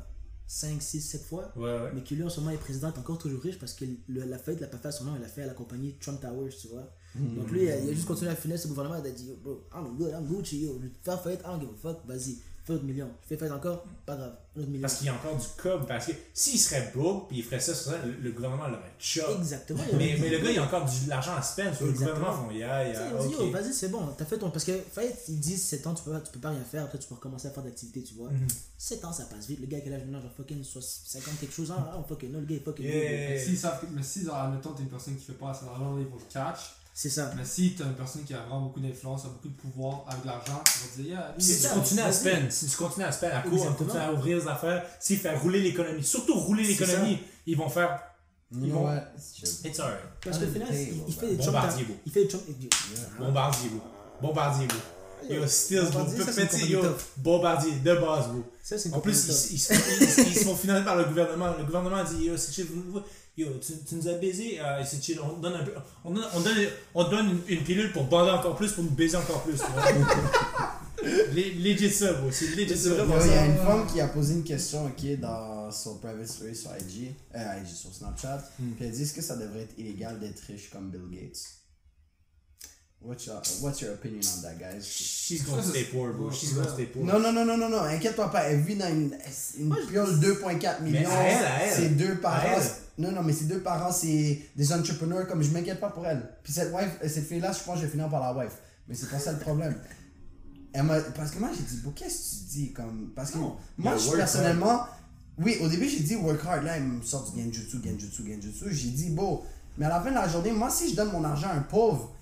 [0.47, 1.51] 5, 6, 7 fois.
[1.55, 1.91] Ouais, ouais.
[1.93, 4.23] Mais qui lui en ce moment est président, est encore toujours riche parce que le-
[4.26, 6.21] la faillite l'a pas fait à son nom, il l'a fait à la compagnie Trump
[6.21, 6.88] Towers, tu vois.
[7.20, 9.32] Donc lui, il a, il a juste continué à finir ce gouvernement, il a dit,
[9.43, 12.05] bro, I'm good, I'm Gucci, yo, je vais faire faillite, I don't give a fuck,
[12.05, 13.07] vas-y, fais autre million.
[13.24, 14.82] Je fais faillite encore, pas grave, un autre million.
[14.82, 15.86] Parce qu'il y a encore du cob.
[15.88, 18.91] Parce que s'il serait broke puis il ferait ça, sur ça, le, le gouvernement l'aurait
[18.97, 19.26] chop.
[19.38, 19.82] Exactement.
[19.91, 21.74] il Mais, mais le gars, il a encore de l'argent à spend.
[21.76, 23.39] Sur le gouvernement, font yeah, yeah, ils ont dit, ok.
[23.41, 24.49] yo, vas-y, c'est bon, t'as fait ton.
[24.49, 26.84] Parce que, faillite, ils disent 7 ans, tu peux, pas, tu peux pas rien faire,
[26.86, 28.32] après tu peux recommencer à faire d'activité, tu vois.
[28.32, 28.47] Mhm.
[28.80, 29.59] 7 ans, ça passe vite.
[29.59, 32.39] Le gars, quel âge maintenant, genre fucking 60, 50 quelque chose, ah, ah, fucking, non,
[32.39, 32.84] le gars, est fucking.
[32.86, 33.36] Yeah.
[33.36, 33.45] bro.
[33.45, 35.97] S'ils savent que- mais si, genre, admettons, t'es une personne qui fait pas assez d'argent,
[35.99, 36.78] ils vont le catch.
[36.98, 37.30] C'est ça.
[37.36, 40.24] Mais si t'es une personne qui a vraiment beaucoup d'influence, a beaucoup de pouvoir avec
[40.24, 43.28] l'argent, ils vont dire, yeah, Si tu continues à spend, si tu continues à spend,
[43.34, 43.76] à court, à Exactement.
[43.89, 48.00] continuer à ouvrir des affaires, s'il fait rouler l'économie, surtout rouler l'économie, ils vont faire
[48.52, 49.02] You know what?
[49.66, 50.00] It's alright.
[50.24, 51.96] Parce qu'au final, il, il fait des beau.
[52.06, 52.43] Il fait des Trump.
[53.20, 53.82] Bombardier, beau.
[54.22, 55.34] Bombardier, beau.
[55.34, 56.82] Yo, Stills, Petit, yo.
[57.18, 58.43] Bombardier, de base, beau.
[58.64, 61.06] Ça, c'est une En plus, ils, ils, ils, ils, ils se font financer par le
[61.06, 61.54] gouvernement.
[61.58, 63.02] Le gouvernement dit Yo, c'est vous- vous-
[63.38, 65.73] yo, tu, tu nous as baisé, euh, c'est chill, on donne, un peu,
[66.03, 66.57] on donne, on donne,
[66.93, 69.59] on te donne une, une pilule pour bander encore plus, pour nous baiser encore plus.
[71.03, 72.31] legit ça, bro.
[72.31, 72.89] C'est legit ça.
[72.89, 76.27] Yo, Il y a une femme qui a posé une question ok, dans son private
[76.27, 78.38] story sur IG, euh, IG sur Snapchat.
[78.59, 78.71] Hmm.
[78.75, 81.64] Puis elle dit est-ce que ça devrait être illégal d'être riche comme Bill Gates?
[83.06, 84.84] What's your, what's your opinion on that, guys?
[84.88, 86.32] She's gonna stay poor, bro.
[86.32, 87.03] She's gonna stay poor.
[87.03, 89.16] Non, non, non, non, non, non, inquiète-toi pas, elle vit dans une,
[89.60, 91.08] une piole 2,4 millions.
[91.12, 91.74] à elle, à elle.
[91.76, 92.60] Ses deux parents.
[92.97, 96.28] Non, non, mais ses deux parents, c'est des entrepreneurs, comme je m'inquiète pas pour elle.
[96.41, 98.53] Puis cette wife, euh, cette fille-là, je pense que je vais finir par la wife.
[98.88, 99.76] Mais c'est pas ça le problème.
[100.74, 100.86] Elle
[101.16, 102.74] parce que moi, j'ai dit, bon, qu'est-ce que tu dis?
[102.74, 103.56] Comme, parce que Non.
[103.78, 104.88] moi, je, personnellement,
[105.38, 106.64] oui, au début, j'ai dit work hard.
[106.64, 108.66] Là, elle me sort du genjutsu, genjutsu, genjutsu.
[108.74, 109.43] J'ai dit, bon,
[109.78, 111.62] mais à la fin de la journée, moi, si je donne mon argent à un
[111.62, 112.14] pauvre,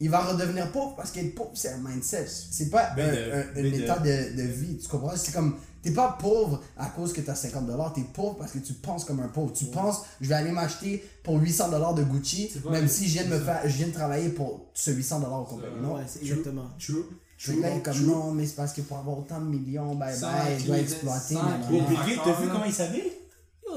[0.00, 2.26] il va redevenir pauvre parce qu'être pauvre, c'est un mindset.
[2.26, 4.78] C'est pas Mais un, de- un- un mais de- état de, de vie.
[4.78, 5.12] Tu comprends?
[5.14, 8.58] C'est comme, t'es pas pauvre à cause que t'as 50 dollars, t'es pauvre parce que
[8.58, 9.52] tu penses comme un pauvre.
[9.52, 13.24] Tu penses, je vais aller m'acheter pour 800 dollars de Gucci, même si je viens
[13.24, 15.68] de me faire, je viens de travailler pour ce 800 dollars au complet.
[15.82, 15.94] Non?
[15.96, 16.70] Ouais, c'est exactement.
[16.78, 17.04] True.
[17.36, 20.14] Je suis là, comme non, mais c'est parce que pour avoir autant de millions, bye
[20.20, 21.34] bye, je dois exploiter.
[21.68, 23.12] Bro, Bill Gates, t'as vu comment il s'habille?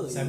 [0.09, 0.24] Ça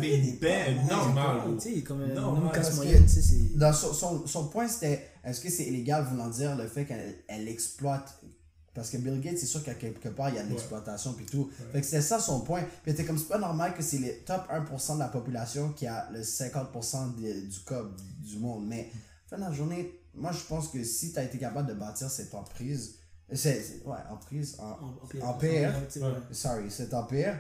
[1.54, 1.56] ouais.
[1.74, 3.58] Tu comme un Normal, tu.
[3.58, 7.16] Dans son, son, son point, c'était est-ce que c'est illégal voulant dire le fait qu'elle
[7.28, 8.20] elle exploite?
[8.74, 11.26] Parce que Bill Gates, c'est sûr qu'à quelque part, il y a de l'exploitation puis
[11.26, 11.48] tout.
[11.72, 12.62] Fait que c'était ça son point.
[12.62, 15.70] Puis il était comme c'est pas normal que c'est les top 1% de la population
[15.72, 17.82] qui a le 50% de- du cas
[18.18, 18.66] du monde.
[18.66, 18.90] Mais
[19.28, 22.10] fin de la journée, moi je pense que si tu as été capable de bâtir
[22.10, 22.96] cette emprise,
[23.32, 24.76] c'est, c'est- ouais, emprise, en,
[25.22, 25.72] empire,
[26.02, 26.10] ouais.
[26.32, 27.36] sorry, cet empire,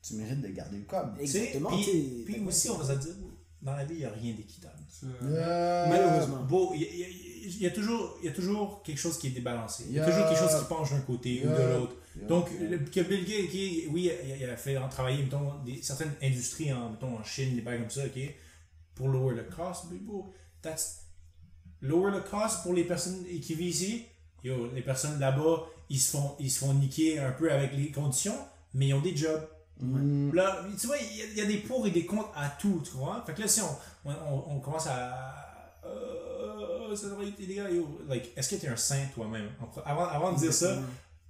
[0.00, 1.16] tu mérites de garder le cob.
[1.20, 1.70] Exactement.
[1.70, 3.12] Puis, puis aussi, on va se dire,
[3.60, 4.78] dans la vie, il n'y a rien d'équitable.
[4.88, 6.46] C'est- Euh, Malheureusement.
[6.76, 7.08] Y, a- y a-
[7.46, 9.84] il y a toujours, il y a toujours quelque chose qui est débalancé.
[9.88, 10.10] Il y a Yeah.
[10.12, 11.96] toujours quelque chose qui penche d'un côté ou de l'autre.
[12.16, 12.26] Yeah.
[12.28, 16.72] Donc, le- que Bill Gates, oui, il a fait en travailler, mettons, des, certaines industries,
[16.72, 18.20] en, mettons, en Chine, des bails comme ça, ok,
[18.94, 20.24] pour lower the cost, bon,
[20.62, 21.02] that's
[21.82, 24.04] lower the cost pour les personnes qui vivent ici.
[24.44, 27.90] Yo, les personnes là-bas, ils se font, ils se font niquer un peu avec les
[27.90, 28.36] conditions,
[28.74, 29.46] mais ils ont des jobs.
[29.80, 30.32] Mm.
[30.32, 32.48] Là, tu vois, il y, a- il y a des pour et des contre à
[32.48, 33.22] tout, tu vois.
[33.26, 35.34] Fait que là, si on- on commence à.
[36.94, 37.86] Ça devrait être illégal, yo.
[38.08, 39.48] Like, est-ce que t'es un saint toi-même?
[39.84, 40.78] Avant, avant de dire ça,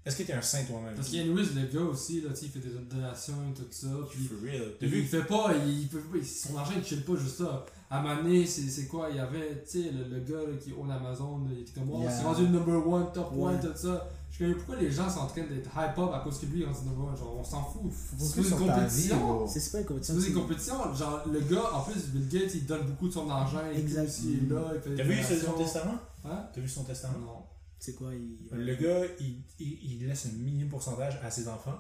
[0.05, 0.95] est-ce que t'es un saint toi-même?
[0.95, 3.67] Parce qu'il y a Louis, le gars aussi, là, il fait des donations et tout
[3.71, 3.89] ça.
[4.11, 4.73] Puis For real.
[4.81, 5.01] Vu?
[5.01, 7.65] il fait pas, il peut pas, son argent il chill pas juste là.
[7.89, 9.09] À Mané, c'est c'est quoi?
[9.11, 11.73] Il y avait, tu sais, le, le gars là, qui own Amazon, là, il était
[11.73, 12.11] comme, oh, Yeah.
[12.11, 13.53] c'est rendu le number one, top Ouais.
[13.55, 14.09] one, tout ça.
[14.39, 16.47] Je suis comme, pourquoi les gens sont en train d'être hype up à cause que
[16.47, 17.91] lui est rendu one Genre, on s'en fout.
[18.19, 19.47] C'est une compétition.
[19.47, 20.15] C'est pas une C'est compétition.
[20.15, 20.95] une c'est- compétition.
[20.95, 23.61] Genre, le gars, en plus, Bill Gates, il donne beaucoup de son argent.
[23.75, 24.11] Et Exact.
[24.25, 25.95] il est là, T'as vu son testament?
[26.27, 26.45] Hein?
[26.53, 27.19] T'as vu son testament?
[27.21, 27.43] Non.
[27.79, 28.37] C'est quoi il...
[28.59, 31.79] Le gars, il, il, il laisse un minimum pourcentage à ses enfants.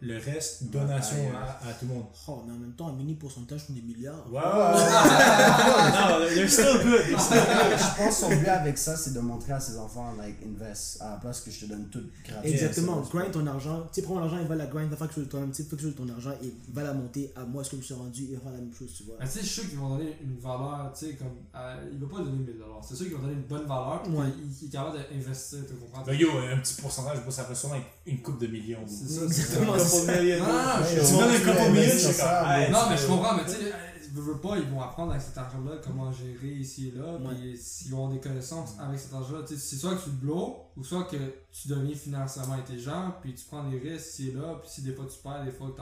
[0.00, 2.04] Le reste, donation à, à tout le monde.
[2.26, 4.26] Oh, mais en même temps, un mini pourcentage sont des milliards.
[4.30, 4.40] Wow!
[5.12, 7.02] non, they're still good.
[7.06, 7.78] They're still good.
[7.78, 11.00] je pense que son but avec ça, c'est de montrer à ses enfants, like, invest,
[11.00, 12.50] à la place que je te donne tout gratuit.
[12.50, 13.82] Exactement, grind ton argent.
[13.92, 15.50] Tu sais, prends mon argent, il va la grind, va faire quelque chose de toi-même.
[15.50, 17.62] Tu sais, fais quelque chose de ton argent et il va la monter à moi,
[17.64, 19.16] ce que je me suis rendu, il va faire la même chose, tu vois.
[19.20, 21.28] Mais tu sais, je suis sûr qu'ils vont donner une valeur, tu sais, comme.
[21.54, 22.52] euh, il va pas donner 1000$.
[22.86, 24.26] C'est sûr qu'ils vont donner une bonne valeur, Ouais.
[24.38, 26.02] il, il est capable d'investir, tu comprends?
[26.04, 28.84] Ben, yo, un petit pourcentage, ça peut sûrement être une coupe de millions.
[28.86, 30.38] C'est ça, Exactement, Un couple de millions.
[30.38, 33.44] Non, je- Tu on donnes un va couple de millions, Non, mais je comprends, mais
[33.44, 33.76] tu sais, euh,
[34.14, 37.34] veux, veux pas, ils vont apprendre avec cet argent-là comment gérer ici et là, Ouais.
[37.34, 40.16] puis s'ils ont des connaissances avec cet argent-là, tu sais, c'est soit que tu le
[40.16, 41.16] blows, ou soit que
[41.52, 44.92] tu deviens financièrement intelligent, puis tu prends des risques ici et là, puis si des
[44.94, 45.74] fois tu perds, des fois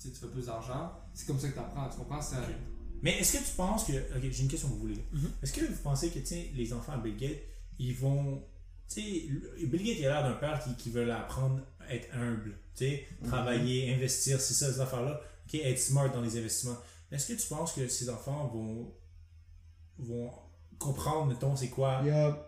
[0.00, 2.20] tu fais plus d'argent, c'est comme ça que tu apprends, tu comprends?
[3.02, 3.92] Mais est-ce que tu penses que.
[3.92, 5.02] Ok, j'ai une question pour vous, les gars.
[5.12, 5.30] Mhm.
[5.42, 6.18] Est-ce que vous pensez que,
[6.56, 7.38] les enfants à Bill Gates,
[7.78, 8.42] ils vont.
[8.94, 12.08] Tu sais, Bill Gates, il a l'air d'un père qui, qui veut l'apprendre à être
[12.14, 15.20] humble, tu sais, travailler, investir, c'est ça, ces affaires-là.
[15.46, 16.76] Ok, être smart dans les investissements.
[17.10, 18.92] Est-ce que tu penses que ces enfants vont.
[19.98, 20.30] vont
[20.78, 22.02] comprendre, mettons, c'est quoi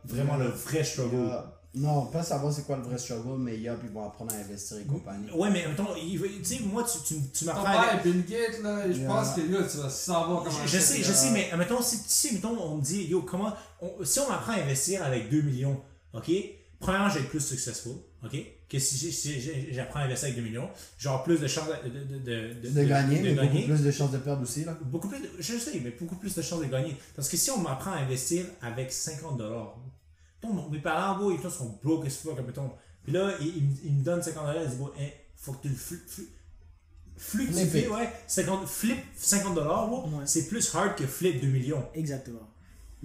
[0.05, 1.17] vraiment le vrai struggle?
[1.29, 1.45] Yup.
[1.77, 4.79] Non, pas savoir c'est quoi le vrai struggle, mais yup, ils vont apprendre à investir
[4.79, 5.29] et compagnie.
[5.33, 7.81] Ouais, mais mettons, tu sais, moi, tu, tu, tu Ton m'apprends.
[7.83, 9.09] à- Bill Gates, là, je Yeah.
[9.09, 11.97] pense que là, tu vas savoir comment Je, je sais, je sais, mais mettons, si,
[12.07, 15.43] si mettons, on me dit, yo, comment, on- si on m'apprend à investir avec 2
[15.43, 15.81] millions,
[16.15, 16.31] ok,
[16.81, 17.93] premièrement, je vais être plus successful,
[18.25, 18.37] ok,
[18.69, 19.41] que si, si
[19.73, 22.85] j'apprends à investir avec 2 millions, j'aurai plus de chances de, de, de, de, De
[22.85, 23.65] gagner, de mais beaucoup gagner.
[23.67, 24.77] plus de chances de perdre aussi, là.
[24.85, 26.97] Beaucoup plus, de- je sais, mais beaucoup plus de chances de gagner.
[27.15, 29.77] Parce que si on m'apprend à investir avec 50 dollars,
[30.71, 32.71] mes parents, bro, ils sont broke as fuck, mettons.
[33.03, 35.69] Puis là, ils, ils me- donnent 50 dollars, ils disent, bon, hein, faut que tu
[35.69, 35.75] le
[37.17, 37.89] Flip it.
[37.91, 40.25] ouais, 50, flip 50 dollars, Ouais.
[40.27, 41.85] c'est plus hard que flip 2 millions.
[41.95, 42.41] Exactement.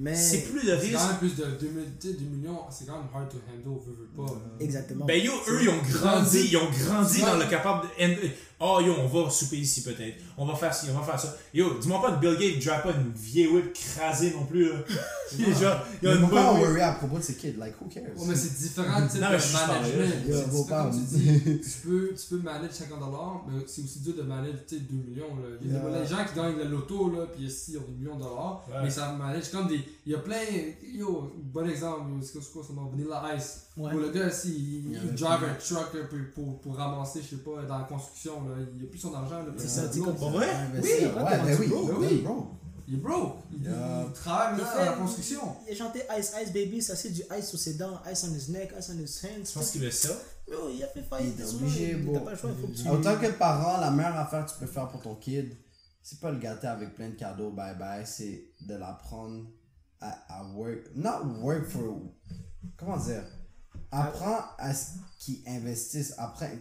[0.02, 0.16] Mais.
[0.16, 0.94] C'est plus de C'est risque.
[0.96, 3.38] quand même plus de 2 mi- tu sais, 2 millions, c'est quand même hard to
[3.50, 4.34] handle, veux, veux pas.
[4.60, 5.06] Exactement.
[5.06, 8.30] Ben yo, eux, ils ont grandi, ils ont grandi dans le capable de.
[8.62, 10.18] Oh yo, on va souper ici peut-être.
[10.38, 11.34] On va faire ci, on va faire ça.
[11.54, 14.68] Yo, dis-moi pas que Bill Gates drop pas une vieille whip crasée non plus.
[14.70, 14.76] Là.
[15.38, 16.64] Il est genre, il y a Mais une bonne on whip.
[16.68, 17.54] worry à propos de ces kids?
[17.60, 18.04] Like, who cares?
[18.18, 20.28] Ouais, mais c'est différent type Non, mais je suis de management.
[20.28, 21.62] Yo, différent, comme tu dis.
[21.62, 24.82] Tu peux, tu peux manager 50 dollars, mais c'est aussi dur de manager tu sais,
[24.82, 25.36] 2 millions.
[25.38, 25.58] Là.
[25.62, 26.02] Il y a des- Yeah.
[26.02, 28.66] les gens qui gagnent le loto, là, puis ici, ils ont des millions de dollars,
[28.70, 28.76] Ouais.
[28.84, 29.82] mais ça manage comme des.
[30.10, 30.38] Il y a plein.
[30.82, 32.88] Yo, bon exemple, yo, c'est quoi- son nom?
[32.90, 33.68] Vanilla Ice.
[33.78, 33.94] Ouais.
[33.94, 37.22] Où le gars, si, il, Il il drive un truck là, pour, pour, pour ramasser,
[37.22, 38.56] je sais pas, dans la construction, là.
[38.76, 39.38] il a plus son argent.
[39.44, 40.48] Là, C'est ça, il tu est Pour vrai?
[40.74, 42.22] Oui, ouais, ouais, ben oui, bro, oui, oui.
[42.24, 42.48] bro.
[42.88, 43.36] Il est broke.
[43.54, 44.06] Il, Yeah.
[44.08, 45.42] il travaille Il dans la construction.
[45.68, 48.34] Il a chanté Ice Ice Baby, ça c'est du ice sur ses dents, ice on
[48.34, 49.46] his neck, ice on his hands.
[49.46, 50.10] Je pense qu'il veut ça.
[50.48, 51.40] Bro, il a fait Il faillite.
[51.40, 52.14] est souvent, obligé, il- bro.
[52.16, 52.88] T'as pas le choix, il faut que tu.
[52.88, 55.56] En tant que parent, la meilleure affaire que tu peux faire pour ton kid,
[56.02, 59.46] c'est pas le gâter avec plein de cadeaux, bye bye, c'est de l'apprendre
[60.02, 60.80] à, à work.
[60.96, 62.00] Not work for.
[62.78, 63.24] Comment dire?
[63.92, 66.16] Apprends à ce qu'ils investissent,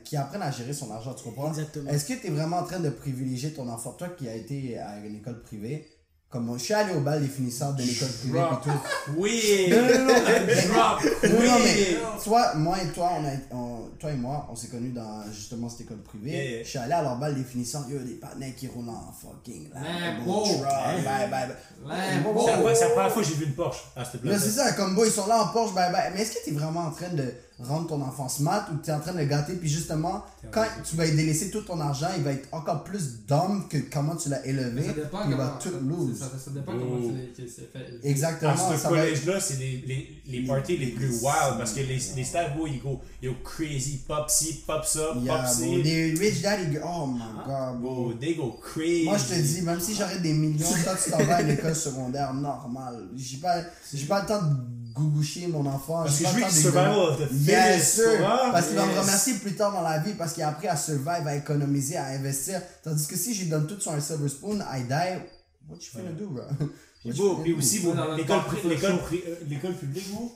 [0.05, 1.49] qu'ils apprennent à gérer son argent, tu comprends?
[1.49, 1.91] Exactement.
[1.91, 3.93] Est-ce que tu es vraiment en train de privilégier ton enfant?
[3.93, 5.86] Toi qui as été à une école privée,
[6.30, 9.14] comme moi, je suis allé au bal des finisseurs de l'école privée et tout.
[9.16, 9.66] Oui!
[9.70, 11.03] Non, non, non, mais- Drop!
[11.24, 11.97] non, non, mais Oui!
[12.24, 15.69] toi, moi et toi, on a, on- toi et moi, on s'est connus dans justement
[15.69, 16.31] cette école privée.
[16.31, 16.63] Yeah, yeah.
[16.63, 19.71] Je suis allé à leur bal des finissants, yo, des partenaires qui roulent en fucking
[19.75, 21.49] Lambo truck, bye, bye, bye.
[21.85, 24.43] C'est la première- fois que j'ai vu une Porsche à cette place.
[24.43, 26.11] c'est ça, comme boy, ils sont là en Porsche, bye bye.
[26.15, 28.91] Mais est-ce que tu es vraiment en train de rendre ton enfant smart ou tu
[28.91, 29.55] es en train de le gâter?
[29.55, 33.25] Puis justement, quand tu vas lui délaisser tout ton argent, il va être encore plus
[33.27, 34.85] dumb que comment tu l'as élevé.
[34.87, 35.59] ça dépend Il va comment.
[35.61, 36.19] tout ça- lose.
[36.19, 36.79] Ça, ça dépend Oh.
[36.81, 37.01] comment
[37.37, 38.09] c'est que c'est fait.
[38.09, 38.53] Exactement.
[38.53, 42.25] À ce collège-là, c'est les, les, les parties les plus wild parce que les, les
[42.25, 45.83] stars, bro, ils go, ils go crazy, pop ci, pop ça, pop Yeah, bro, ci.
[45.83, 48.13] des rich daddy, girl- oh my god, bro.
[48.21, 49.05] They go crazy.
[49.05, 51.75] Moi, je te dis, même si j'aurais des millions, toi, tu t'en vas à l'école
[51.75, 53.09] secondaire normale.
[53.17, 54.55] J'ai pas, j'ai pas le temps de
[54.99, 56.03] gougoucher mon enfant.
[56.05, 56.97] Parce que je veux qu'il gueuler.
[56.97, 58.51] of the Yes, sir.
[58.53, 60.77] Parce qu'il va me remercier plus tard dans la vie parce qu'il a appris à
[60.77, 62.61] survive, à économiser, à investir.
[62.83, 65.23] Tandis que si je lui donne tout sur un silver spoon, I die.
[65.69, 66.43] What you finna do, bro?
[67.01, 70.33] Puis, puis aussi, l'école euh, l'école publique, bro.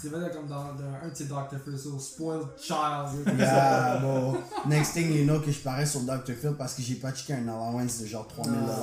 [0.00, 1.58] C'est vrai comme dans, dans un de ces Dr.
[1.64, 3.26] Phil, so spoiled child.
[3.38, 4.36] Yeah, bon.
[4.66, 6.34] Next thing you know que je parais sur Dr.
[6.40, 8.80] Phil parce que j'ai pas checké un allowance de genre 3000 dollars.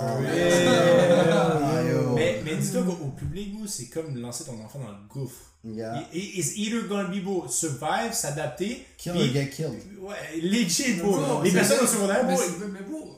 [1.63, 2.13] Ah, yo.
[2.15, 5.41] Mais, mais dis-toi qu'au au public, c'est comme lancer ton enfant dans le gouffre.
[5.63, 6.03] Yeah.
[6.13, 8.85] It's either gonna be, bro, survive, s'adapter.
[8.97, 9.81] Kill puis- or get killed.
[9.99, 11.41] Ouais, legit, bro.
[11.43, 12.41] Les personnes au secondaire, mais, bro.
[12.43, 13.15] c'est- mais, mais bro,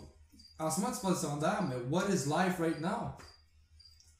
[0.58, 3.12] en ce moment tu parles de secondaire, mais what is life right now?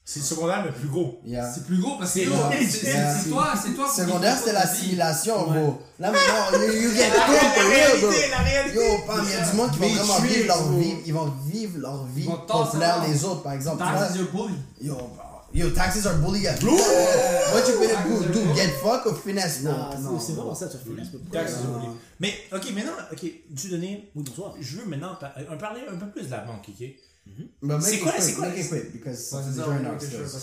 [0.04, 1.20] C'est le secondaire, mais plus gros.
[1.24, 1.48] Yeah.
[1.52, 2.26] C'est plus gros parce que C'est
[2.66, 3.14] c'est c'est- Yeah.
[3.14, 3.88] c'est toi, c'est toi.
[3.88, 4.52] Secondaire, vie.
[4.52, 5.78] l'assimilation, bro.
[6.00, 8.08] Là, maintenant, you, you get La, cool for real, bro.
[8.08, 8.76] réalité, la réalité.
[8.76, 10.78] Yo, Pam, il y a du monde qui Mais vraiment vivre leur bro.
[10.78, 10.94] vie.
[11.06, 13.78] Ils vont vivre leur vie vont populaire leur- les autres, par exemple.
[13.78, 14.54] Taxes your bully.
[14.80, 15.06] Yo, bro.
[15.52, 16.56] Yo, taxes are bully as
[17.52, 18.24] What you gonna do?
[18.24, 18.54] Are Do bully.
[18.56, 19.62] get fuck or finesse?
[19.62, 20.42] Non, Non, c'est- c'est bro.
[20.42, 20.76] vraiment ça, tu
[21.12, 21.74] semaine Taxes prochaine.
[21.76, 21.90] oubliées.
[22.18, 23.26] Mais, ok, maintenant, ok,
[23.56, 23.68] tu
[24.14, 24.54] bonsoir.
[24.60, 26.86] Je veux maintenant par- parler un peu plus de la banque, ok?
[27.26, 29.86] But make C'est it quoi- quick, c'est quoi- make it quick, because déjà ça, une
[29.86, 30.00] heure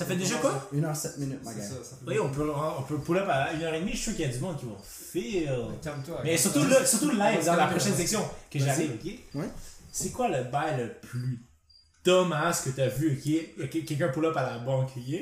[0.07, 0.69] fait déjà quoi?
[0.71, 1.61] Une heure, sept minutes, my guy.
[2.07, 3.91] Oui, on peut, on peut pull up à une heure et demie.
[3.91, 5.49] Je suis sûr qu'il y a du monde qui vont feel.
[5.83, 6.21] Calme-toi.
[6.23, 9.11] Mais surtout, là, surtout live dans la prochaine section que j'arrive, ok?
[9.41, 9.49] Ouais.
[9.91, 11.39] C'est quoi le bail le plus
[12.05, 13.19] dumbass que t'as vu,
[13.61, 13.69] ok?
[13.85, 15.13] Quelqu'un pull up à la banque, ok?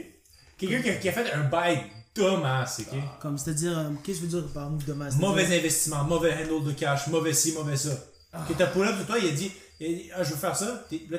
[0.57, 1.79] Quelqu'un qui, a- qui a fait un bail
[2.15, 2.97] dumbass, ok?
[3.21, 6.33] Comme c'est-à-dire, euh, qu'est-ce que je veux dire par move de masse Mauvais investissement, mauvais
[6.33, 7.89] handle de cash, mauvais ci, mauvais ça.
[8.33, 8.45] Ah.
[8.47, 10.35] Que t'as pull up sur toi, il a dit, il a dit, ah, je veux
[10.37, 10.85] faire ça.
[11.09, 11.17] Là,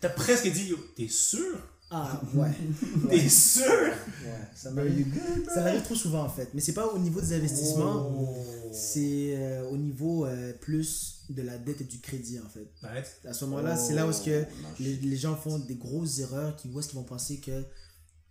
[0.00, 1.56] t'as- presque dit, t'es sûr?
[1.92, 2.50] Ah, ouais.
[3.10, 3.64] T'es sûr?
[3.64, 4.48] ouais.
[4.54, 5.12] Ça m'arrive.
[5.52, 6.48] Ça m'arrive trop souvent en fait.
[6.54, 8.36] Mais c'est pas au niveau des investissements, Oh.
[8.72, 12.68] c'est euh, au niveau euh, plus de la dette et du crédit en fait.
[13.26, 16.54] À ce moment-là, c'est là où que Oh, les, les gens font des grosses erreurs,
[16.54, 17.64] qui, où est-ce qu'ils vont penser que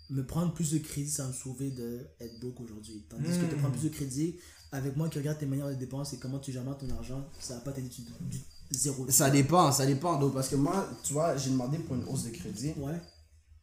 [0.09, 3.03] me prendre plus de crédit, ça va me sauver d'être broke aujourd'hui.
[3.09, 4.37] Tandis que te prendre plus de crédit,
[4.71, 7.55] avec moi qui regarde tes manières de dépenses et comment tu gères ton argent, ça
[7.55, 8.39] va pas t'aider du, du
[8.71, 9.09] zéro.
[9.09, 10.29] Ça dépend, ça dépend, d'où.
[10.29, 12.99] Parce que moi, tu vois, j'ai demandé pour une hausse de crédit Ouais.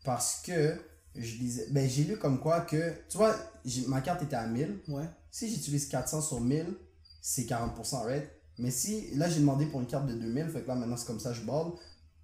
[0.05, 0.77] parce que
[1.15, 3.35] je disais, ben j'ai lu comme quoi que, tu vois,
[3.89, 4.81] ma carte était à 1000.
[4.89, 5.09] Ouais.
[5.31, 6.67] Si j'utilise 400 sur 1000,
[7.23, 8.29] c'est 40%, right?
[8.59, 11.07] Mais si, là j'ai demandé pour une carte de 2000, fait que là maintenant c'est
[11.07, 11.75] comme ça, je borde.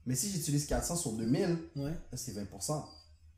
[0.07, 1.91] Mais si j'utilise 400 sur 2000, Ouais.
[1.91, 2.85] là c'est 20%.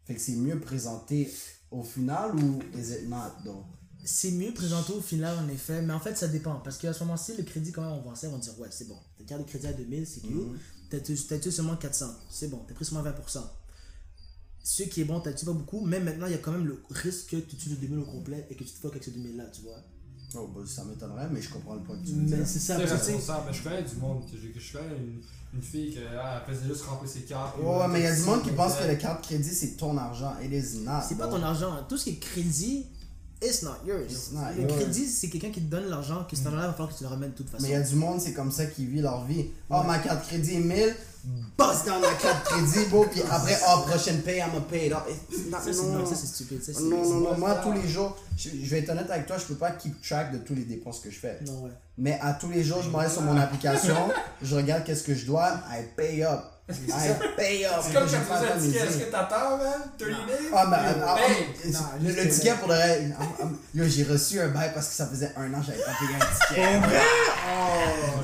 [0.05, 1.33] Fait que c'est mieux présenté
[1.71, 3.65] au final ou is it not, donc?
[4.05, 6.57] C'est mieux présenté au final, en effet, mais en fait, ça dépend.
[6.57, 8.87] Parce qu'à ce moment-ci, le crédit, quand on va ça, on va dire, ouais, c'est
[8.89, 8.97] bon.
[9.19, 10.31] Ta carte de crédit à 2000, c'est cute.
[10.91, 12.07] T'as tu- t'as tu seulement 400.
[12.31, 13.41] C'est bon, t'as pris seulement 20%.
[14.63, 16.67] Ce qui est bon, t'as tu pas beaucoup, mais maintenant, il y a quand même
[16.67, 19.05] le risque que tu utilises le 2000 au complet et que tu te fuck avec
[19.05, 19.77] ce 2000-là, tu vois.
[20.37, 22.85] Oh, bah, ça m'étonnerait, mais je comprends le point tu veux Mais c'est ça, C'est
[22.93, 23.45] responsable.
[23.49, 24.25] Mais je connais du monde.
[24.31, 25.21] que Je connais une,
[25.55, 25.99] une fille qui
[26.47, 27.57] faisait juste remplir ses cartes.
[27.59, 29.77] Ouais, elle mais il y a du monde qui pense que la carte crédit c'est
[29.77, 30.35] ton argent.
[30.43, 31.03] It is not.
[31.09, 31.85] c'est pas ton argent.
[31.89, 32.87] Tout ce qui est crédit,
[33.45, 34.11] it's not yours.
[34.11, 34.75] It's not le yours.
[34.77, 37.05] crédit, c'est quelqu'un qui te donne l'argent, que cet argent-là, il va falloir que tu
[37.05, 37.63] le ramènes de toute façon.
[37.63, 39.47] Mais il y a du monde, c'est comme ça qui vit leur vie.
[39.71, 40.95] Oh, ma carte crédit est 1000,
[41.57, 44.99] bosse dans ma carte crédit, beau, puis après, oh, prochaine paye, I'm gonna pay not-
[45.65, 45.99] Ça, non.
[45.99, 46.63] non, ça, c'est stupide.
[46.63, 49.37] Ça, Non, non, non, moi, tous les jours, je, je vais être honnête avec toi,
[49.39, 51.39] je peux pas keep track de tous les dépenses que je fais.
[51.47, 51.71] Non, ouais.
[51.97, 53.97] Mais à tous les jours, je m'en vais sur mon application,
[54.43, 56.41] je regarde qu'est-ce que je dois, I pay up.
[56.67, 57.73] I pay up.
[57.83, 59.83] C'est comme quand tu pas un ticket, est-ce que t'attends, man?
[59.99, 60.49] 30 days?
[60.51, 64.49] Ah, mais, ah, ah, ah, Non, le, ticket pour le ah, Yo, j'ai reçu un
[64.49, 66.81] bail parce que ça faisait un an que j'avais pas payé un ticket.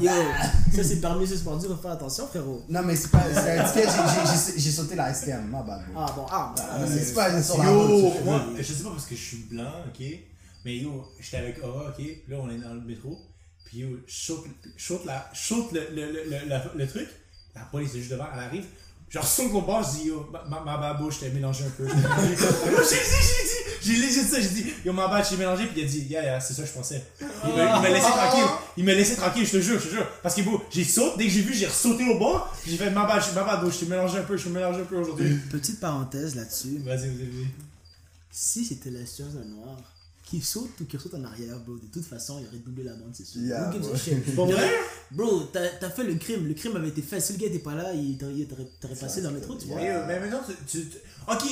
[0.01, 0.13] Yo,
[0.75, 2.65] ça c'est permis suspendu, faut faire attention, frérot.
[2.71, 3.25] Non, mais c'est pas.
[3.31, 3.89] C'est un ticket,
[4.57, 5.83] j'ai- sauté la STM, ma bad.
[5.95, 6.87] Ah bon, ah, bon.
[6.87, 10.03] C'est pas sur la Yo, moi, je sais pas parce que je suis blanc, ok?
[10.65, 12.03] Mais yo, j'étais avec Aura, ok?
[12.29, 13.19] Là, on est dans le métro.
[13.67, 14.47] Puis yo, je saute,
[16.75, 17.09] le truc.
[17.55, 18.65] La police est juste devant, elle arrive.
[19.11, 21.85] Genre, saute au bord, je dis yo, ma, ma, ma je t'ai mélangé un peu.
[21.89, 25.67] J'ai dit, j'ai dit, j'ai legit ça, j'ai dit, yo, ma bad, j'ai mélangé.
[25.67, 27.05] Puis il a dit, yeah, yeah, c'est ça, je pensais.
[27.21, 28.51] Il m'a il m'a laissé tranquille.
[28.77, 30.07] Il m'a laissé tranquille, je te jure, je te jure.
[30.23, 32.55] Parce que bon, j'ai sauté, dès que j'ai vu, j'ai ressauté au bord.
[32.63, 34.51] Puis j'ai fait, ma bad, ma bad, bro, je t'ai mélangé un peu, je t'ai
[34.51, 35.35] mélangé un peu aujourd'hui.
[35.51, 36.81] Petite parenthèse là-dessus.
[36.85, 37.47] Vas-y, vas-y, vas-y.
[38.31, 39.77] Si c'était la science d'un noir
[40.31, 42.93] qui saute ou qui saute en arrière, bro, de toute façon, il aurait doublé la
[42.95, 43.41] bande, c'est sûr.
[43.43, 43.73] Yeah,
[44.35, 44.47] bro.
[44.47, 44.71] vrai?
[45.11, 46.47] Bro, t'as fait le crime.
[46.47, 47.21] Le crime avait été fait.
[47.21, 49.77] Si le gars était pas là, il t'aurait- passé dans le métro, tu vois.
[49.77, 50.87] Mais, mais maintenant, tu,
[51.29, 51.43] Ok,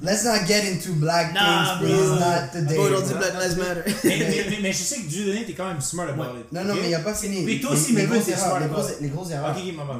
[0.00, 1.96] Let's not get into black Nah, things, bro.
[1.98, 2.74] please, not today.
[2.76, 3.18] Bro, aujourd'hui, bro.
[3.18, 3.82] Black Lives Matter.
[4.04, 6.52] mais, mais, mais, mais je sais que Dieu donné, t'es quand même smart about it.
[6.52, 7.42] Non, non, mais il n'y a pas fini.
[7.44, 9.00] Mais toi aussi, mais grosses vas-y, erreurs, smart les about grosses- it.
[9.00, 9.56] Les grosses erreurs.
[9.56, 9.98] Ok, maman.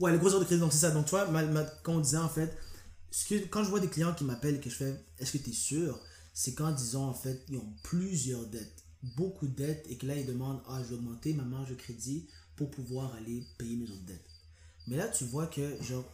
[0.00, 0.90] Ouais, les gros heures de crédit, donc c'est ça.
[0.92, 1.26] Donc, tu vois,
[1.82, 2.56] quand on disait en fait,
[3.10, 5.38] ce que, quand je vois des clients qui m'appellent et que je fais, est-ce que
[5.38, 6.00] tu es sûr?
[6.34, 8.82] C'est quand, disons, en fait, ils ont plusieurs dettes,
[9.16, 11.74] beaucoup de dettes, et que là, ils demandent, ah, je vais augmenter ma marge de
[11.76, 14.28] crédit pour pouvoir aller payer mes autres dettes.
[14.88, 16.04] Mais là, tu vois que, genre,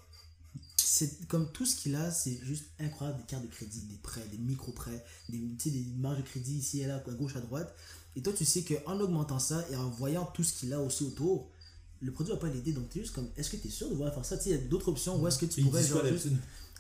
[0.77, 4.27] c'est comme tout ce qu'il a, c'est juste incroyable des cartes de crédit, des prêts,
[4.31, 7.75] des micro-prêts, des, des marges de crédit ici et là, à gauche, à droite.
[8.17, 11.05] Et toi, tu sais qu'en augmentant ça et en voyant tout ce qu'il a aussi
[11.05, 11.49] autour,
[12.01, 12.73] le produit va pas l'aider.
[12.73, 14.37] Donc, tu es juste comme, est-ce que tu es sûr de vouloir faire ça?
[14.37, 16.27] Tu sais, il y a d'autres options où est-ce que tu pourrais genre, juste-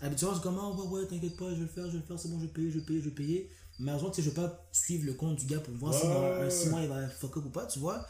[0.03, 2.05] Habituellement, c'est comme, ah, ouais, ouais, t'inquiète pas, je vais le faire, je vais le
[2.05, 3.51] faire, c'est bon, je vais payer, je vais payer, je vais payer.
[3.79, 6.07] Mais heureusement, tu sais, je vais pas suivre le compte du gars pour voir si
[6.07, 6.71] dans ouais, un 6 ouais.
[6.71, 8.05] mois il va fuck up ou pas, tu vois.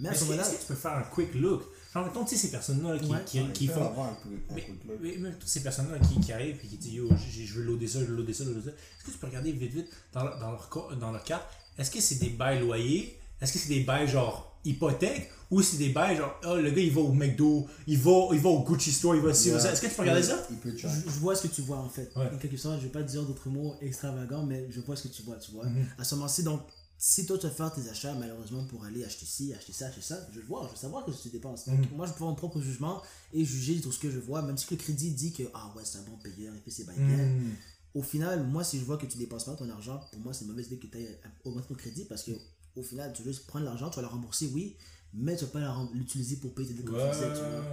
[0.00, 1.62] Mais à ce Est-ce est-ce que tu peux faire un quick look?
[1.92, 3.18] Genre, mettons, tu sais, ces personnes-là qui, Ouais.
[3.24, 3.86] qui, qui font.
[3.86, 4.98] avoir un peu- un Mais, look.
[5.00, 7.86] mais- mais toutes ces personnes-là qui, qui arrivent et qui disent Yo, je veux loader
[7.86, 8.76] ça, je veux loader ça, je veux loader ça.
[8.76, 11.44] Est-ce que tu peux regarder vite, vite dans, leur- dans, leur, co- dans leur carte?
[11.78, 13.16] Est-ce que c'est des bails loyers?
[13.40, 16.82] Est-ce que c'est des bails genre hypothèque ou c'est des bails genre oh, le gars
[16.82, 19.54] il va au McDo, il va, il va au Gucci Store, il va ci, il
[19.54, 19.72] va ça.
[19.72, 20.44] Est-ce que tu peux regarder ça?
[20.50, 20.88] Il peut je,
[21.20, 22.10] vois ce que tu vois en fait.
[22.16, 22.28] Ouais.
[22.34, 25.06] En quelque sorte, je vais pas te dire d'autres mots extravagants, mais je vois ce
[25.06, 25.66] que tu vois, tu vois.
[25.66, 25.86] Mhm.
[25.96, 26.60] À ce moment-ci, donc,
[26.98, 30.02] si toi tu vas faire tes achats, malheureusement, pour aller acheter ci, acheter ça, acheter
[30.02, 31.68] ça, je vais le voir, je vais savoir que tu dépenses.
[31.68, 33.00] Donc, moi, je peux faire mon propre jugement
[33.32, 35.82] et juger tout ce que je vois, même si le crédit dit que, ah ouais,
[35.84, 36.94] c'est un bon payeur et que c'est bien.
[36.96, 37.52] Hmm.
[37.94, 40.44] Au final, moi, si je vois que tu dépenses pas ton argent, pour moi, c'est
[40.44, 42.32] une mauvaise idée que tu ailles augmenter ton crédit parce que
[42.76, 44.76] au final, tu veux juste prendre l'argent, tu vas la rembourser, oui,
[45.14, 47.64] mais tu vas pas l'utiliser pour payer tes dettes comme tu disais, tu vois.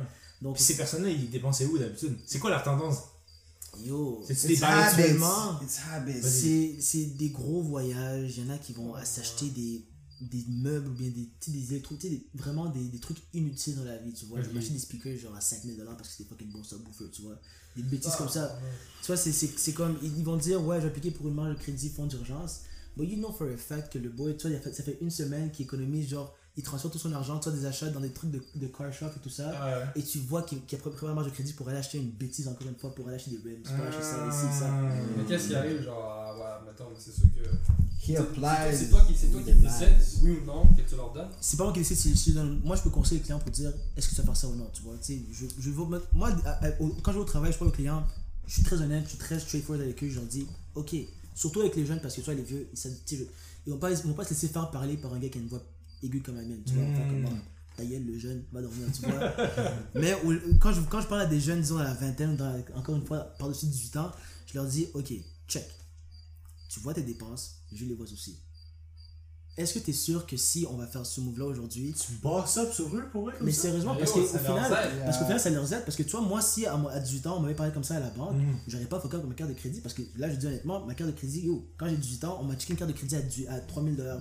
[0.42, 2.18] Donc, Puis ces personnes-là, ils dépensaient où d'habitude?
[2.26, 2.98] C'est quoi leur tendance?
[3.86, 4.56] Yo, C'est des.
[5.64, 6.22] It's habits.
[6.82, 8.38] c'est des gros voyages.
[8.38, 9.86] Il y en a qui vont s'acheter des,
[10.20, 11.96] des meubles ou bien des, des électro,
[12.34, 14.40] vraiment des, des trucs inutiles dans la vie, tu vois.
[14.54, 17.40] M'acheter des speakers genre à 5000 dollars parce que c'est fucking bon subwoofer, tu vois.
[17.78, 18.60] Des bêtises comme ça.
[19.02, 21.36] Tu vois, c'est- c'est c'est comme, ils vont dire, ouais, je vais appliquer pour une
[21.36, 22.62] marge de crédit, fonds d'urgence.
[22.98, 25.50] But you know for a fact que le boy, tu vois, ça fait une semaine
[25.52, 28.32] qu'il économise, genre, il transfère tout son argent, tu vois, des achats dans des trucs
[28.32, 29.50] de, de car shop et tout ça.
[29.50, 29.86] Ouais.
[29.96, 32.10] Et tu vois qu'il qu'il a pris une marge de crédit pour aller acheter une
[32.12, 34.70] bêtise, encore une fois, pour aller acheter des rims, pour aller acheter ça, ici, ça.
[35.18, 37.50] Mais qu'est-ce qui arrive, genre, ouais, mais c'est sûr que.
[38.78, 40.20] C'est toi qui, c'est toi qui knives.
[40.24, 41.30] oui ou non, que tu leur donnes?
[41.40, 44.16] c'est pas moi qui décide moi je peux conseiller le client pour dire est-ce que
[44.16, 46.30] tu vas faire ça ou non tu vois tu sais je, je veux mettre- moi
[46.46, 48.04] à- à- au- quand je vais au travail je parle aux clients
[48.48, 50.96] je suis très honnête je suis très straightforward avec eux je leur dis ok
[51.36, 52.68] surtout avec les jeunes parce que tu vois les vieux
[53.12, 53.28] ils,
[53.68, 55.42] ils vont pas ils vont pas se laisser faire parler par un gars qui a
[55.42, 55.62] une voix
[56.04, 56.94] aiguë comme la mienne tu vois Mm.
[56.94, 57.32] Enfin, comme moi,
[57.78, 59.34] ta gueule le jeune va dormir tu vois.
[59.96, 60.16] Mais
[60.60, 63.06] quand je, quand je parle à des jeunes disons à la vingtaine dans- encore une
[63.06, 64.12] fois par dessus 18 ans
[64.48, 65.14] je leur dis ok
[65.48, 65.66] check.
[66.70, 68.38] Tu vois tes dépenses je les vois aussi
[69.58, 72.14] est-ce que tu es sûr que si on va faire ce move là aujourd'hui Tu
[72.14, 73.64] bosses up sur eux pour eux comme mais ça?
[73.64, 75.04] sérieusement, parce qu'au final, aide.
[75.06, 75.84] parce qu'au final, ça leur aide.
[75.86, 77.84] Parce que tu vois, moi, si à, moi- à 18 ans, on m'avait parlé comme
[77.84, 78.56] ça à la banque, Mhm.
[78.68, 79.82] j'aurais pas avec ma carte de crédit.
[79.82, 82.38] Parce que là, je dis honnêtement, ma carte de crédit, yo, quand j'ai 18 ans,
[82.42, 83.16] on m'a checké une carte de crédit
[83.48, 84.20] à, à 3000 dollars.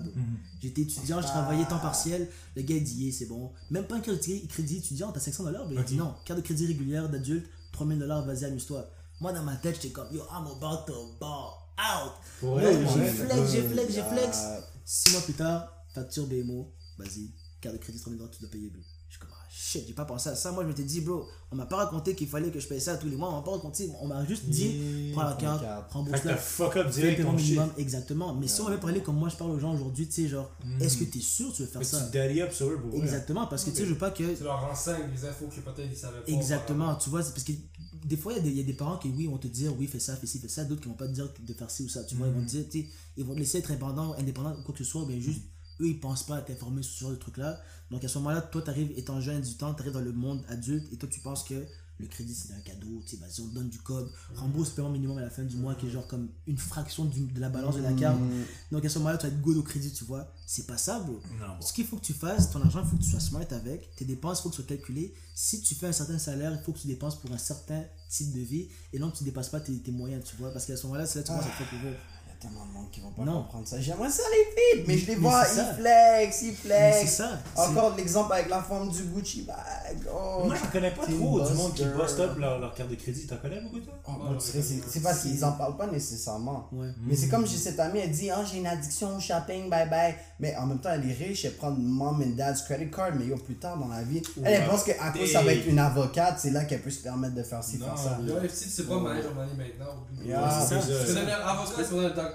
[0.61, 2.29] J'étais étudiant, je travaillais temps partiel.
[2.57, 3.53] Le gars, il dit, yeah, c'est bon.
[3.71, 5.67] Même pas une carte de crédit- crédit étudiant, t'as 500 dollars.
[5.71, 5.85] Il Ok.
[5.87, 8.85] dit, non, carte de crédit régulière d'adulte, 3000 dollars, vas-y, amuse-toi.
[9.21, 12.13] Moi, dans ma tête, j'étais comme, yo, I'm about to ball out.
[12.43, 13.07] Eux, j'ai ouais.
[13.09, 14.39] flex, j'ai flex, j'ai flex.
[14.93, 17.31] Six mois plus tard, facture BMO, vas-y,
[17.61, 18.83] carte de crédit 30 000 tu dois payer, bro.
[19.07, 20.51] Je suis comme, ah shit, j'ai pas pensé à ça.
[20.51, 22.97] Moi, je m'étais dit, bro, on m'a pas raconté qu'il fallait que je paye ça
[22.97, 23.29] tous les mois.
[23.29, 26.37] On m'a pas raconté, on m'a juste dit, prends la prends la carte, rembourse la
[26.37, 28.35] fuck up direct ton minimum, exactement.
[28.35, 30.51] Mais si on avait parlé comme moi, je parle aux gens aujourd'hui, tu sais, genre,
[30.81, 32.75] est-ce que tu es sûr que tu veux faire ça tu daddy up sur eux
[32.75, 32.99] vrai.
[32.99, 34.37] Exactement, parce que tu sais, je veux pas que.
[34.37, 36.33] Tu leur renseignes les infos que peut-être ils savaient pas.
[36.33, 37.53] Exactement, tu vois, c'est parce que
[38.05, 39.49] des fois, il y, a des- il y a des parents qui, oui, vont te
[39.49, 41.55] dire, oui, fais ça, fais ci, fais ça, d'autres qui vont pas te dire de
[41.55, 43.59] faire ci ou ça, tu vois, ils vont te dire, tu ils vont te laisser
[43.59, 45.43] être indépendant, indépendant ou quoi que ce soit, mais juste,
[45.81, 47.61] eux, ils pensent pas à t'informer sur ce genre de trucs-là.
[47.91, 50.13] Donc à ce moment-là, toi, tu arrives, étant jeune, du temps, tu arrives dans le
[50.13, 51.67] monde adulte, et toi, tu penses que
[52.01, 54.75] le crédit, c'est un cadeau, tu sais, vas-y, on te donne du code, rembourse le
[54.77, 57.41] paiement minimum à la fin du mois, qui est genre comme une fraction du- de
[57.41, 58.19] la balance de la carte.
[58.73, 60.33] Donc à ce moment-là, tu vas être good au crédit, tu vois.
[60.47, 61.21] C'est pas ça, bro.
[61.39, 61.61] Non.
[61.61, 63.95] Ce qu'il faut que tu fasses, ton argent, il faut que tu sois smart avec.
[63.97, 65.15] Tes dépenses, il faut que tu sois calculé.
[65.35, 68.33] Si tu fais un certain salaire, il faut que tu dépenses pour un certain type
[68.33, 68.69] de vie.
[68.93, 70.53] Et non, tu ne dépasses pas tes, tes moyens, tu vois.
[70.53, 71.97] Parce qu'à ce moment-là, c'est là que tu commences à te faire pauvre.
[72.41, 73.43] Tellement de monde qui vont pas Non.
[73.43, 73.79] comprendre ça.
[73.79, 76.97] J'aimerais ça les filles, mais je les Mais vois, ils flex, ils flex.
[77.01, 77.39] c'est ça.
[77.55, 79.57] c'est- Encore l'exemple avec la forme du Gucci bag.
[80.11, 82.95] Oh, Moi, j'en connais pas trop du monde qui bust up leur, leur carte de
[82.95, 83.27] crédit.
[83.27, 86.67] T'en connais beaucoup, toi Oh, c'est parce qu'ils en parlent pas nécessairement.
[86.73, 86.89] Ouais.
[87.07, 89.89] Mais c'est comme j'ai cette amie, elle dit Ah, j'ai une addiction au shopping, bye
[89.91, 90.15] bye.
[90.39, 93.27] Mais en même temps, elle est riche, elle prend mom and dad's credit card, mais
[93.27, 95.79] yo, plus tard dans la vie, elle, elle pense qu'à cause ça va être une
[95.79, 98.19] avocate, c'est là qu'elle peut se permettre de faire ci, Non, faire ça.
[98.19, 100.29] Ouais, si tu sais pas manage ton money maintenant, oublie.
[100.29, 100.43] Yeah.
[100.43, 101.21] Ouais, c'est ça.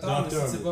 [0.01, 0.71] Docteur, mais si tu sais pas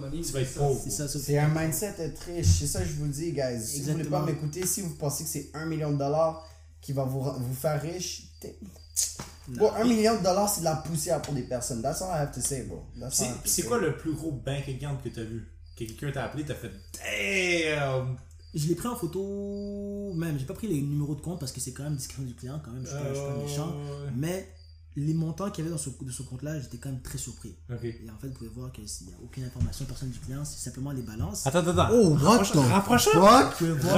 [0.00, 0.38] money, ça.
[0.58, 0.80] pauvre.
[0.82, 1.08] C'est ça.
[1.08, 3.60] C'est un mindset être riche, c'est ça que je vous dis, guys.
[3.62, 6.46] Si vous voulez pas m'écouter, si vous pensez que c'est un million de dollars
[6.80, 8.24] qui va vous, vous faire riche,
[9.48, 11.80] Bon, un million de dollars, c'est de la poussière pour des personnes.
[11.82, 12.82] That's all I have to say, bro.
[13.44, 15.48] C'est quoi le plus gros bank account que t'as vu?
[15.76, 18.16] Que quelqu'un t'a appelé, t'as fait Damn
[18.54, 20.38] Je l'ai pris en photo, même.
[20.38, 22.60] J'ai pas pris les numéros de compte parce que c'est quand même discret du client,
[22.64, 22.84] quand même.
[22.84, 23.74] Je suis pas, je suis pas méchant.
[23.76, 24.48] Euh, Mais
[24.96, 27.54] les montants qu'il y avait dans ce, de ce compte-là, j'étais quand même très surpris.
[28.06, 30.58] Et en fait, vous pouvez voir qu'il n'y a aucune information personnelle du client, c'est
[30.58, 31.46] simplement les balances.
[31.46, 31.94] Attends, attends, attends.
[31.94, 33.14] Oh, what Rapproche- the Rapproche fuck?
[33.52, 33.94] Vous pouvez voir-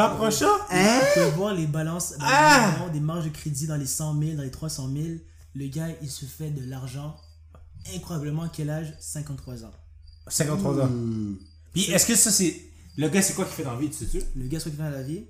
[0.71, 1.01] Hein?
[1.37, 2.89] Voir les balances, dans les Ah!
[2.93, 5.07] des marges de crédit dans les 100 000, dans les 300 000.
[5.55, 7.17] Le gars, il se fait de l'argent
[7.95, 8.49] incroyablement.
[8.49, 8.93] Quel âge?
[8.99, 9.71] 53 ans.
[10.27, 10.89] 53 ans.
[10.89, 11.37] Hmm.
[11.73, 12.61] Puis est-ce que ça c'est.
[12.97, 14.21] Le gars, c'est quoi qu'il fait dans la vie, tu sais-tu?
[14.37, 15.25] Le gars, soit qui vient à la vie,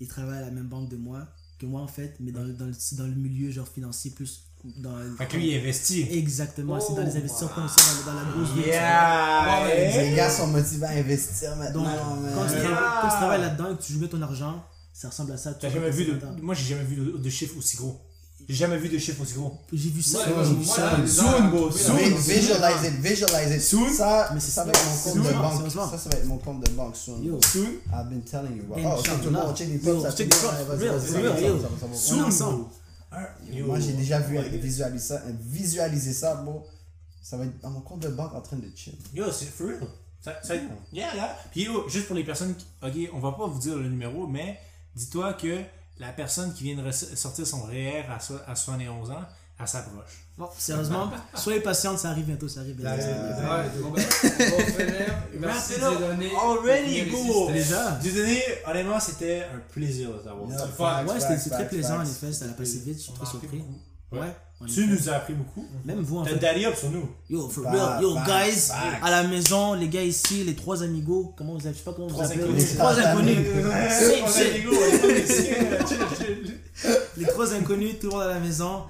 [0.00, 1.26] il travaille à la même banque de moi,
[1.58, 4.46] que moi en fait, mais dans, le- dans, le, dans le milieu genre financier plus.
[4.64, 6.06] Dans, Fait que lui, il investit.
[6.10, 8.48] Exactement, c'est dans les Oh, investisseurs qu'on essaie dans, dans la grosse
[9.96, 11.82] Les gars sont motivés à investir maintenant.
[11.82, 11.92] Donc,
[12.22, 12.32] man.
[12.34, 12.62] quand tu, Yeah.
[12.64, 14.62] travailles, quand tu travailles là-dedans et que tu joues bien ton argent,
[14.92, 15.54] ça ressemble à ça.
[15.54, 16.18] tu T'as vois, jamais vu de.
[16.42, 18.00] Moi, j'ai jamais vu de, de chiffre aussi gros.
[18.48, 19.58] J'ai jamais vu de chiffre aussi gros.
[19.72, 20.96] J'ai vu ça, Ouais, j'ai vu ça.
[21.06, 21.94] Soon, bro, soon.
[21.96, 23.60] Visualize it, visualize it.
[23.62, 23.92] Soon.
[23.92, 24.80] Ça, Mais c'est ça va ça.
[24.80, 25.70] être mon compte Soon, de banque.
[25.90, 27.22] Ça, ça va être mon compte de banque soon.
[27.22, 27.38] Yo.
[27.52, 28.62] Soon I've been telling you.
[28.64, 28.76] bro.
[28.78, 29.02] Oh,
[29.54, 30.02] check props.
[30.02, 30.54] ça check fait- des props.
[31.14, 31.50] Ouais,
[33.52, 33.66] Yo.
[33.66, 36.62] Moi, j'ai déjà vu visualiser ça, visualiser ça, bon.
[37.22, 38.94] Ça va être dans mon compte de banque en train de chill.
[39.14, 39.80] Yo, c'est for real.
[40.20, 40.54] Ça, ça,
[40.92, 41.36] yeah, yeah.
[41.50, 42.66] Puis yo, juste pour les personnes qui.
[42.82, 44.58] Ok, on va pas vous dire le numéro, mais
[44.94, 45.62] dis-toi que
[45.98, 49.24] la personne qui vient de sortir son REER à, so- à 71 ans,
[49.60, 50.24] elle s'approche.
[50.38, 53.02] Bon, sérieusement, soyez patiente, ça arrive bientôt, ça arrive bientôt.
[53.02, 55.14] Ouais, bon, ben, on va finir.
[55.40, 56.30] Merci de donner.
[56.34, 57.50] Already, go.
[57.52, 57.90] Déjà.
[58.02, 60.48] Désolé, honnêtement, c'était un plaisir de t'avoir.
[60.48, 61.04] Yeah.
[61.04, 63.62] Ouais, c'était très plaisant en effet, ça a passé vite, je suis très surpris.
[64.12, 64.34] Ouais.
[64.66, 65.64] Tu nous as appris beaucoup.
[65.84, 66.38] Même vous en T'as fait.
[66.38, 67.08] daddy up sur nous.
[67.30, 68.70] Yo, for real, yo, guys,
[69.02, 71.92] à la maison, les gars ici, les trois amigos, comment vous appelez, je sais pas
[71.92, 72.52] comment vous appelez.
[72.52, 73.38] Les trois inconnus.
[77.16, 78.82] Les trois inconnus, tout le monde à la maison.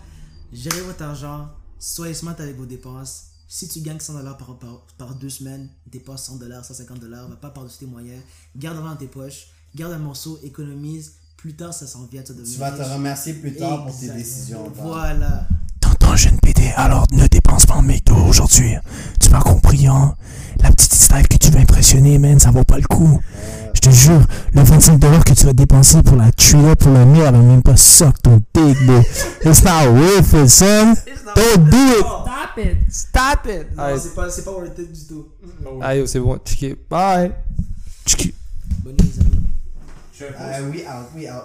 [0.52, 1.48] Gérez votre argent.
[1.78, 3.26] Soyez smart avec vos dépenses.
[3.48, 7.28] Si tu gagnes 100 dollars par, par, par deux semaines, dépense 100 dollars, 150 dollars,
[7.28, 8.20] va pas par-dessus tes moyens.
[8.56, 9.48] Garde l'argent dans tes poches.
[9.74, 11.14] Garde un morceau, économise.
[11.36, 12.22] Plus tard, ça s'en vient.
[12.22, 14.70] Tu vas Tu devenir vas te remercier plus tard pour tes décisions.
[14.74, 15.46] Voilà.
[15.80, 17.26] T'entends, jeune PD, alors ne
[17.66, 18.74] pas en McDo aujourd'hui.
[19.20, 20.14] Tu m'as compris, hein?
[20.62, 23.20] La petite style que tu veux impressionner, man, ça vaut pas le coup.
[23.72, 24.20] Je te jure,
[24.52, 27.62] le 25$ que tu vas dépenser pour la tuer pour le mien, elle va même
[27.62, 29.00] pas suck ton dick, bro.
[29.44, 30.94] It's not worth it, son.
[31.34, 32.04] Don't do it.
[32.50, 32.76] Stop it!
[32.90, 33.76] Stop it!
[33.76, 35.28] Non, c'est pas, c'est pas worth it du tout.
[35.80, 36.38] Aïe, c'est bon.
[36.90, 37.32] Bye!
[38.04, 38.34] Tchiki.
[38.84, 39.36] Bonne nuit, les amis.
[40.20, 41.44] We out, we out.